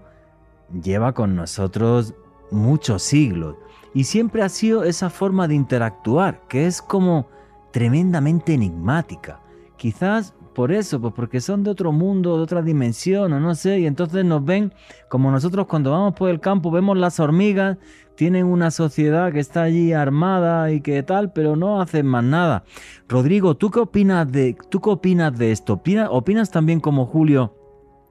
[0.83, 2.13] lleva con nosotros
[2.51, 3.55] muchos siglos
[3.93, 7.27] y siempre ha sido esa forma de interactuar, que es como
[7.71, 9.39] tremendamente enigmática.
[9.77, 13.79] Quizás por eso, pues porque son de otro mundo, de otra dimensión, o no sé,
[13.79, 14.71] y entonces nos ven
[15.09, 17.79] como nosotros cuando vamos por el campo vemos las hormigas,
[18.13, 22.63] tienen una sociedad que está allí armada y que tal, pero no hacen más nada.
[23.09, 25.73] Rodrigo, ¿tú qué opinas de, tú qué opinas de esto?
[25.73, 27.55] ¿Opinas, ¿Opinas también como Julio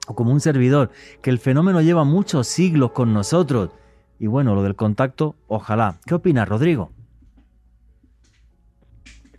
[0.08, 0.90] o como un servidor
[1.22, 3.70] que el fenómeno lleva muchos siglos con nosotros?
[4.18, 6.00] Y bueno, lo del contacto, ojalá.
[6.04, 6.90] ¿Qué opinas, Rodrigo?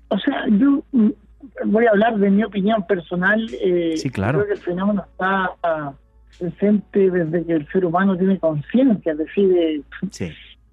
[0.07, 0.80] O sea, yo
[1.65, 3.47] voy a hablar de mi opinión personal.
[3.61, 4.39] Eh, sí, claro.
[4.39, 5.51] Creo que el fenómeno está
[6.39, 9.83] presente desde que el ser humano tiene conciencia, es decir,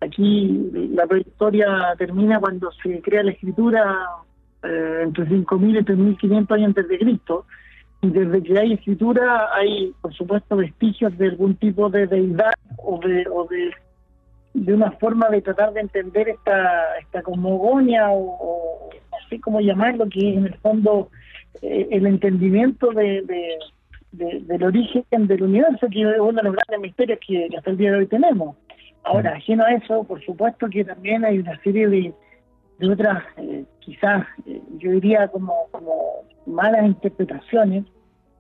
[0.01, 4.07] aquí la prehistoria termina cuando se crea la escritura
[4.63, 7.47] eh, entre 5.000 y 3.500 años antes de Cristo.
[8.01, 13.01] Y desde que hay escritura hay, por supuesto, vestigios de algún tipo de deidad o
[13.01, 13.73] de, o de,
[14.55, 18.89] de una forma de tratar de entender esta, esta cosmogonia o
[19.29, 21.11] así como llamarlo, que en el fondo
[21.63, 23.23] eh, el entendimiento de,
[24.11, 27.93] del origen del universo, que es uno de los grandes misterios que, hasta el día
[27.93, 28.57] de hoy tenemos.
[29.05, 32.13] Ahora, ajeno a eso, por supuesto que también hay una serie de,
[32.79, 35.93] de otras, eh, quizás, eh, yo diría como, como
[36.47, 37.85] malas interpretaciones,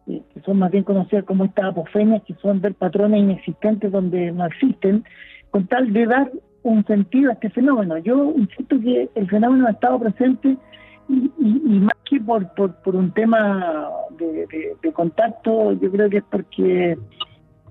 [0.07, 4.47] que son más bien conocidas como estas apofenias, que son ver patrones inexistentes donde no
[4.47, 5.05] existen,
[5.51, 6.31] con tal de dar
[6.63, 7.99] un sentido a este fenómeno.
[7.99, 10.57] Yo insisto que el fenómeno ha estado presente
[11.09, 11.31] y,
[11.81, 16.99] más que por, por, un tema de, contacto, yo creo que es porque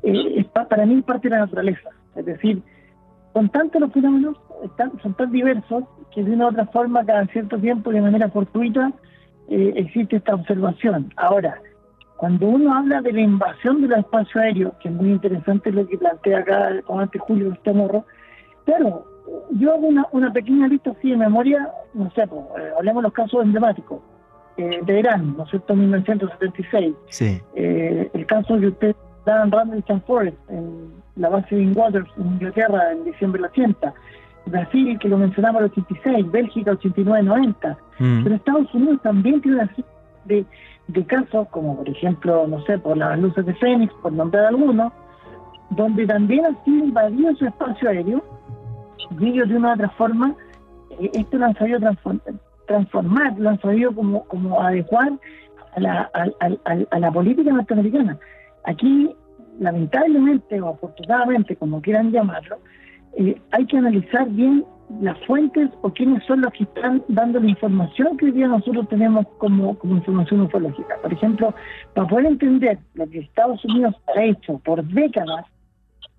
[0.03, 1.89] eh, para mí es parte de la naturaleza.
[2.15, 2.61] Es decir,
[3.33, 5.83] con tanto los fenómenos están, son tan diversos
[6.13, 8.91] que de una u otra forma, cada cierto tiempo, de manera fortuita,
[9.49, 11.13] eh, existe esta observación.
[11.15, 11.61] Ahora,
[12.17, 15.97] cuando uno habla de la invasión del espacio aéreo, que es muy interesante lo que
[15.97, 18.05] plantea acá el comandante Julio Estamorro,
[18.67, 19.05] claro,
[19.51, 23.07] yo hago una, una pequeña lista así de memoria, no sé, pues, eh, hablemos de
[23.07, 23.99] los casos emblemáticos.
[24.57, 26.95] Eh, de Irán, ¿no es cierto?, 1976.
[27.09, 27.39] Sí.
[27.55, 32.91] Eh, el caso que usted Dan Randall Forest en la base de Waters en Inglaterra
[32.91, 33.93] en diciembre del 80.
[34.47, 36.31] Brasil, que lo mencionamos, el 86.
[36.31, 37.77] Bélgica, 89-90.
[37.99, 38.23] Mm.
[38.23, 39.85] Pero Estados Unidos también tiene una serie
[40.25, 40.45] de,
[40.87, 44.91] de casos, como por ejemplo, no sé, por las luces de Fénix, por nombrar algunos,
[45.69, 48.23] donde también ha sido invadido su espacio aéreo
[49.21, 50.35] ellos de una u otra forma,
[50.99, 51.79] eh, esto lo han sabido
[52.67, 55.11] transformar, lo han sabido como, como adecuar
[55.75, 56.11] a la,
[56.91, 58.17] a, la política norteamericana.
[58.65, 59.15] Aquí,
[59.59, 62.57] lamentablemente o afortunadamente, como quieran llamarlo,
[63.17, 64.65] eh, hay que analizar bien
[65.01, 68.87] las fuentes o quiénes son los que están dando la información que hoy día nosotros
[68.87, 70.95] tenemos como, como información ufológica.
[71.01, 71.53] Por ejemplo,
[71.93, 75.45] para poder entender lo que Estados Unidos ha hecho por décadas,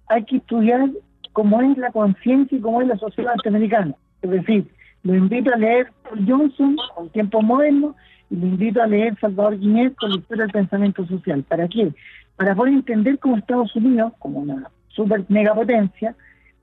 [0.08, 0.90] hay que estudiar
[1.32, 3.94] cómo es la conciencia y cómo es la sociedad norteamericana.
[4.22, 4.68] Es decir,
[5.02, 7.94] lo invito a leer Paul Johnson con tiempo moderno
[8.30, 11.44] y lo invito a leer Salvador Guinness con la historia del pensamiento social.
[11.44, 11.92] ¿Para qué?
[12.36, 16.14] Para poder entender cómo Estados Unidos, como una super megapotencia,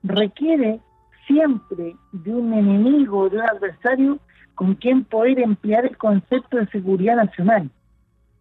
[0.02, 0.80] requiere
[1.26, 4.18] siempre de un enemigo, de un adversario
[4.54, 7.70] con quien poder emplear el concepto de seguridad nacional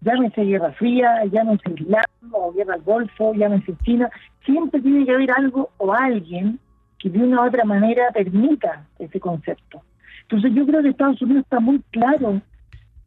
[0.05, 4.09] llámese Guerra Fría, llámese Islam o Guerra al Golfo, llámese China,
[4.45, 6.59] siempre tiene que haber algo o alguien
[6.99, 9.81] que de una u otra manera permita ese concepto.
[10.21, 12.41] Entonces yo creo que Estados Unidos está muy claro,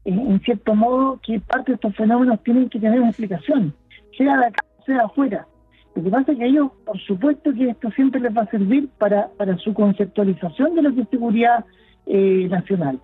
[0.04, 3.74] en cierto modo, que parte de estos fenómenos tienen que tener una explicación,
[4.16, 5.46] sea de acá, sea de afuera.
[5.94, 8.88] Lo que pasa es que ellos, por supuesto que esto siempre les va a servir
[8.98, 11.64] para, para su conceptualización de es seguridad
[12.06, 13.00] eh, nacional.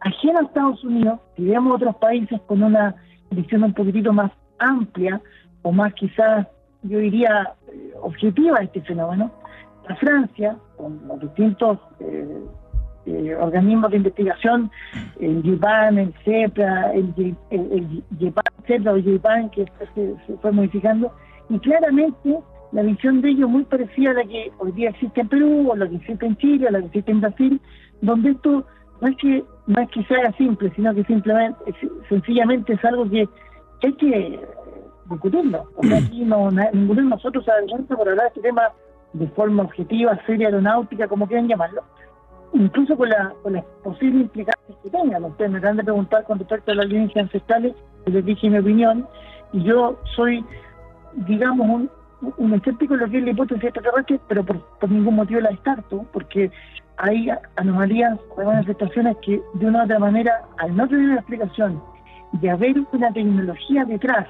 [0.00, 2.94] Ajeno a Estados Unidos, si vemos otros países con una
[3.30, 5.20] visión un poquitito más amplia
[5.62, 6.46] o más quizás,
[6.82, 9.32] yo diría, eh, objetiva de este fenómeno,
[9.88, 12.44] la Francia, con los distintos eh,
[13.06, 14.70] eh, organismos de investigación,
[15.20, 18.04] el GIPAN, el CEPRA, el, el,
[18.88, 21.12] o GIPAN, que se, se, fue modificando,
[21.48, 22.38] y claramente
[22.72, 25.76] la visión de ellos muy parecida a la que hoy día existe en Perú, o
[25.76, 27.60] la que existe en Chile, o la que existe en Brasil,
[28.00, 28.66] donde esto
[29.00, 31.74] no es que no es que sea simple, sino que simplemente,
[32.08, 33.28] sencillamente es algo que
[33.82, 34.40] hay que
[35.10, 35.64] discutirlo.
[35.76, 38.72] O sea, aquí no, ninguno de nosotros avergüenza por hablar de este tema
[39.12, 41.82] de forma objetiva, seria, aeronáutica, como quieran llamarlo,
[42.52, 45.24] incluso con, la, con las posibles implicaciones que tengan.
[45.24, 47.74] Ustedes me acaban de preguntar con respecto a las líneas ancestrales,
[48.06, 49.06] les dije mi opinión,
[49.52, 50.44] y yo soy,
[51.26, 51.90] digamos, un,
[52.36, 55.50] un escéptico en lo que es la hipótesis extraterrestre, pero por, por ningún motivo la
[55.50, 56.50] descarto, porque
[56.96, 61.82] hay anomalías, hay manifestaciones que de una u otra manera, al no tener una explicación,
[62.32, 64.26] de haber una tecnología detrás,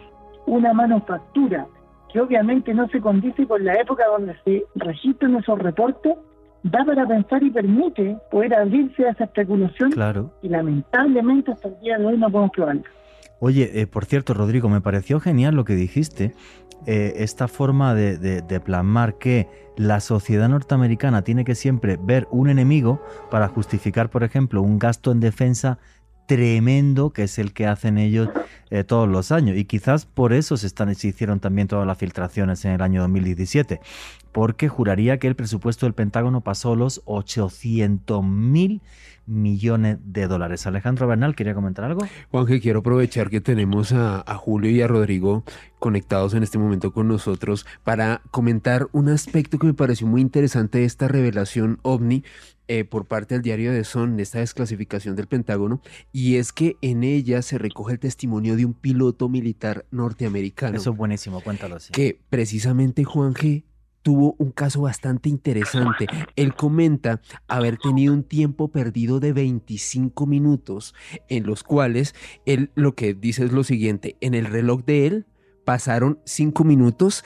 [0.47, 1.67] una manufactura,
[2.13, 6.15] que obviamente no se condice con la época donde se registran esos reportes,
[6.63, 10.31] da para pensar y permite poder abrirse a esa especulación Claro.
[10.43, 12.83] y lamentablemente hasta el día de hoy no podemos probarlo.
[13.41, 16.35] Oye, eh, por cierto, Rodrigo, me pareció genial lo que dijiste.
[16.87, 19.49] eh, esta forma de, de- de plasmar que
[19.79, 23.01] la sociedad norteamericana tiene que siempre ver un enemigo
[23.31, 25.79] para justificar, por ejemplo, un gasto en defensa
[26.27, 28.29] tremendo que es el que hacen ellos
[28.71, 29.57] eh, todos los años.
[29.57, 33.81] Y quizás por eso se, están, hicieron también todas las filtraciones en el año 2017.
[34.33, 38.81] Porque juraría que el presupuesto del Pentágono pasó los 800 mil
[39.27, 40.67] millones de dólares.
[40.67, 42.07] Alejandro Bernal, ¿quería comentar algo?
[42.31, 45.45] Juanje, quiero aprovechar que tenemos a, a Julio y a Rodrigo
[45.79, 50.79] conectados en este momento con nosotros para comentar un aspecto que me pareció muy interesante
[50.79, 52.25] de esta revelación ovni
[52.69, 55.81] eh, por parte del diario de Son, esta desclasificación del Pentágono,
[56.13, 60.91] y es que en ella se recoge el testimonio de un piloto militar norteamericano Eso
[60.91, 61.93] es buenísimo, cuéntalo así.
[61.93, 63.65] que precisamente Juan G
[64.05, 66.07] tuvo un caso bastante interesante.
[66.37, 70.95] Él comenta haber tenido un tiempo perdido de 25 minutos,
[71.29, 72.15] en los cuales
[72.45, 75.27] él lo que dice es lo siguiente, en el reloj de él
[75.65, 77.25] pasaron 5 minutos,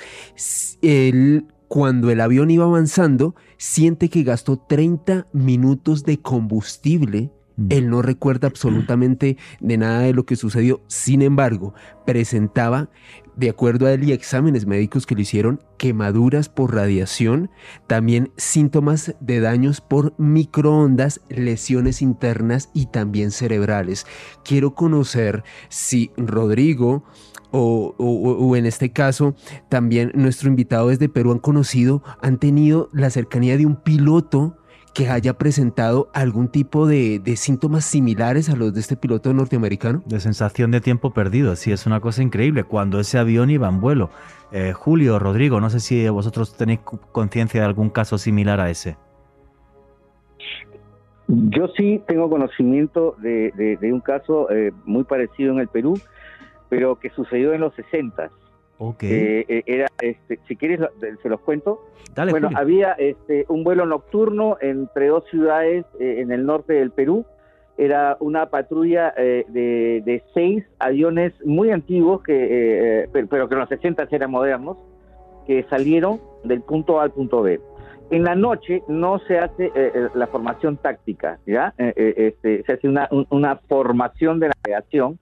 [0.81, 7.67] él cuando el avión iba avanzando siente que gastó 30 minutos de combustible Mm.
[7.71, 10.81] él no recuerda absolutamente de nada de lo que sucedió.
[10.87, 11.75] Sin embargo,
[12.07, 12.89] presentaba,
[13.35, 17.51] de acuerdo a él y exámenes médicos que le hicieron, quemaduras por radiación,
[17.89, 24.07] también síntomas de daños por microondas, lesiones internas y también cerebrales.
[24.45, 27.05] Quiero conocer si Rodrigo
[27.51, 29.35] o, o- o en este caso
[29.69, 34.57] también nuestro invitado desde Perú han conocido, han tenido la cercanía de un piloto
[34.95, 40.03] que haya presentado algún tipo de, de síntomas similares a los de este piloto norteamericano?
[40.07, 42.65] De sensación de tiempo perdido, sí, es una cosa increíble.
[42.65, 44.11] Cuando ese avión iba en vuelo.
[44.51, 46.81] Eh, Julio, Rodrigo, no sé si vosotros tenéis
[47.13, 48.97] conciencia de algún caso similar a ese.
[51.29, 56.01] Yo sí tengo conocimiento de, de- de un caso eh, muy parecido en el Perú,
[56.69, 58.31] pero que sucedió en los 60.
[58.79, 59.03] Ok.
[59.03, 60.81] Eh, eh, era, este, si quieres,
[61.23, 61.81] se los cuento.
[62.15, 62.59] Dale, bueno, Julio.
[62.63, 67.25] había este, un vuelo nocturno entre dos ciudades eh, en el norte del Perú.
[67.77, 73.55] Era una patrulla eh, de, de seis aviones muy antiguos, que, eh, pero, pero que
[73.55, 74.77] en los 60 eran modernos,
[75.47, 77.61] que salieron del punto A al punto B.
[78.11, 79.71] En la noche no se hace
[80.15, 81.75] la formación táctica, ¿ya?
[81.77, 85.19] Este, se hace una, un- una formación de navegación,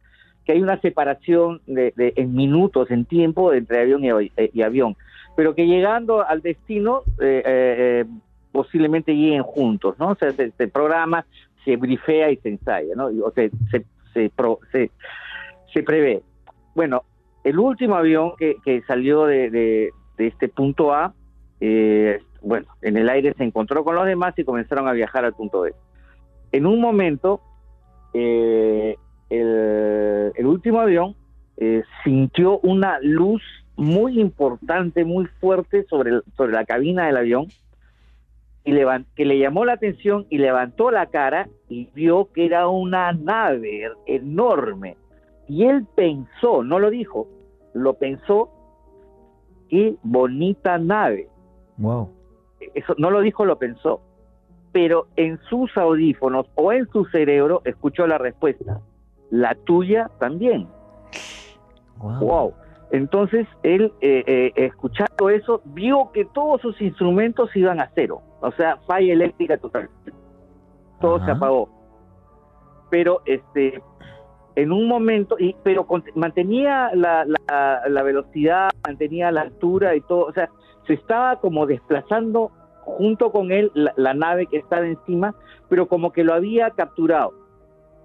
[0.47, 4.97] que hay una separación de, en minutos, en tiempo, entre avión y, eh, avión
[5.35, 8.05] pero que llegando al destino eh, eh,
[8.53, 10.13] posiblemente lleguen juntos, ¿no?
[10.13, 11.27] O sea, se, programa,
[11.63, 13.09] se brifea y se ensaya, ¿no?
[13.23, 16.23] O se, se, se, prevé.
[16.75, 17.03] Bueno,
[17.45, 21.13] el último avión que, salió de, este punto A,
[22.41, 25.63] bueno, en el aire se encontró con los demás y comenzaron a viajar al punto
[25.63, 25.75] B.
[26.53, 27.43] En un momento,
[28.15, 28.97] eh,
[29.31, 31.15] el, el último avión
[31.57, 33.43] eh, sintió una luz
[33.77, 37.47] muy importante, muy fuerte sobre, el- sobre la cabina del avión
[38.65, 42.69] y levan- que le llamó la atención y levantó la cara y vio que era
[42.69, 44.97] una nave enorme.
[45.49, 47.29] Y él pensó, no lo dijo,
[47.75, 48.51] lo pensó,
[49.69, 51.29] qué bonita nave.
[51.77, 52.11] Wow.
[52.75, 54.01] Eso no lo dijo, lo pensó.
[54.73, 58.81] Pero en sus audífonos o en su cerebro escuchó la respuesta.
[59.31, 60.69] La tuya también.
[61.99, 62.21] Wow.
[62.21, 62.55] Wow.
[62.93, 68.21] Entonces él, eh, eh, escuchando eso, vio que todos sus instrumentos iban a cero.
[68.41, 69.89] O sea, falla eléctrica total.
[71.01, 71.69] Todo se apagó.
[72.91, 73.83] Pero este,
[74.55, 80.01] en un momento, y, pero con- mantenía la, la, la velocidad, mantenía la altura y
[80.03, 80.27] todo.
[80.27, 80.49] O sea,
[80.87, 85.35] se estaba como desplazando junto con él la, la nave que estaba encima,
[85.69, 87.33] pero como que lo había capturado.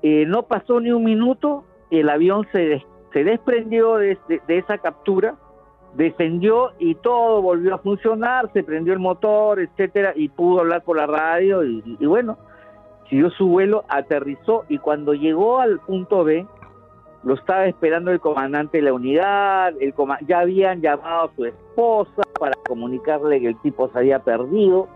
[0.03, 4.17] Eh, no pasó ni un minuto, el avión se, des- se desprendió de,
[4.47, 5.35] esa captura,
[5.95, 10.97] descendió y todo volvió a funcionar, se prendió el motor, etcétera, y pudo hablar por
[10.97, 12.37] la radio y, y bueno,
[13.09, 16.47] siguió su vuelo, aterrizó y cuando llegó al punto B,
[17.23, 21.45] lo estaba esperando el comandante de la unidad, el coma- ya habían llamado a su
[21.45, 24.87] esposa para comunicarle que el tipo se había perdido,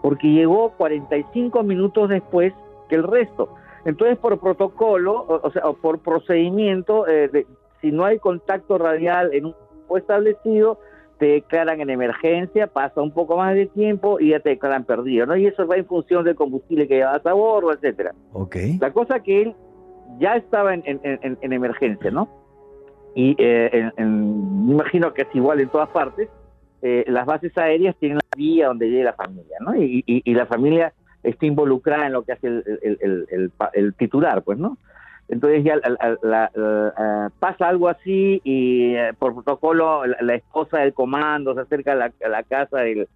[0.00, 2.54] porque llegó 45 minutos después
[2.88, 3.50] que el resto.
[3.86, 7.46] Entonces, por protocolo, o, o sea, por procedimiento, eh, de-
[7.80, 10.78] si no hay contacto radial en un tiempo establecido,
[11.18, 15.24] te declaran en emergencia, pasa un poco más de tiempo y ya te declaran perdido,
[15.24, 15.34] ¿no?
[15.36, 18.12] Y eso va en función del combustible que llevas a bordo, etcétera.
[18.34, 18.56] Ok.
[18.80, 19.54] La cosa que él
[20.18, 22.28] ya estaba en, en- en- en emergencia, ¿no?
[23.14, 26.28] Y eh, me imagino que es igual en todas partes.
[26.82, 29.74] eh, las bases aéreas tienen la vía donde llegue la familia, ¿no?
[29.74, 30.92] Y, y- y la familia
[31.28, 34.78] está involucrada en lo que hace el, el- el- el pa- el titular, pues, ¿no?
[35.28, 40.78] Entonces ya la- la- la- la- pasa algo así y eh, por protocolo la, esposa
[40.78, 43.08] del comando se acerca a la, a casa del,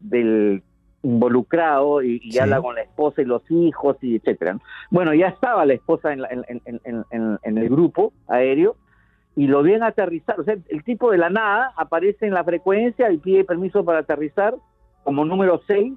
[0.00, 0.62] del
[1.02, 2.38] involucrado y, y Sí.
[2.38, 4.54] habla con la esposa y los hijos y etcétera.
[4.54, 4.60] ¿no?
[4.90, 6.24] Bueno, ya estaba la esposa en-
[7.42, 8.76] en el grupo aéreo
[9.36, 10.38] y lo ven aterrizar.
[10.40, 14.00] O sea, el tipo de la nada aparece en la frecuencia y pide permiso para
[14.00, 14.54] aterrizar
[15.02, 15.92] como número 6.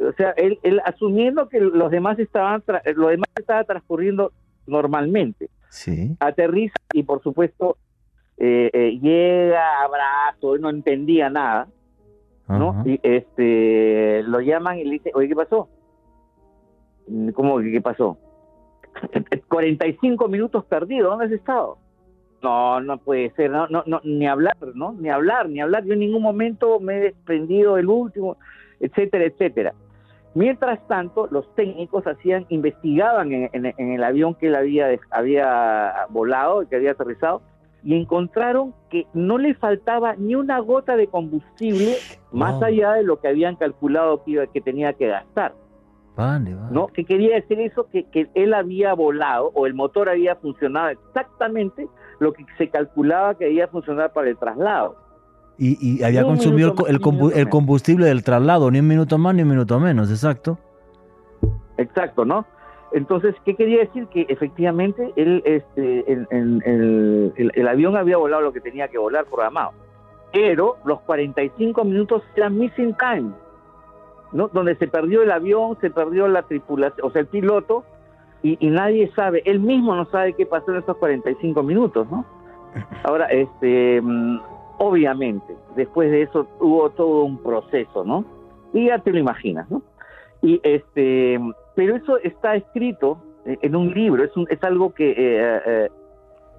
[0.00, 4.32] O sea, él, él asumiendo que los demás estaban, tra- lo demás estaba transcurriendo
[4.66, 5.48] normalmente.
[5.68, 6.16] Sí.
[6.20, 7.76] Aterriza y por supuesto
[8.38, 11.68] eh, eh, llega, abrazo, no entendía nada.
[12.48, 12.82] ¿no?
[12.84, 15.68] Y este lo llaman y le dicen, oye, ¿qué pasó?
[17.34, 18.18] ¿Cómo que qué pasó?
[19.48, 21.78] 45 minutos perdido, ¿dónde has estado?
[22.42, 24.92] No, no puede ser, no, no, no, ni hablar, ¿no?
[24.92, 25.84] Ni hablar, ni hablar.
[25.84, 28.36] Yo en ningún momento me he desprendido del último,
[28.80, 29.74] etcétera, etcétera.
[30.34, 36.06] Mientras tanto, los técnicos hacían, investigaban en, en- en el avión que él había, había
[36.08, 37.42] volado, que había aterrizado,
[37.84, 41.96] y encontraron que no le faltaba ni una gota de combustible
[42.30, 45.52] más allá de lo que habían calculado que, iba- que tenía que gastar.
[46.16, 46.68] Vale, vale.
[46.70, 46.86] ¿no?
[46.88, 47.86] ¿Qué quería decir eso?
[47.90, 51.88] Que, que él había volado o el motor había funcionado exactamente
[52.20, 54.96] lo que se calculaba que debía funcionar para el traslado.
[55.64, 59.42] Y, y había consumido el, el el combustible del traslado, ni un minuto más ni
[59.42, 60.58] un minuto menos, exacto.
[61.76, 62.44] Exacto, ¿no?
[62.92, 64.06] Entonces, ¿qué quería decir?
[64.08, 68.88] Que efectivamente él, este, el, el- el- el- el avión había volado lo que tenía
[68.88, 69.70] que volar programado.
[70.32, 73.30] Pero los 45 minutos eran missing time,
[74.32, 74.48] ¿no?
[74.48, 77.84] Donde se perdió el avión, se perdió la tripulación, o sea, el piloto,
[78.42, 82.24] y, y nadie sabe, él mismo no sabe qué pasó en esos 45 minutos, ¿no?
[83.04, 84.40] Ahora, este, mm,
[84.78, 88.24] obviamente, después de eso hubo todo un proceso, ¿no?
[88.72, 89.82] Y ya te lo imaginas, ¿no?
[90.42, 91.38] Y este,
[91.74, 95.88] pero eso está escrito en un libro, es, un- es algo que eh, eh,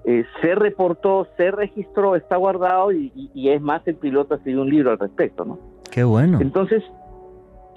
[0.06, 4.36] eh, se reportó, se registró, está guardado y, y- y es más, el piloto ha
[4.38, 5.58] escrito un libro al respecto, ¿no?
[5.90, 6.38] Qué bueno.
[6.40, 6.82] Entonces,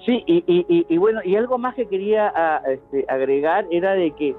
[0.04, 2.32] sí, y, y- y- y bueno, y algo más que quería
[2.68, 4.34] este, agregar era de que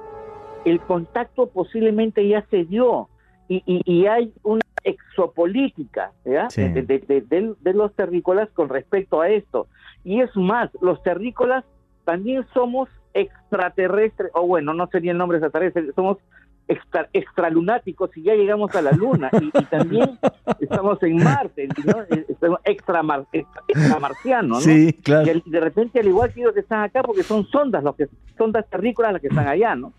[0.66, 3.08] el contacto posiblemente ya se dio
[3.48, 9.22] y, y- y hay una exopolítica de, de- de- de- de los terrícolas con respecto
[9.22, 9.68] a esto.
[10.04, 11.64] Y es más, los terrícolas
[12.06, 16.18] también somos extraterrestres, o bueno, no sería el nombre extraterrestre, somos
[16.68, 20.20] extra, extralunáticos y ya llegamos a la Luna y, y también
[20.60, 22.04] estamos en Marte, ¿no?
[22.28, 24.74] Estamos extramar, extra- extramarcianos, ¿no?
[24.74, 25.32] Sí, claro.
[25.46, 28.08] Y de repente, al igual que ellos que están acá, porque son sondas, los que
[28.38, 29.94] sondas terrícolas las que están allá, ¿no?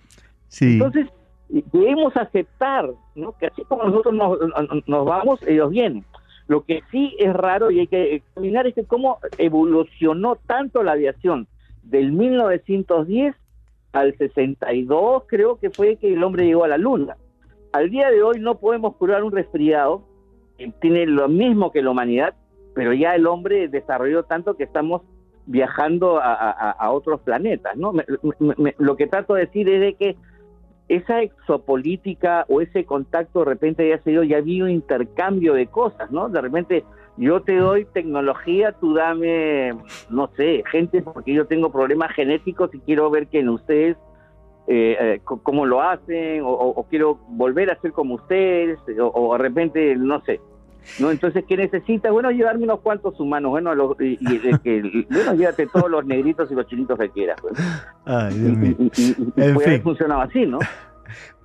[0.49, 0.75] Sí.
[0.75, 1.07] Entonces,
[1.55, 3.33] eh, debemos aceptar, ¿no?
[3.39, 4.39] Que así como nosotros nos,
[4.87, 6.05] nos vamos, ellos vienen.
[6.49, 10.93] Lo que sí es raro y hay que examinar es que cómo evolucionó tanto la
[10.93, 11.47] aviación
[11.83, 13.35] del 1910
[13.93, 17.17] al 62, creo que fue que el hombre llegó a la luna.
[17.73, 20.03] Al día de hoy no podemos curar un resfriado,
[20.59, 22.35] que tiene lo mismo que la humanidad,
[22.75, 25.03] pero ya el hombre desarrolló tanto que estamos
[25.47, 27.93] viajando a, a- a otros planetas, ¿no?
[27.93, 28.05] Me-
[28.39, 30.17] me- me- lo que trato de decir es de que
[30.91, 35.67] esa exopolítica o ese contacto de repente ya se dio, ya había un intercambio de
[35.69, 36.29] cosas, ¿no?
[36.29, 36.85] De repente
[37.17, 39.73] yo te doy tecnología, tú dame,
[40.11, 43.97] no sé, gente, porque yo tengo problemas genéticos y quiero ver que en ustedes
[44.67, 49.39] eh, eh, cómo lo hacen, o, o- quiero volver a ser como ustedes, o de
[49.39, 50.41] repente, no sé.
[50.99, 51.11] ¿No?
[51.11, 52.11] Entonces, ¿qué necesitas?
[52.13, 56.05] Bueno, llevarme unos cuantos humanos, bueno, los- y, y de que, bueno, llévate todos los
[56.05, 57.39] negritos y los chinitos que quieras.
[57.41, 57.55] Pues.
[58.05, 58.77] Ay, Dios mío.
[58.79, 59.83] y- y- y En puede haber fin.
[59.83, 60.59] funcionado así, ¿no?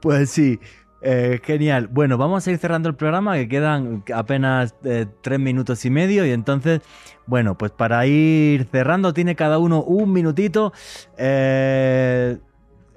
[0.02, 0.60] Pues sí,
[1.02, 1.88] eh, genial.
[1.92, 6.26] Bueno, vamos a ir cerrando el programa, que quedan apenas eh, tres minutos y medio.
[6.26, 6.82] Y entonces,
[7.26, 10.72] bueno, pues para ir cerrando, tiene cada uno un minutito.
[11.18, 12.38] Eh,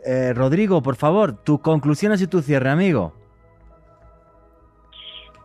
[0.04, 3.14] eh, Rodrigo, por favor, tus conclusiones y tu cierre, amigo.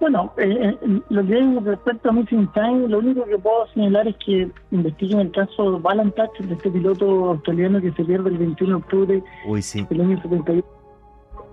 [0.03, 4.05] Bueno, eh, eh, lo que es respecto a Missing Time, lo único que puedo señalar
[4.05, 8.69] es que investiguen el caso Balantach, de este piloto australiano que se pierde el 21
[8.75, 9.85] de octubre Uy, sí.
[9.89, 10.61] del año 71.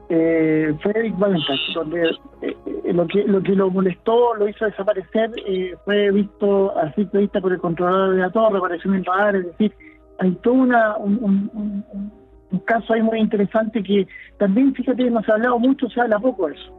[0.08, 2.02] Eh, fue Eric Balantach, donde
[2.42, 6.92] eh, eh, lo, que, lo que lo molestó, lo hizo desaparecer, eh, fue visto a
[6.94, 9.72] simple vista por el controlador de la torre, apareció en el radar, es decir,
[10.18, 12.12] hay todo una, un, un- un- un-
[12.50, 14.08] un caso ahí muy interesante que
[14.38, 16.76] también, fíjate, no se ha hablado mucho, se habla poco de eso.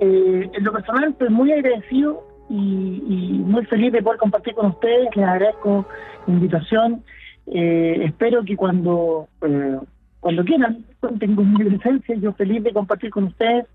[0.00, 5.14] Eh, en lo personal estoy muy agradecido y, muy feliz de poder compartir con ustedes.
[5.16, 5.86] Les agradezco
[6.26, 7.02] la invitación.
[7.46, 9.78] Eh, espero que cuando eh,
[10.20, 10.84] cuando quieran
[11.20, 12.16] tengo mi presencia.
[12.16, 13.66] Yo feliz de compartir con ustedes.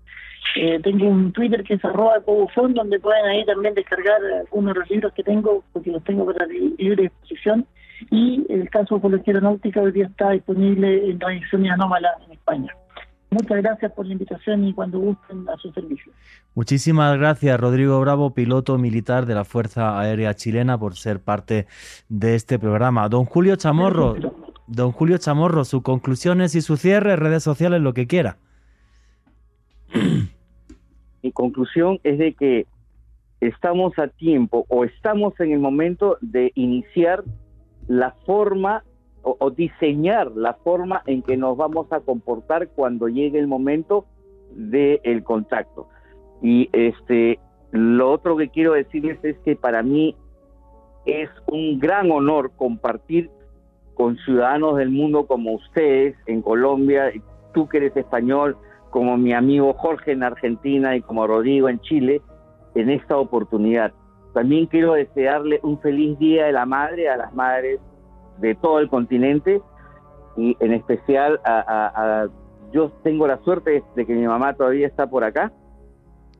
[0.56, 4.90] Eh, tengo un Twitter que es arroba donde pueden ahí también descargar algunos de los
[4.90, 7.66] libros que tengo, porque los tengo para libre disposición.
[8.10, 12.74] Y el caso de la Náutica hoy día está disponible en edición Anómala en España.
[13.32, 16.12] Muchas gracias por la invitación y cuando gusten a su servicio.
[16.54, 21.66] Muchísimas gracias, Rodrigo Bravo, piloto militar de la Fuerza Aérea Chilena, por ser parte
[22.10, 23.08] de este programa.
[23.08, 24.16] Don Julio Chamorro,
[24.66, 28.36] don Julio Chamorro, sus conclusiones y su cierre, redes sociales, lo que quiera.
[31.22, 32.66] Mi conclusión es de que
[33.40, 37.24] estamos a tiempo o estamos en el momento de iniciar
[37.88, 38.84] la forma
[39.22, 44.04] o, diseñar la forma en que nos vamos a comportar cuando llegue el momento
[44.50, 45.88] del contacto.
[46.42, 47.38] Y este,
[47.70, 50.16] lo otro que quiero decirles es que para mí
[51.06, 53.30] es un gran honor compartir
[53.94, 57.12] con ciudadanos del mundo como ustedes en Colombia,
[57.54, 58.56] tú que eres español,
[58.90, 62.22] como mi amigo Jorge en Argentina y como Rodrigo en Chile,
[62.74, 63.92] en esta oportunidad.
[64.34, 67.80] También quiero desearle un feliz Día de la Madre a las madres
[68.38, 69.60] de todo el continente
[70.36, 72.28] y en especial a,
[72.72, 75.52] yo tengo la suerte de que mi mamá todavía está por acá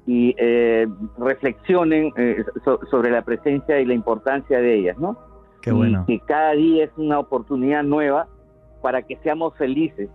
[0.06, 0.88] y eh,
[1.18, 2.44] reflexionen eh,
[2.90, 5.16] sobre la presencia y la importancia de ellas, ¿no?
[5.60, 6.04] Qué bueno.
[6.08, 8.26] Y que cada día es una oportunidad nueva
[8.80, 10.08] para que seamos felices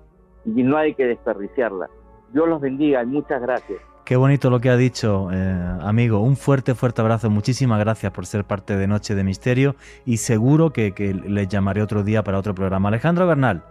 [0.46, 1.90] y no hay que desperdiciarla.
[2.34, 3.80] Dios los bendiga y muchas gracias.
[4.08, 6.22] Qué bonito lo que ha dicho, eh, amigo.
[6.22, 7.30] Un fuerte, fuerte abrazo.
[7.30, 9.76] Muchísimas gracias por ser parte de Noche de Misterio
[10.06, 12.88] y seguro que, que les llamaré otro día para otro programa.
[12.88, 13.64] Alejandro Bernal.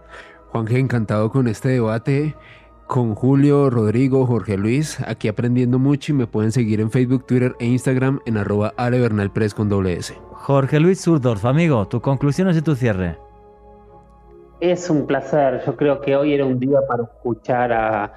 [0.49, 2.35] Juanje, encantado con este debate
[2.85, 7.55] con Julio, Rodrigo, Jorge Luis, aquí aprendiendo mucho y me pueden seguir en Facebook, Twitter
[7.59, 8.75] e Instagram en arroba
[9.33, 10.13] Press con doble S.
[10.33, 13.17] Jorge Luis Zurdorf, amigo, tus conclusiones y tu cierre.
[14.59, 18.13] Es un placer, yo creo que hoy era un día para escuchar a,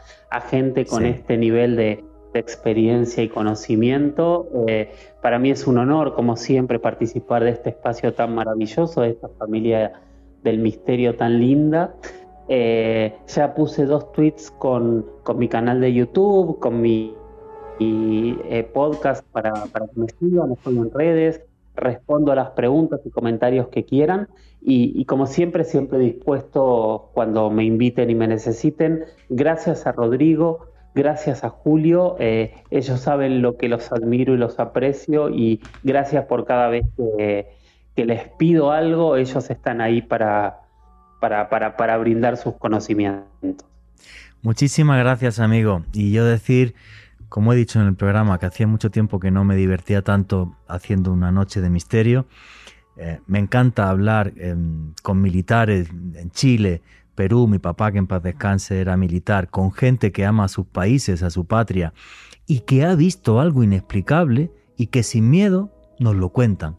[0.50, 4.48] gente con este nivel de, de experiencia y conocimiento.
[4.68, 4.92] Eh,
[5.22, 9.28] para mí es un honor, como siempre, participar de este espacio tan maravilloso, de esta
[9.38, 10.00] familia
[10.42, 11.94] del misterio tan linda.
[12.48, 17.14] Eh, ya puse dos tweets con, mi canal de YouTube, con mi
[17.78, 21.42] eh, podcast para, para, que me sigan, estoy en redes,
[21.76, 24.28] respondo a las preguntas y comentarios que quieran
[24.60, 29.04] y, y, como siempre, siempre dispuesto cuando me inviten y me necesiten.
[29.28, 34.58] Gracias a Rodrigo, gracias a Julio, eh, ellos saben lo que los admiro y los
[34.58, 37.58] aprecio y gracias por cada vez que,
[37.96, 40.60] les pido algo, ellos están ahí para,
[41.20, 43.68] para, para, brindar sus conocimientos.
[44.40, 45.84] Muchísimas gracias amigo.
[45.92, 46.74] Y yo decir,
[47.28, 50.56] como he dicho en el programa, que hacía mucho tiempo que no me divertía tanto
[50.66, 52.26] haciendo una noche de misterio.
[52.96, 56.82] Eh, me encanta hablar em, con militares en Chile,
[57.20, 60.64] Perú, mi papá que en paz descanse era militar, con gente que ama a sus
[60.64, 61.92] países, a su patria,
[62.46, 66.76] y que ha visto algo inexplicable y que sin miedo nos lo cuentan.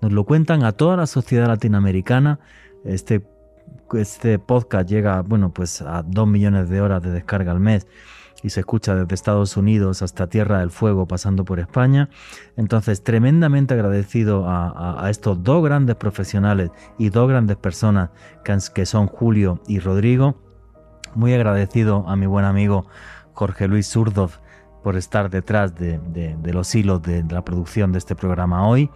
[0.00, 2.40] Nos lo cuentan a toda la sociedad latinoamericana.
[2.86, 3.26] Este,
[3.92, 7.86] este podcast llega, bueno, pues a dos millones de horas de descarga al mes
[8.44, 12.10] y se escucha desde Estados Unidos hasta Tierra del Fuego pasando por España.
[12.56, 18.10] Entonces, tremendamente agradecido a, estos dos grandes profesionales y dos grandes personas
[18.44, 20.36] que, son Julio y Rodrigo.
[21.14, 22.86] Muy agradecido a mi buen amigo
[23.32, 24.32] Jorge Luis Zurdov
[24.82, 25.98] por estar detrás de,
[26.44, 28.90] los hilos de la producción de este programa hoy.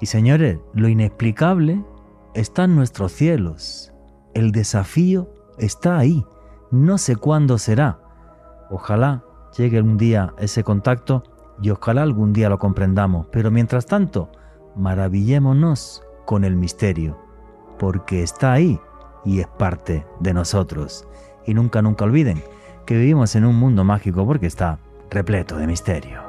[0.00, 1.84] Y señores, lo inexplicable
[2.32, 3.92] está en nuestros cielos.
[4.32, 6.24] El desafío está ahí.
[6.70, 8.07] No sé cuándo será,
[8.70, 9.22] Ojalá
[9.56, 11.24] llegue un día ese contacto
[11.60, 14.30] y ojalá algún día lo comprendamos, pero mientras tanto,
[14.76, 17.18] maravillémonos con el misterio,
[17.78, 18.78] porque está ahí
[19.24, 21.06] y es parte de nosotros.
[21.46, 22.42] Y nunca, nunca olviden
[22.86, 24.78] que vivimos en un mundo mágico porque está
[25.10, 26.27] repleto de misterio.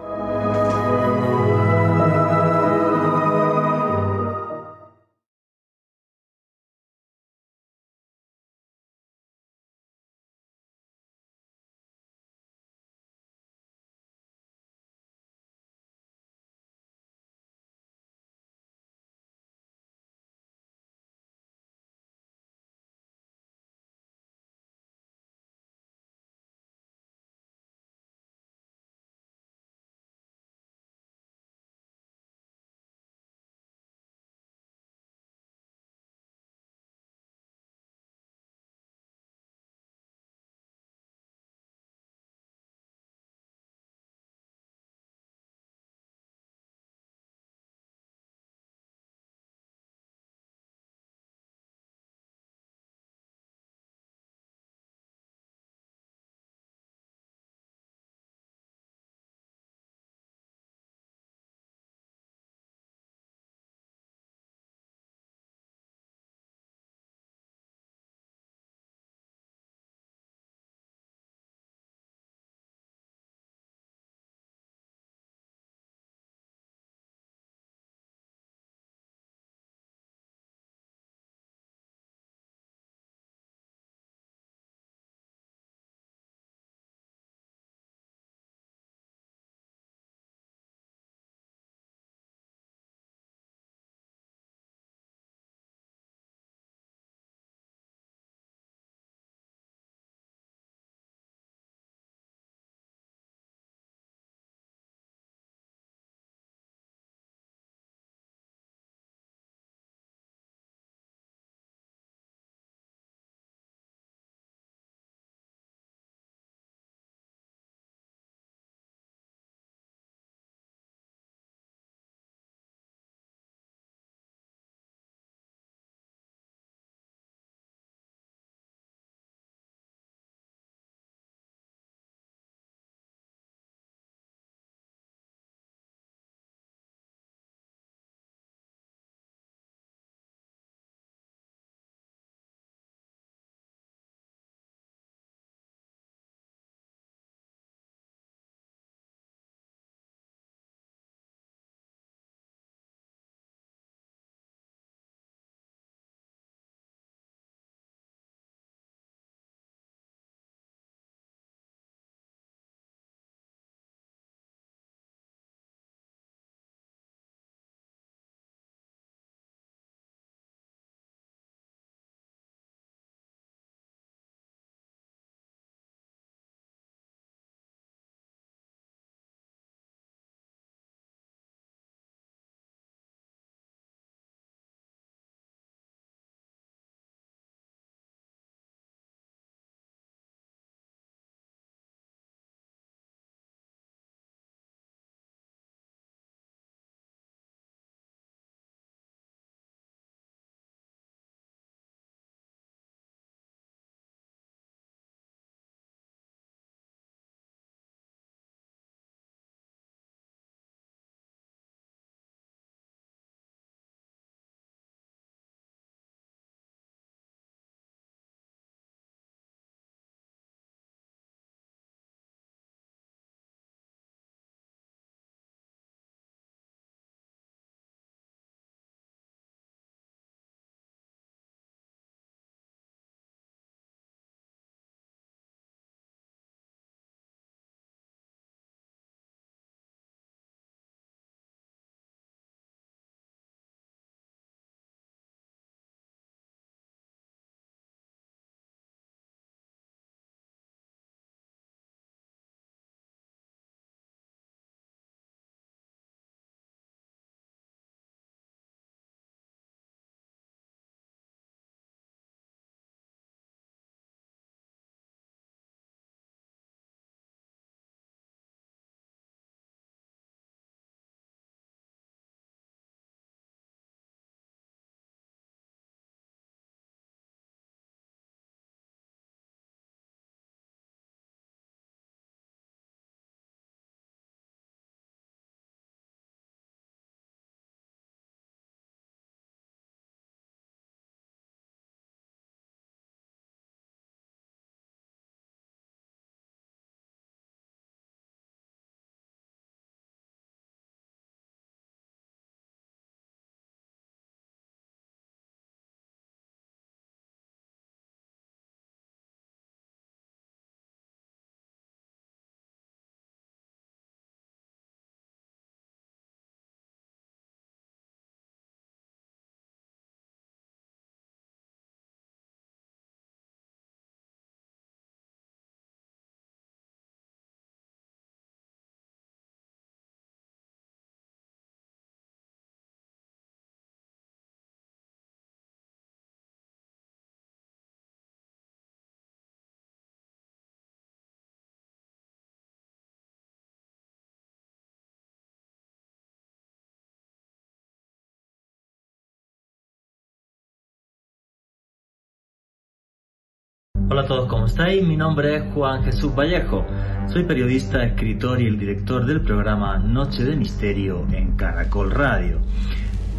[354.12, 355.06] Hola a todos, ¿cómo estáis?
[355.06, 356.84] Mi nombre es Juan Jesús Vallejo.
[357.28, 362.60] Soy periodista, escritor y el director del programa Noche de Misterio en Caracol Radio.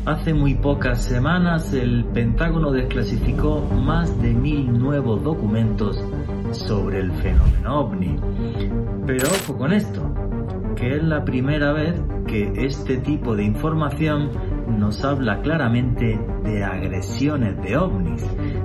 [0.07, 6.01] Hace muy pocas semanas el Pentágono desclasificó más de mil nuevos documentos
[6.53, 8.17] sobre el fenómeno ovni.
[9.09, 10.15] Pero ojo con esto,
[10.77, 14.31] que es la primera vez que este tipo de información
[14.79, 18.25] nos habla claramente de agresiones de ovnis,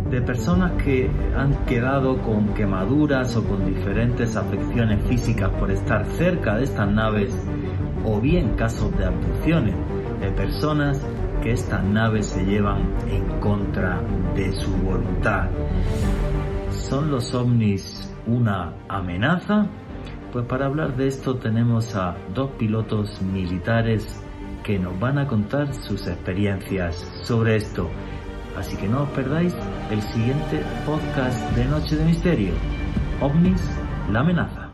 [0.10, 6.56] de personas que han quedado con quemaduras o con diferentes afecciones físicas por estar cerca
[6.58, 7.36] de estas naves,
[8.04, 9.76] o bien casos de abducciones
[10.20, 11.06] de personas
[11.42, 14.02] que estas naves se llevan en contra
[14.36, 15.50] de su voluntad.
[16.70, 19.68] ¿Son los ovnis una amenaza?
[20.32, 24.25] Pues para hablar de esto tenemos a dos pilotos militares
[24.66, 27.88] que nos van a contar sus experiencias sobre esto.
[28.58, 29.56] Así que no os perdáis
[29.92, 32.54] el siguiente podcast de Noche de Misterio.
[33.22, 33.62] OVNIS,
[34.12, 34.65] la amenaza.